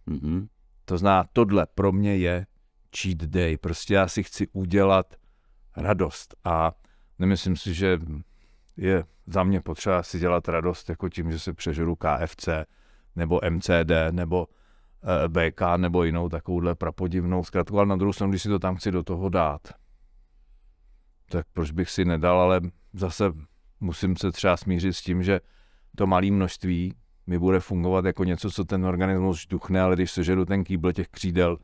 Mm-hmm. 0.08 0.48
To 0.86 0.98
zná, 0.98 1.26
tohle 1.34 1.68
pro 1.76 1.92
mě 1.92 2.18
je 2.18 2.46
cheat 3.00 3.18
day. 3.18 3.58
Prostě 3.58 3.94
já 3.94 4.08
si 4.08 4.24
chci 4.24 4.48
udělat 4.54 5.16
radost 5.78 6.36
a 6.44 6.72
nemyslím 7.20 7.56
si, 7.56 7.74
že 7.74 8.00
je 8.78 9.04
za 9.28 9.44
mě 9.44 9.62
potřeba 9.62 10.04
si 10.04 10.20
dělat 10.20 10.48
radost 10.48 10.90
jako 10.90 11.10
tím, 11.10 11.32
že 11.32 11.40
se 11.40 11.54
přežeru 11.54 11.96
KFC 11.96 12.50
nebo 13.16 13.40
MCD 13.50 13.92
nebo 14.12 14.48
eh, 15.04 15.28
BK 15.28 15.62
nebo 15.78 16.04
jinou 16.04 16.30
takovouhle 16.30 16.76
prapodivnou 16.76 17.44
zkratku, 17.44 17.78
ale 17.78 17.88
na 17.88 17.96
druhou 17.96 18.14
stranu, 18.14 18.32
když 18.32 18.42
si 18.42 18.50
to 18.50 18.60
tam 18.60 18.76
chci 18.76 18.92
do 18.92 19.04
toho 19.04 19.30
dát, 19.30 19.83
tak 21.34 21.46
proč 21.54 21.72
bych 21.72 21.90
si 21.90 22.06
nedal, 22.06 22.42
ale 22.42 22.62
zase 22.94 23.34
musím 23.80 24.18
se 24.18 24.32
třeba 24.32 24.58
smířit 24.58 24.94
s 24.94 25.02
tím, 25.02 25.24
že 25.24 25.42
to 25.96 26.08
malé 26.08 26.32
množství 26.32 26.94
mi 27.28 27.40
bude 27.40 27.60
fungovat 27.60 28.06
jako 28.06 28.24
něco, 28.24 28.52
co 28.52 28.66
ten 28.66 28.86
organismus 28.86 29.42
žduchne, 29.42 29.82
ale 29.82 29.96
když 29.96 30.12
sežeru 30.12 30.46
ten 30.46 30.64
kýbl 30.64 30.92
těch 30.92 31.08
křídel 31.08 31.58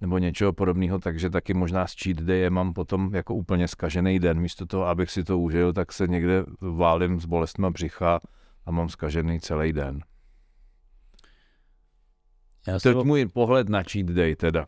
nebo 0.00 0.18
něčeho 0.18 0.52
podobného, 0.52 0.98
takže 0.98 1.30
taky 1.30 1.54
možná 1.54 1.86
z 1.86 1.94
cheat 2.02 2.16
day 2.16 2.50
mám 2.50 2.72
potom 2.72 3.14
jako 3.14 3.34
úplně 3.34 3.68
skažený 3.68 4.18
den. 4.18 4.40
Místo 4.40 4.66
toho, 4.66 4.86
abych 4.86 5.10
si 5.10 5.24
to 5.24 5.38
užil, 5.38 5.72
tak 5.72 5.92
se 5.92 6.06
někde 6.06 6.44
válím 6.60 7.20
s 7.20 7.26
bolestma 7.26 7.70
břicha 7.70 8.20
a 8.66 8.70
mám 8.70 8.88
skažený 8.88 9.40
celý 9.40 9.72
den. 9.72 10.00
Já 12.66 12.78
to 12.80 12.88
je 12.88 12.94
můj 12.94 13.26
pohled 13.26 13.68
na 13.68 13.82
cheat 13.82 14.06
day 14.06 14.36
teda. 14.36 14.66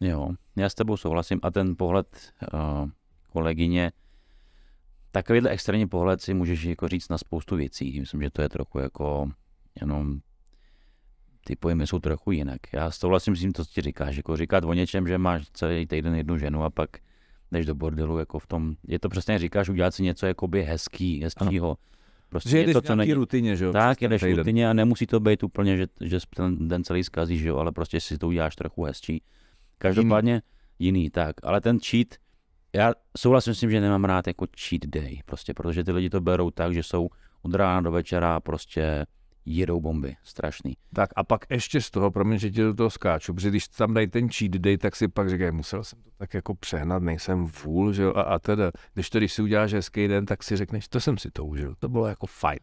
Jo, 0.00 0.30
já 0.56 0.68
s 0.68 0.74
tebou 0.74 0.96
souhlasím 0.96 1.40
a 1.42 1.50
ten 1.50 1.76
pohled 1.76 2.32
uh, 2.54 2.88
kolegyně, 3.34 3.92
takovýhle 5.10 5.50
extrémní 5.50 5.86
pohled 5.86 6.22
si 6.22 6.34
můžeš 6.34 6.64
jako 6.64 6.88
říct 6.88 7.08
na 7.08 7.18
spoustu 7.18 7.56
věcí. 7.56 8.00
Myslím, 8.00 8.22
že 8.22 8.30
to 8.30 8.42
je 8.42 8.48
trochu 8.48 8.78
jako 8.78 9.30
jenom 9.80 10.20
ty 11.44 11.56
pojmy 11.56 11.86
jsou 11.86 11.98
trochu 11.98 12.30
jinak. 12.30 12.60
Já 12.72 12.90
souhlasím 12.90 13.36
s 13.36 13.40
tím, 13.40 13.52
co 13.52 13.64
ti 13.64 13.80
říkáš, 13.80 14.16
jako 14.16 14.36
říkat 14.36 14.64
o 14.64 14.72
něčem, 14.72 15.08
že 15.08 15.18
máš 15.18 15.50
celý 15.52 15.86
týden 15.86 16.14
jednu 16.14 16.38
ženu 16.38 16.64
a 16.64 16.70
pak 16.70 16.90
jdeš 17.52 17.66
do 17.66 17.74
bordelu, 17.74 18.18
jako 18.18 18.38
v 18.38 18.46
tom, 18.46 18.74
je 18.86 18.98
to 18.98 19.08
přesně 19.08 19.38
říkáš, 19.38 19.68
udělat 19.68 19.94
si 19.94 20.02
něco 20.02 20.26
jakoby 20.26 20.62
hezký, 20.62 21.22
hezkýho. 21.22 21.76
Prostě 22.28 22.50
že 22.50 22.60
jdeš 22.60 22.72
to, 22.72 22.82
co 22.82 22.96
není... 22.96 23.12
rutině, 23.12 23.56
že 23.56 23.64
jo? 23.64 23.72
Tak, 23.72 24.00
jdeš 24.00 24.22
v 24.22 24.36
rutině 24.36 24.70
a 24.70 24.72
nemusí 24.72 25.06
to 25.06 25.20
být 25.20 25.42
úplně, 25.42 25.76
že, 25.76 25.86
že 26.00 26.18
ten 26.36 26.68
den 26.68 26.84
celý 26.84 27.04
zkazíš, 27.04 27.40
že 27.40 27.48
jo, 27.48 27.56
ale 27.56 27.72
prostě 27.72 28.00
si 28.00 28.18
to 28.18 28.28
uděláš 28.28 28.56
trochu 28.56 28.84
hezčí. 28.84 29.22
Každopádně 29.78 30.42
jiný. 30.78 31.00
jiný, 31.00 31.10
tak. 31.10 31.36
Ale 31.42 31.60
ten 31.60 31.78
cheat, 31.80 32.08
já 32.74 32.92
souhlasím 33.18 33.54
s 33.54 33.60
tím, 33.60 33.70
že 33.70 33.80
nemám 33.80 34.04
rád 34.04 34.26
jako 34.26 34.46
cheat 34.68 34.86
day, 34.86 35.20
prostě, 35.26 35.54
protože 35.54 35.84
ty 35.84 35.92
lidi 35.92 36.10
to 36.10 36.20
berou 36.20 36.50
tak, 36.50 36.74
že 36.74 36.82
jsou 36.82 37.08
od 37.42 37.54
rána 37.54 37.80
do 37.80 37.90
večera 37.90 38.40
prostě 38.40 39.06
jedou 39.46 39.80
bomby, 39.80 40.16
strašný. 40.22 40.76
Tak 40.92 41.10
a 41.16 41.24
pak 41.24 41.44
ještě 41.50 41.80
z 41.80 41.90
toho, 41.90 42.10
promiň, 42.10 42.38
že 42.38 42.50
ti 42.50 42.60
do 42.60 42.74
toho 42.74 42.90
skáču, 42.90 43.34
protože 43.34 43.50
když 43.50 43.68
tam 43.68 43.94
dají 43.94 44.06
ten 44.06 44.28
cheat 44.28 44.52
day, 44.52 44.78
tak 44.78 44.96
si 44.96 45.08
pak 45.08 45.30
říkají, 45.30 45.52
musel 45.52 45.84
jsem 45.84 46.02
to 46.02 46.10
tak 46.18 46.34
jako 46.34 46.54
přehnat, 46.54 47.02
nejsem 47.02 47.46
fůl, 47.46 47.92
že 47.92 48.02
jo, 48.02 48.12
a, 48.16 48.22
a 48.22 48.38
teda, 48.38 48.72
když 48.94 49.10
to, 49.10 49.18
když 49.18 49.32
si 49.32 49.42
uděláš 49.42 49.72
hezký 49.72 50.08
den, 50.08 50.26
tak 50.26 50.42
si 50.42 50.56
řekneš, 50.56 50.88
to 50.88 51.00
jsem 51.00 51.18
si 51.18 51.30
to 51.30 51.44
užil, 51.44 51.74
to 51.78 51.88
bylo 51.88 52.06
jako 52.06 52.26
fajn. 52.26 52.58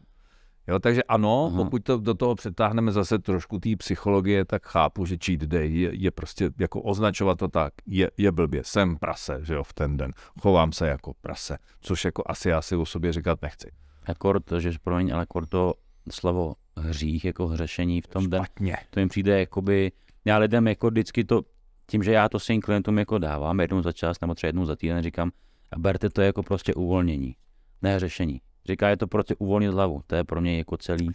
Jo, 0.68 0.78
takže 0.78 1.02
ano, 1.02 1.50
Aha. 1.52 1.64
pokud 1.64 1.84
to 1.84 1.98
do 1.98 2.14
toho 2.14 2.34
přetáhneme 2.34 2.92
zase 2.92 3.18
trošku 3.18 3.58
té 3.58 3.76
psychologie, 3.76 4.44
tak 4.44 4.66
chápu, 4.66 5.06
že 5.06 5.16
cheat 5.24 5.40
day 5.40 5.72
je, 5.74 5.90
je 5.92 6.10
prostě 6.10 6.50
jako 6.58 6.82
označovat 6.82 7.38
to 7.38 7.48
tak, 7.48 7.72
je, 7.86 8.10
je 8.16 8.32
blbě, 8.32 8.62
jsem 8.64 8.96
prase, 8.96 9.40
že 9.42 9.54
jo, 9.54 9.62
v 9.64 9.72
ten 9.72 9.96
den, 9.96 10.12
chovám 10.40 10.72
se 10.72 10.88
jako 10.88 11.12
prase, 11.20 11.58
což 11.80 12.04
jako 12.04 12.22
asi 12.26 12.48
já 12.48 12.62
si 12.62 12.76
o 12.76 12.86
sobě 12.86 13.12
říkat 13.12 13.42
nechci. 13.42 13.70
Akord, 14.06 14.44
že 14.58 14.70
promiň, 14.82 15.12
ale 15.12 15.22
akord 15.22 15.48
to 15.48 15.74
slovo 16.10 16.54
hřích, 16.76 17.24
jako 17.24 17.46
hřešení 17.46 18.00
v 18.00 18.06
tom 18.06 18.30
den, 18.30 18.44
to 18.90 19.00
jim 19.00 19.08
přijde 19.08 19.40
jakoby, 19.40 19.92
já 20.24 20.38
lidem 20.38 20.68
jako 20.68 20.90
vždycky 20.90 21.24
to, 21.24 21.42
tím, 21.86 22.02
že 22.02 22.12
já 22.12 22.28
to 22.28 22.38
svým 22.38 22.60
klientům 22.60 22.98
jako 22.98 23.18
dávám 23.18 23.60
jednou 23.60 23.82
za 23.82 23.92
čas 23.92 24.20
nebo 24.20 24.34
třeba 24.34 24.48
jednou 24.48 24.64
za 24.64 24.76
týden, 24.76 25.02
říkám, 25.02 25.30
a 25.72 25.78
berte 25.78 26.10
to 26.10 26.22
jako 26.22 26.42
prostě 26.42 26.74
uvolnění, 26.74 27.36
ne 27.82 27.98
řešení. 27.98 28.40
Říká, 28.66 28.88
je 28.88 28.96
to 28.96 29.06
prostě 29.06 29.34
uvolnit 29.38 29.70
hlavu, 29.70 30.02
to 30.06 30.16
je 30.16 30.24
pro 30.24 30.40
mě 30.40 30.58
jako 30.58 30.76
celý. 30.76 31.10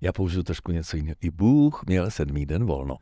Já 0.00 0.12
použiju 0.12 0.42
trošku 0.42 0.72
něco 0.72 0.96
jiného. 0.96 1.16
I 1.20 1.30
Bůh 1.30 1.84
měl 1.86 2.10
sedmý 2.10 2.46
den 2.46 2.64
volno. 2.64 2.96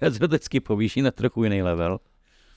to 0.18 0.26
vždycky 0.26 0.60
povýší 0.60 1.02
na 1.02 1.10
trochu 1.10 1.44
jiný 1.44 1.62
level. 1.62 1.98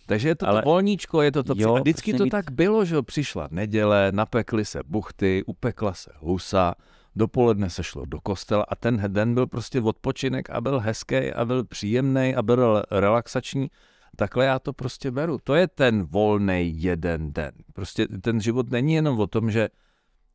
Takže 0.05 0.27
je 0.27 0.35
to, 0.35 0.47
Ale... 0.47 0.61
to 0.61 0.69
volníčko, 0.69 1.21
je 1.21 1.31
to 1.31 1.43
to. 1.43 1.53
Jo, 1.57 1.75
a 1.75 1.79
vždycky 1.79 2.13
to 2.13 2.23
mít... 2.23 2.29
tak 2.29 2.51
bylo, 2.51 2.85
že 2.85 3.01
přišla 3.01 3.47
neděle, 3.51 4.11
napekly 4.11 4.65
se 4.65 4.79
buchty, 4.85 5.43
upekla 5.45 5.93
se 5.93 6.11
husa, 6.17 6.75
dopoledne 7.15 7.69
se 7.69 7.83
šlo 7.83 8.05
do 8.05 8.21
kostela 8.21 8.63
a 8.63 8.75
ten 8.75 9.03
den 9.07 9.33
byl 9.33 9.47
prostě 9.47 9.81
odpočinek 9.81 10.49
a 10.49 10.61
byl 10.61 10.79
hezký 10.79 11.33
a 11.33 11.45
byl 11.45 11.63
příjemný 11.63 12.35
a 12.35 12.41
byl 12.41 12.83
relaxační. 12.91 13.69
Takhle 14.15 14.45
já 14.45 14.59
to 14.59 14.73
prostě 14.73 15.11
beru. 15.11 15.37
To 15.43 15.55
je 15.55 15.67
ten 15.67 16.03
volný 16.03 16.81
jeden 16.81 17.33
den. 17.33 17.51
Prostě 17.73 18.07
ten 18.07 18.41
život 18.41 18.69
není 18.69 18.93
jenom 18.93 19.19
o 19.19 19.27
tom, 19.27 19.51
že 19.51 19.69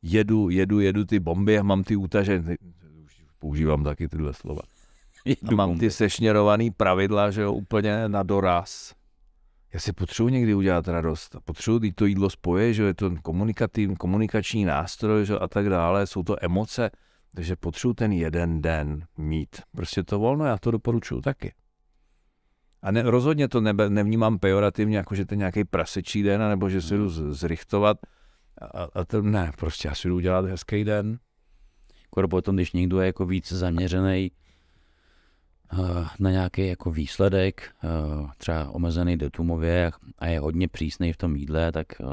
jedu, 0.01 0.49
jedu, 0.49 0.79
jedu 0.79 1.05
ty 1.05 1.19
bomby 1.19 1.59
a 1.59 1.63
mám 1.63 1.83
ty 1.83 1.95
útaže, 1.95 2.43
používám 3.39 3.83
taky 3.83 4.07
tyhle 4.07 4.33
slova. 4.33 4.61
A 5.47 5.55
mám 5.55 5.79
ty 5.79 5.91
sešněrovaný 5.91 6.71
pravidla, 6.71 7.31
že 7.31 7.41
jo, 7.41 7.53
úplně 7.53 8.07
na 8.07 8.23
doraz 8.23 8.93
já 9.73 9.79
si 9.79 9.93
potřebuji 9.93 10.29
někdy 10.29 10.53
udělat 10.53 10.87
radost. 10.87 11.35
Potřebuji 11.45 11.91
to 11.91 12.05
jídlo 12.05 12.29
spoje, 12.29 12.73
že 12.73 12.83
je 12.83 12.93
to 12.93 13.11
komunikativní, 13.21 13.95
komunikační 13.95 14.65
nástroj 14.65 15.25
že 15.25 15.39
a 15.39 15.47
tak 15.47 15.69
dále, 15.69 16.07
jsou 16.07 16.23
to 16.23 16.35
emoce, 16.41 16.91
takže 17.35 17.55
potřebuji 17.55 17.93
ten 17.93 18.11
jeden 18.11 18.61
den 18.61 19.05
mít. 19.17 19.61
Prostě 19.75 20.03
to 20.03 20.19
volno, 20.19 20.45
já 20.45 20.57
to 20.57 20.71
doporučuji 20.71 21.21
taky. 21.21 21.53
A 22.81 22.91
ne, 22.91 23.01
rozhodně 23.01 23.47
to 23.47 23.61
nebe, 23.61 23.89
nevnímám 23.89 24.39
pejorativně, 24.39 24.97
jako 24.97 25.15
že 25.15 25.25
to 25.25 25.33
je 25.33 25.37
nějaký 25.37 25.63
prasečí 25.63 26.23
den, 26.23 26.41
nebo 26.49 26.69
že 26.69 26.81
si 26.81 26.97
jdu 26.97 27.33
zrichtovat. 27.33 27.97
A, 28.73 28.87
a 28.93 29.05
to 29.05 29.21
ne, 29.21 29.51
prostě 29.57 29.87
já 29.87 29.95
si 29.95 30.07
jdu 30.07 30.15
udělat 30.15 30.45
hezký 30.45 30.83
den. 30.83 31.19
Skoro 32.03 32.27
potom, 32.27 32.55
když 32.55 32.73
někdo 32.73 32.99
je 32.99 33.05
jako 33.05 33.25
víc 33.25 33.51
zaměřený 33.51 34.31
Eh, 35.73 36.05
na 36.19 36.31
nějaký 36.31 36.67
jako 36.67 36.91
výsledek, 36.91 37.69
eh, 37.83 37.87
třeba 38.37 38.69
omezený 38.69 39.17
datumově 39.17 39.91
a 40.19 40.27
je 40.27 40.39
hodně 40.39 40.67
přísný 40.67 41.13
v 41.13 41.17
tom 41.17 41.35
jídle, 41.35 41.71
tak 41.71 41.87
eh, 42.01 42.05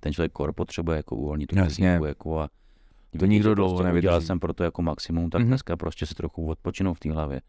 ten 0.00 0.12
člověk 0.12 0.32
kor 0.32 0.52
potřebuje 0.52 0.96
jako 0.96 1.16
uvolnit 1.16 1.46
tu 1.46 1.56
psychiku 1.66 2.04
jako 2.04 2.40
a 2.40 2.48
to 3.18 3.26
nikdo 3.26 3.54
dlouho 3.54 3.74
prostě 3.74 3.86
nevydrží. 3.86 4.06
Udělal 4.06 4.20
jsem 4.20 4.40
pro 4.40 4.52
to 4.52 4.64
jako 4.64 4.82
maximum, 4.82 5.30
tak 5.30 5.42
mm-hmm. 5.42 5.46
dneska 5.46 5.76
prostě 5.76 6.06
si 6.06 6.14
trochu 6.14 6.46
odpočinu 6.46 6.94
v 6.94 7.00
té 7.00 7.12
hlavě. 7.12 7.40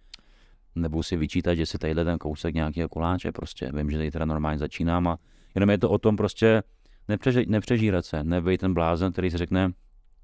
Nebo 0.76 1.04
si 1.04 1.18
vyčítat, 1.18 1.56
že 1.56 1.66
si 1.66 1.78
tadyhle 1.78 2.06
ten 2.06 2.18
kousek 2.18 2.56
nějakého 2.56 2.90
koláče, 2.90 3.32
prostě 3.32 3.72
vím, 3.74 3.92
že 3.92 3.98
tady 3.98 4.12
teda 4.12 4.26
normálně 4.26 4.60
začínám 4.60 5.08
a 5.08 5.18
jenom 5.56 5.70
je 5.70 5.78
to 5.78 5.90
o 5.90 5.98
tom 5.98 6.16
prostě 6.16 6.64
nepřeži, 7.08 7.46
nepřežírat 7.48 8.06
se, 8.06 8.24
nebejt 8.24 8.62
ten 8.62 8.74
blázen, 8.74 9.12
který 9.12 9.32
si 9.32 9.38
řekne, 9.38 9.72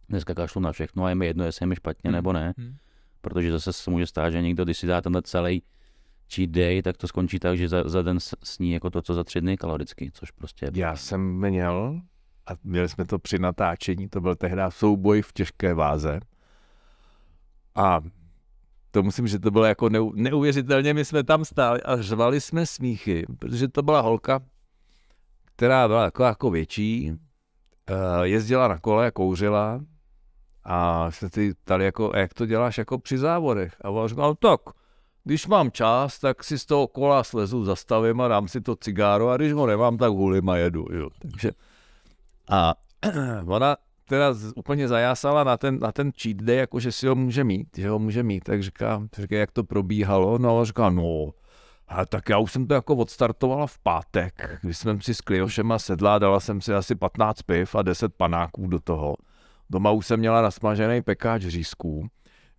dneska 0.09 0.33
kašlu 0.33 0.62
na 0.62 0.71
všechno 0.71 1.03
a 1.03 1.09
je 1.09 1.15
mi 1.15 1.25
jedno, 1.25 1.45
jestli 1.45 1.63
je 1.63 1.67
mi 1.67 1.75
špatně 1.75 2.09
mm-hmm. 2.09 2.13
nebo 2.13 2.33
ne. 2.33 2.53
Mm-hmm 2.57 2.75
protože 3.21 3.51
zase 3.51 3.73
se 3.73 3.91
může 3.91 4.07
stát, 4.07 4.29
že 4.29 4.41
někdo, 4.41 4.63
když 4.63 4.77
si 4.77 4.88
dá 4.88 5.01
tenhle 5.01 5.21
celý 5.21 5.63
cheat 6.33 6.49
day, 6.49 6.81
tak 6.81 6.97
to 6.97 7.07
skončí 7.07 7.39
tak, 7.39 7.57
že 7.57 7.67
za, 7.67 7.89
za 7.89 8.01
den 8.01 8.17
sní 8.43 8.71
jako 8.71 8.89
to, 8.89 9.01
co 9.01 9.13
za 9.13 9.23
tři 9.23 9.41
dny 9.41 9.57
kaloricky, 9.57 10.12
což 10.13 10.31
prostě... 10.31 10.65
Je... 10.65 10.71
Já 10.73 10.95
jsem 10.95 11.21
měl, 11.21 12.01
a 12.47 12.51
měli 12.63 12.89
jsme 12.89 13.05
to 13.05 13.19
při 13.19 13.39
natáčení, 13.39 14.09
to 14.09 14.21
byl 14.21 14.35
tehdy 14.35 14.62
souboj 14.69 15.21
v 15.21 15.33
těžké 15.33 15.73
váze. 15.73 16.19
A 17.75 18.01
to 18.91 19.04
musím, 19.04 19.28
že 19.28 19.39
to 19.39 19.52
bylo 19.52 19.65
jako 19.65 19.89
neuvěřitelně, 20.13 20.93
my 20.93 21.06
jsme 21.06 21.23
tam 21.23 21.45
stáli 21.45 21.82
a 21.82 22.02
řvali 22.02 22.41
jsme 22.41 22.65
smíchy, 22.65 23.25
protože 23.39 23.67
to 23.67 23.82
byla 23.82 24.02
holka, 24.02 24.39
která 25.45 25.88
byla 25.88 26.04
jako, 26.04 26.23
jako 26.23 26.49
větší, 26.49 27.13
eh, 27.88 28.28
jezdila 28.28 28.67
na 28.67 28.80
kole, 28.80 29.12
kouřila, 29.12 29.82
a 30.63 31.12
se 31.12 31.30
ty 31.30 31.54
ptali, 31.54 31.86
jako, 31.86 32.12
jak 32.15 32.34
to 32.34 32.45
děláš 32.45 32.78
jako 32.78 32.99
při 32.99 33.17
závodech. 33.17 33.75
A 33.82 33.89
on 33.89 34.08
říkal, 34.08 34.36
tak, 34.36 34.62
když 35.23 35.47
mám 35.47 35.71
čas, 35.71 36.19
tak 36.19 36.43
si 36.43 36.60
z 36.60 36.65
toho 36.65 36.88
kola 36.88 37.23
slezu, 37.23 37.65
zastavím 37.65 38.21
a 38.21 38.28
dám 38.28 38.47
si 38.47 38.62
to 38.62 38.75
cigáro 38.75 39.30
a 39.30 39.38
když 39.38 39.54
ho 39.54 39.67
nemám, 39.67 39.97
tak 39.97 40.12
hulím 40.12 40.49
a 40.49 40.58
jedu. 40.58 40.86
Jo. 40.91 41.10
Takže, 41.21 41.52
a 42.49 42.73
ona 43.45 43.75
teda 44.09 44.35
úplně 44.55 44.87
zajásala 44.87 45.43
na 45.43 45.57
ten, 45.57 45.79
na 45.79 45.91
ten 45.91 46.11
cheat 46.21 46.37
day, 46.37 46.57
jako 46.57 46.79
že 46.79 46.91
si 46.91 47.07
ho 47.07 47.15
může 47.15 47.43
mít, 47.43 47.67
že 47.77 47.89
ho 47.89 47.99
může 47.99 48.23
mít, 48.23 48.43
tak 48.43 48.63
říká, 48.63 49.07
říká 49.17 49.35
jak 49.35 49.51
to 49.51 49.63
probíhalo, 49.63 50.37
no 50.37 50.59
a 50.59 50.65
říká, 50.65 50.89
no, 50.89 51.29
a 51.87 52.05
tak 52.05 52.29
já 52.29 52.37
už 52.37 52.51
jsem 52.51 52.67
to 52.67 52.73
jako 52.73 52.95
odstartovala 52.95 53.67
v 53.67 53.77
pátek, 53.77 54.59
když 54.61 54.77
jsem 54.77 55.01
si 55.01 55.13
s 55.13 55.21
Kliošema 55.21 55.79
sedla, 55.79 56.19
dala 56.19 56.39
jsem 56.39 56.61
si 56.61 56.73
asi 56.73 56.95
15 56.95 57.41
piv 57.41 57.75
a 57.75 57.81
10 57.81 58.13
panáků 58.13 58.67
do 58.67 58.79
toho. 58.79 59.15
Doma 59.69 59.91
už 59.91 60.07
jsem 60.07 60.19
měla 60.19 60.41
nasmažený 60.41 61.01
pekáč 61.01 61.41
řízků. 61.41 62.07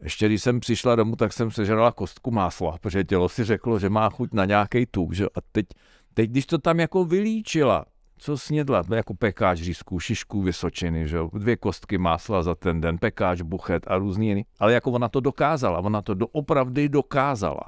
Ještě 0.02 0.26
když 0.26 0.42
jsem 0.42 0.60
přišla 0.60 0.96
domů, 0.96 1.16
tak 1.16 1.32
jsem 1.32 1.50
sežrala 1.50 1.92
kostku 1.92 2.30
másla, 2.30 2.78
protože 2.78 3.04
tělo 3.04 3.28
si 3.28 3.44
řeklo, 3.44 3.78
že 3.78 3.88
má 3.88 4.10
chuť 4.10 4.32
na 4.32 4.44
nějaký 4.44 4.86
tuk. 4.86 5.12
Že? 5.12 5.26
A 5.26 5.40
teď, 5.52 5.66
teď, 6.14 6.30
když 6.30 6.46
to 6.46 6.58
tam 6.58 6.80
jako 6.80 7.04
vylíčila, 7.04 7.84
co 8.20 8.38
snědla, 8.38 8.82
jako 8.94 9.14
pekáč 9.14 9.58
řízků, 9.58 10.00
šišku 10.00 10.42
vysočiny, 10.42 11.08
že? 11.08 11.18
dvě 11.32 11.56
kostky 11.56 11.98
másla 11.98 12.42
za 12.42 12.54
ten 12.54 12.80
den, 12.80 12.98
pekáč, 12.98 13.40
buchet 13.40 13.86
a 13.86 13.98
různý 13.98 14.28
jiný. 14.28 14.46
Ale 14.58 14.72
jako 14.72 14.90
ona 14.90 15.08
to 15.08 15.20
dokázala, 15.20 15.78
ona 15.78 16.02
to 16.02 16.14
doopravdy 16.14 16.88
dokázala 16.88 17.60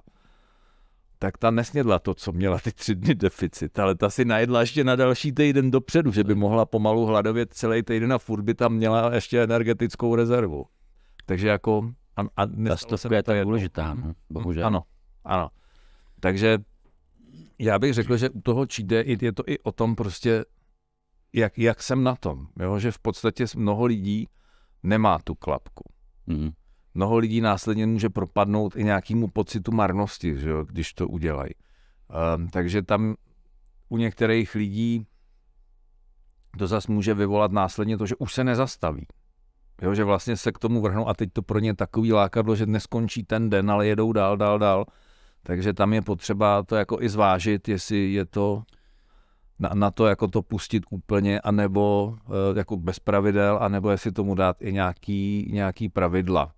tak 1.22 1.38
ta 1.38 1.50
nesnědla 1.50 1.98
to, 1.98 2.14
co 2.14 2.32
měla 2.32 2.58
ty 2.58 2.72
tři 2.72 2.94
dny 2.94 3.14
deficit, 3.14 3.78
ale 3.78 3.94
ta 3.94 4.10
si 4.10 4.24
najedla 4.24 4.60
ještě 4.60 4.84
na 4.84 4.96
další 4.96 5.32
týden 5.32 5.70
dopředu, 5.70 6.12
že 6.12 6.24
by 6.24 6.34
mohla 6.34 6.66
pomalu 6.66 7.06
hladovět 7.06 7.54
celý 7.54 7.82
týden 7.82 8.12
a 8.12 8.18
furt 8.18 8.42
by 8.42 8.54
tam 8.54 8.74
měla 8.74 9.14
ještě 9.14 9.42
energetickou 9.42 10.14
rezervu. 10.14 10.66
Takže 11.26 11.48
jako... 11.48 11.90
A, 12.16 12.22
a 12.36 12.46
ta 12.98 13.14
je 13.14 13.22
tak 13.22 13.44
důležitá, 13.44 13.94
no, 13.94 14.12
bohužel. 14.30 14.66
Ano, 14.66 14.82
ano. 15.24 15.48
Takže 16.20 16.58
já 17.58 17.78
bych 17.78 17.94
řekl, 17.94 18.16
že 18.16 18.30
u 18.30 18.40
toho 18.40 18.66
cheat 18.74 18.90
je 19.22 19.32
to 19.32 19.42
i 19.46 19.58
o 19.58 19.72
tom 19.72 19.94
prostě, 19.94 20.44
jak, 21.32 21.58
jak 21.58 21.82
jsem 21.82 22.02
na 22.02 22.16
tom. 22.16 22.46
Jo? 22.60 22.78
Že 22.78 22.90
v 22.90 22.98
podstatě 22.98 23.44
mnoho 23.56 23.84
lidí 23.84 24.28
nemá 24.82 25.18
tu 25.18 25.34
klapku. 25.34 25.84
Mm 26.26 26.50
mnoho 26.94 27.18
lidí 27.18 27.40
následně 27.40 27.86
může 27.86 28.08
propadnout 28.08 28.76
i 28.76 28.84
nějakému 28.84 29.28
pocitu 29.28 29.72
marnosti, 29.72 30.38
že 30.38 30.50
jo, 30.50 30.64
když 30.64 30.92
to 30.92 31.08
udělají. 31.08 31.50
Um, 32.36 32.48
takže 32.48 32.82
tam 32.82 33.14
u 33.88 33.96
některých 33.96 34.54
lidí 34.54 35.06
to 36.58 36.66
zase 36.66 36.92
může 36.92 37.14
vyvolat 37.14 37.52
následně 37.52 37.98
to, 37.98 38.06
že 38.06 38.16
už 38.16 38.34
se 38.34 38.44
nezastaví. 38.44 39.06
Jo, 39.82 39.94
že 39.94 40.04
vlastně 40.04 40.36
se 40.36 40.52
k 40.52 40.58
tomu 40.58 40.80
vrhnou 40.80 41.08
a 41.08 41.14
teď 41.14 41.32
to 41.32 41.42
pro 41.42 41.58
ně 41.58 41.74
takový 41.74 42.12
lákadlo, 42.12 42.56
že 42.56 42.66
neskončí 42.66 43.24
ten 43.24 43.50
den, 43.50 43.70
ale 43.70 43.86
jedou 43.86 44.12
dál, 44.12 44.36
dál, 44.36 44.58
dál. 44.58 44.84
Takže 45.42 45.72
tam 45.72 45.92
je 45.92 46.02
potřeba 46.02 46.62
to 46.62 46.76
jako 46.76 47.02
i 47.02 47.08
zvážit, 47.08 47.68
jestli 47.68 48.12
je 48.12 48.24
to 48.26 48.62
na, 49.58 49.70
na 49.74 49.90
to 49.90 50.06
jako 50.06 50.28
to 50.28 50.42
pustit 50.42 50.84
úplně, 50.90 51.40
anebo 51.40 52.14
e, 52.54 52.58
jako 52.58 52.76
bez 52.76 52.98
pravidel, 52.98 53.58
anebo 53.60 53.90
jestli 53.90 54.12
tomu 54.12 54.34
dát 54.34 54.62
i 54.62 54.72
nějaký, 54.72 55.50
nějaký 55.52 55.88
pravidla. 55.88 56.52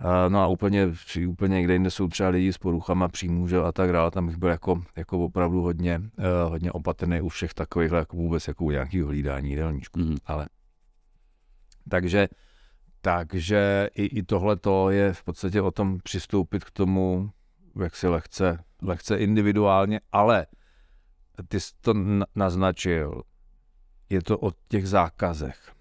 E, 0.00 0.30
no 0.30 0.40
a 0.40 0.46
úplně, 0.46 0.88
úplně 1.28 1.54
někde 1.54 1.72
jinde 1.72 1.90
jsou 1.90 2.08
třeba 2.08 2.28
lidi 2.28 2.52
s 2.52 2.58
poruchama 2.58 3.08
příjmů 3.08 3.48
že, 3.48 3.58
a 3.58 3.72
tak 3.72 3.92
dále, 3.92 4.10
tam 4.10 4.26
bych 4.26 4.36
byl 4.36 4.48
jako, 4.48 4.82
jako 4.96 5.24
opravdu 5.24 5.60
hodně, 5.60 6.00
e, 6.18 6.48
hodně 6.48 6.72
opatrný 6.72 7.20
u 7.20 7.28
všech 7.28 7.54
takových 7.54 7.92
jako 7.92 8.16
vůbec 8.16 8.48
jako 8.48 8.64
u 8.64 8.70
nějakého 8.70 9.08
hlídání 9.08 9.50
jídelníčku. 9.50 10.00
Mm. 10.00 10.16
Ale 10.26 10.48
takže, 11.88 12.28
takže 13.00 13.88
i, 13.94 14.04
i 14.04 14.22
tohle 14.22 14.56
to 14.56 14.90
je 14.90 15.12
v 15.12 15.24
podstatě 15.24 15.62
o 15.62 15.70
tom 15.70 15.98
přistoupit 16.02 16.64
k 16.64 16.70
tomu, 16.70 17.30
jak 17.80 17.96
si 17.96 18.08
lehce, 18.08 18.64
lehce 18.82 19.16
individuálně, 19.16 20.00
ale 20.12 20.46
ty 21.48 21.60
jsi 21.60 21.72
to 21.80 21.94
naznačil, 22.34 23.22
je 24.08 24.22
to 24.22 24.38
o 24.38 24.52
těch 24.68 24.88
zákazech. 24.88 25.72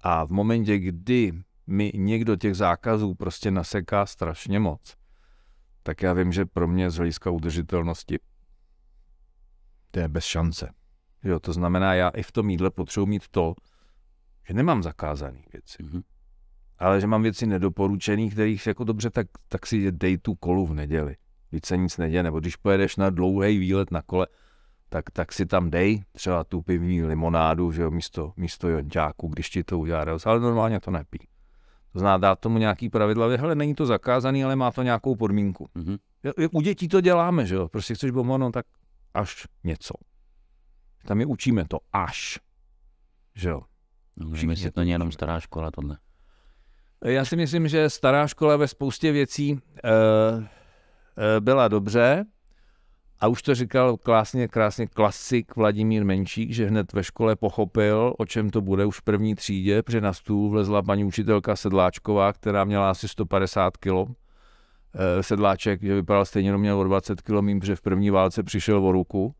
A 0.00 0.24
v 0.24 0.30
momentě, 0.30 0.78
kdy 0.78 1.32
mi 1.66 1.92
někdo 1.94 2.36
těch 2.36 2.56
zákazů 2.56 3.14
prostě 3.14 3.50
naseká 3.50 4.06
strašně 4.06 4.58
moc, 4.58 4.96
tak 5.82 6.02
já 6.02 6.12
vím, 6.12 6.32
že 6.32 6.44
pro 6.44 6.68
mě 6.68 6.90
z 6.90 6.96
hlediska 6.96 7.30
udržitelnosti 7.30 8.18
to 9.90 10.00
je 10.00 10.08
bez 10.08 10.24
šance. 10.24 10.74
Jo, 11.24 11.40
to 11.40 11.52
znamená, 11.52 11.94
já 11.94 12.08
i 12.08 12.22
v 12.22 12.32
tom 12.32 12.50
jídle 12.50 12.70
potřebuji 12.70 13.06
mít 13.06 13.28
to, 13.28 13.54
že 14.48 14.54
nemám 14.54 14.82
zakázané 14.82 15.42
věci. 15.52 15.82
Mm-hmm. 15.82 16.02
Ale 16.80 17.00
že 17.00 17.06
mám 17.06 17.22
věci 17.22 17.46
nedoporučené, 17.46 18.30
kterých 18.30 18.66
jako 18.66 18.84
dobře, 18.84 19.10
tak, 19.10 19.26
tak 19.48 19.66
si 19.66 19.92
dej 19.92 20.18
tu 20.18 20.34
kolu 20.34 20.66
v 20.66 20.74
neděli. 20.74 21.16
Víc 21.52 21.66
se 21.66 21.76
nic 21.76 21.98
neděje, 21.98 22.22
nebo 22.22 22.40
když 22.40 22.56
pojedeš 22.56 22.96
na 22.96 23.10
dlouhý 23.10 23.58
výlet 23.58 23.90
na 23.90 24.02
kole, 24.02 24.26
tak, 24.88 25.10
tak 25.10 25.32
si 25.32 25.46
tam 25.46 25.70
dej 25.70 26.02
třeba 26.12 26.44
tu 26.44 26.62
pivní 26.62 27.02
limonádu, 27.02 27.72
že 27.72 27.82
jo, 27.82 27.90
místo, 27.90 28.32
místo 28.36 28.68
jonťáku, 28.68 29.28
když 29.28 29.50
ti 29.50 29.64
to 29.64 29.78
udělá 29.78 30.04
radost, 30.04 30.26
ale 30.26 30.40
normálně 30.40 30.80
to 30.80 30.90
nepí. 30.90 31.28
To 31.92 31.98
zná 31.98 32.18
dát 32.18 32.40
tomu 32.40 32.58
nějaký 32.58 32.88
pravidla, 32.88 33.28
hele, 33.28 33.54
není 33.54 33.74
to 33.74 33.86
zakázaný, 33.86 34.44
ale 34.44 34.56
má 34.56 34.70
to 34.70 34.82
nějakou 34.82 35.16
podmínku. 35.16 35.68
Mm-hmm. 35.76 35.98
U 36.52 36.60
dětí 36.60 36.88
to 36.88 37.00
děláme, 37.00 37.46
že 37.46 37.54
jo, 37.54 37.68
prostě 37.68 37.94
chceš 37.94 38.10
bomonu, 38.10 38.50
tak 38.50 38.66
až 39.14 39.46
něco. 39.64 39.94
Tam 41.06 41.20
je 41.20 41.26
učíme 41.26 41.64
to 41.68 41.78
až, 41.92 42.38
že 43.34 43.48
jo. 43.48 43.60
No, 44.16 44.54
že 44.54 44.70
to 44.70 44.80
není 44.80 44.90
jenom 44.90 45.12
stará 45.12 45.40
škola 45.40 45.70
tohle. 45.70 45.98
Já 47.04 47.24
si 47.24 47.36
myslím, 47.36 47.68
že 47.68 47.90
stará 47.90 48.26
škola 48.26 48.56
ve 48.56 48.68
spoustě 48.68 49.12
věcí 49.12 49.52
uh, 49.52 49.58
uh, 50.38 50.44
byla 51.40 51.68
dobře, 51.68 52.24
a 53.20 53.28
už 53.28 53.42
to 53.42 53.54
říkal 53.54 53.96
krásně, 53.96 54.48
krásně 54.48 54.86
klasik 54.86 55.56
Vladimír 55.56 56.04
Menšík, 56.04 56.50
že 56.50 56.66
hned 56.66 56.92
ve 56.92 57.04
škole 57.04 57.36
pochopil, 57.36 58.14
o 58.18 58.26
čem 58.26 58.50
to 58.50 58.60
bude 58.60 58.84
už 58.84 58.98
v 58.98 59.02
první 59.02 59.34
třídě, 59.34 59.82
protože 59.82 60.00
na 60.00 60.12
stůl 60.12 60.50
vlezla 60.50 60.82
paní 60.82 61.04
učitelka 61.04 61.56
Sedláčková, 61.56 62.32
která 62.32 62.64
měla 62.64 62.90
asi 62.90 63.08
150 63.08 63.76
kg. 63.76 63.90
Eh, 64.94 65.22
sedláček, 65.22 65.82
že 65.82 65.94
vypadal 65.94 66.24
stejně, 66.24 66.56
měl 66.56 66.80
o 66.80 66.84
20 66.84 67.20
kg, 67.20 67.30
mým, 67.40 67.60
že 67.62 67.76
v 67.76 67.80
první 67.80 68.10
válce 68.10 68.42
přišel 68.42 68.86
o 68.86 68.92
ruku. 68.92 69.34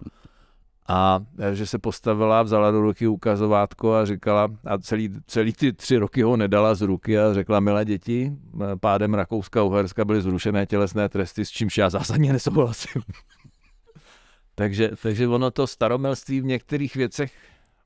A 0.89 1.21
eh, 1.39 1.55
že 1.55 1.67
se 1.67 1.79
postavila, 1.79 2.43
vzala 2.43 2.71
do 2.71 2.81
ruky 2.81 3.07
ukazovátko 3.07 3.95
a 3.95 4.05
říkala, 4.05 4.49
a 4.65 4.79
celý, 4.79 5.11
celý 5.27 5.53
ty 5.53 5.73
tři 5.73 5.97
roky 5.97 6.23
ho 6.23 6.37
nedala 6.37 6.75
z 6.75 6.81
ruky 6.81 7.19
a 7.19 7.35
řekla, 7.35 7.61
milé 7.61 7.85
děti, 7.85 8.33
eh, 8.33 8.77
pádem 8.77 9.15
Rakouska-Uherska 9.15 10.05
byly 10.05 10.23
zrušené 10.23 10.67
tělesné 10.67 11.09
tresty, 11.09 11.45
s 11.45 11.51
čímž 11.51 11.79
já 11.79 11.91
zásadně 11.91 12.33
nesouhlasím. 12.33 13.03
Takže, 14.55 14.91
takže 15.03 15.29
ono 15.29 15.51
to 15.51 15.67
staromelství 15.67 16.41
v 16.41 16.45
některých 16.45 16.97
věcech 16.97 17.33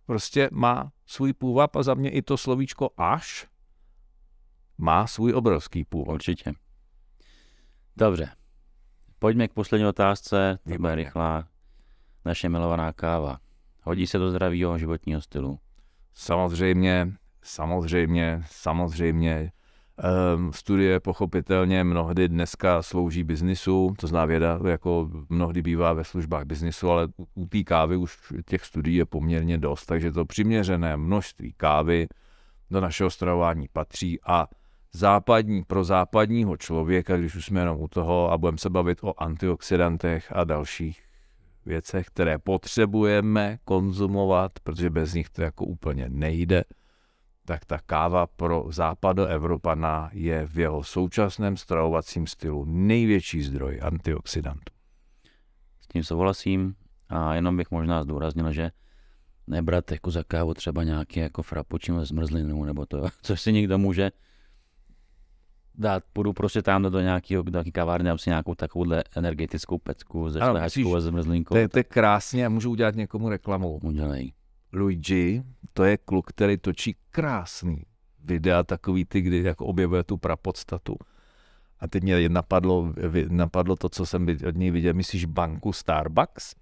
prostě 0.06 0.48
má 0.52 0.92
svůj 1.06 1.32
půvab 1.32 1.76
a 1.76 1.82
za 1.82 1.94
mě 1.94 2.10
i 2.10 2.22
to 2.22 2.36
slovíčko 2.36 2.90
až 2.96 3.46
má 4.78 5.06
svůj 5.06 5.34
obrovský 5.34 5.84
půvab. 5.84 6.14
Určitě. 6.14 6.52
Dobře. 7.96 8.30
Pojďme 9.18 9.48
k 9.48 9.52
poslední 9.52 9.86
otázce, 9.86 10.58
to 10.68 10.78
bude 10.78 10.94
rychlá. 10.94 11.48
Naše 12.24 12.48
milovaná 12.48 12.92
káva. 12.92 13.38
Hodí 13.82 14.06
se 14.06 14.18
do 14.18 14.30
zdravého 14.30 14.78
životního 14.78 15.20
stylu? 15.20 15.58
Samozřejmě, 16.14 17.12
samozřejmě, 17.42 18.42
samozřejmě. 18.50 19.52
Um, 20.34 20.52
studie 20.52 21.00
pochopitelně 21.00 21.84
mnohdy 21.84 22.28
dneska 22.28 22.82
slouží 22.82 23.24
biznisu, 23.24 23.94
to 23.98 24.06
zná 24.06 24.24
věda, 24.24 24.60
jako 24.68 25.10
mnohdy 25.28 25.62
bývá 25.62 25.92
ve 25.92 26.04
službách 26.04 26.44
biznisu, 26.44 26.90
ale 26.90 27.08
u 27.34 27.46
té 27.46 27.62
kávy 27.62 27.96
už 27.96 28.32
těch 28.46 28.64
studií 28.64 28.96
je 28.96 29.04
poměrně 29.04 29.58
dost, 29.58 29.86
takže 29.86 30.12
to 30.12 30.24
přiměřené 30.24 30.96
množství 30.96 31.54
kávy 31.56 32.06
do 32.70 32.80
našeho 32.80 33.10
stravování 33.10 33.68
patří 33.72 34.18
a 34.26 34.46
západní, 34.92 35.64
pro 35.64 35.84
západního 35.84 36.56
člověka, 36.56 37.16
když 37.16 37.34
už 37.34 37.46
jsme 37.46 37.60
jenom 37.60 37.80
u 37.80 37.88
toho 37.88 38.32
a 38.32 38.38
budeme 38.38 38.58
se 38.58 38.70
bavit 38.70 38.98
o 39.02 39.22
antioxidantech 39.22 40.32
a 40.36 40.44
dalších 40.44 41.02
věcech, 41.66 42.06
které 42.06 42.38
potřebujeme 42.38 43.58
konzumovat, 43.64 44.52
protože 44.62 44.90
bez 44.90 45.14
nich 45.14 45.30
to 45.30 45.42
jako 45.42 45.64
úplně 45.64 46.08
nejde, 46.08 46.64
tak 47.44 47.64
ta 47.64 47.78
káva 47.78 48.26
pro 48.26 48.66
západoevropana 48.70 50.10
je 50.12 50.46
v 50.46 50.58
jeho 50.58 50.84
současném 50.84 51.56
stravovacím 51.56 52.26
stylu 52.26 52.64
největší 52.64 53.42
zdroj 53.42 53.80
antioxidantů. 53.82 54.74
S 55.80 55.88
tím 55.88 56.04
souhlasím 56.04 56.74
a 57.08 57.34
jenom 57.34 57.56
bych 57.56 57.70
možná 57.70 58.02
zdůraznil, 58.02 58.52
že 58.52 58.70
nebrat 59.46 59.92
jako 59.92 60.10
za 60.10 60.24
kávu 60.24 60.54
třeba 60.54 60.82
nějaký 60.82 61.20
jako 61.20 61.42
frappuccino 61.42 62.04
zmrzlinu 62.04 62.64
nebo 62.64 62.86
to, 62.86 63.08
což 63.22 63.40
si 63.40 63.52
někdo 63.52 63.78
může 63.78 64.10
dát, 65.74 66.04
půjdu 66.12 66.32
prostě 66.32 66.62
tam 66.62 66.82
do 66.82 67.00
nějakého 67.00 67.42
do 67.42 67.50
nějaký 67.50 67.72
kavárny, 67.72 68.06
dám 68.06 68.18
si 68.18 68.30
nějakou 68.30 68.54
takovouhle 68.54 69.04
energetickou 69.16 69.78
pecku 69.78 70.30
ze 70.30 70.38
šlehačkou 70.38 70.96
a 70.96 71.00
zmrzlinkou. 71.00 71.54
To 71.54 71.58
je, 71.58 71.68
to 71.68 71.78
je 71.78 71.84
krásně 71.84 72.46
a 72.46 72.48
můžu 72.48 72.70
udělat 72.70 72.94
někomu 72.94 73.28
reklamu. 73.28 73.78
Udělej. 73.82 74.32
Luigi, 74.72 75.42
to 75.72 75.84
je 75.84 75.96
kluk, 75.96 76.26
který 76.26 76.56
točí 76.56 76.96
krásný 77.10 77.82
videa, 78.24 78.62
takový 78.62 79.04
ty, 79.04 79.20
kdy 79.20 79.42
jako 79.42 79.66
objevuje 79.66 80.04
tu 80.04 80.16
prapodstatu. 80.16 80.96
A 81.80 81.88
teď 81.88 82.02
mě 82.02 82.28
napadlo, 82.28 82.92
napadlo 83.28 83.76
to, 83.76 83.88
co 83.88 84.06
jsem 84.06 84.26
od 84.48 84.56
něj 84.56 84.70
viděl. 84.70 84.94
Myslíš 84.94 85.24
banku 85.24 85.72
Starbucks? 85.72 86.54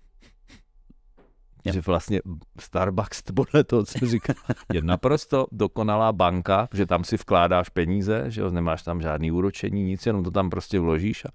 Yep. 1.64 1.74
Že 1.74 1.80
vlastně 1.80 2.20
Starbucks, 2.60 3.22
podle 3.34 3.64
toho, 3.64 3.84
co 3.84 4.06
říká, 4.06 4.34
je 4.72 4.82
naprosto 4.82 5.46
dokonalá 5.52 6.12
banka, 6.12 6.68
že 6.74 6.86
tam 6.86 7.04
si 7.04 7.16
vkládáš 7.16 7.68
peníze, 7.68 8.24
že 8.28 8.40
jo, 8.40 8.50
nemáš 8.50 8.82
tam 8.82 9.00
žádný 9.00 9.32
úročení, 9.32 9.84
nic, 9.84 10.06
jenom 10.06 10.24
to 10.24 10.30
tam 10.30 10.50
prostě 10.50 10.80
vložíš 10.80 11.24
a, 11.24 11.28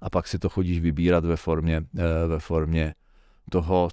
a 0.00 0.10
pak 0.10 0.28
si 0.28 0.38
to 0.38 0.48
chodíš 0.48 0.80
vybírat 0.80 1.24
ve 1.24 1.36
formě, 1.36 1.82
eh, 1.98 2.26
ve 2.26 2.38
formě 2.38 2.94
toho, 3.50 3.88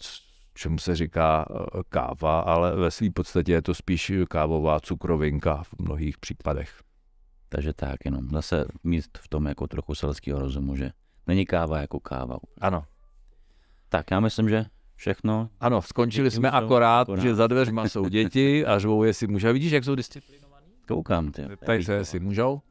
čemu 0.54 0.78
se 0.78 0.96
říká 0.96 1.46
eh, 1.50 1.82
káva, 1.90 2.40
ale 2.40 2.76
ve 2.76 2.92
své 2.92 3.10
podstatě 3.10 3.52
je 3.52 3.62
to 3.62 3.74
spíš 3.74 4.12
kávová 4.30 4.80
cukrovinka 4.80 5.64
v 5.64 5.74
mnohých 5.80 6.18
případech. 6.18 6.82
Takže 7.50 7.74
tak, 7.74 8.06
jenom 8.06 8.30
zase 8.30 8.66
mít 8.84 9.06
v 9.18 9.28
tom 9.28 9.46
jako 9.46 9.68
trochu 9.68 9.96
selského 9.96 10.40
rozumu, 10.40 10.76
že 10.76 10.92
není 11.28 11.46
káva 11.46 11.80
jako 11.80 12.00
káva. 12.00 12.38
Ano. 12.62 12.86
Tak 13.90 14.12
já 14.12 14.20
myslím, 14.20 14.50
že 14.50 14.66
všechno. 14.98 15.50
Ano, 15.60 15.82
skončili 15.82 16.32
jsme 16.32 16.52
akorát, 16.52 17.02
akorát, 17.02 17.22
že 17.22 17.36
za 17.36 17.48
dveřma 17.48 17.90
jsou 17.90 18.10
děti 18.10 18.66
a 18.66 18.80
řvou, 18.80 19.04
jestli 19.04 19.28
může. 19.28 19.54
Vidíš, 19.54 19.72
jak 19.72 19.84
jsou 19.84 19.96
disciplinovaní? 19.96 20.66
Koukám, 20.88 21.32
ty. 21.32 21.44
Tady 21.66 21.84
se, 21.84 21.94
jestli 21.94 22.20
můžou. 22.20 22.62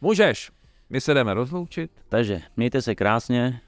Můžeš. 0.00 0.50
My 0.90 1.00
se 1.00 1.14
jdeme 1.14 1.34
rozloučit. 1.34 1.90
Takže 2.08 2.40
mějte 2.56 2.82
se 2.82 2.94
krásně. 2.94 3.60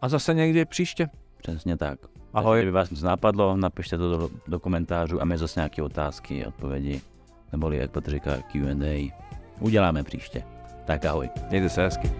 A 0.00 0.08
zase 0.08 0.34
někdy 0.34 0.64
příště. 0.64 1.08
Přesně 1.36 1.76
tak. 1.76 1.98
Ahoj. 2.34 2.58
Kdyby 2.58 2.72
vás 2.72 2.90
něco 2.90 3.06
napadlo, 3.06 3.56
napište 3.56 3.98
to 3.98 4.18
do, 4.18 4.30
do 4.46 4.60
komentářů 4.60 5.22
a 5.22 5.24
my 5.24 5.38
zase 5.38 5.60
nějaké 5.60 5.82
otázky, 5.82 6.46
odpovědi, 6.46 7.00
neboli 7.52 7.76
jak 7.76 7.90
Petr 7.90 8.10
říká 8.10 8.36
Q&A. 8.36 9.12
Uděláme 9.60 10.02
příště. 10.02 10.42
Tak 10.84 11.04
ahoj. 11.04 11.30
Mějte 11.50 11.68
se 11.68 11.82
hezky. 11.82 12.10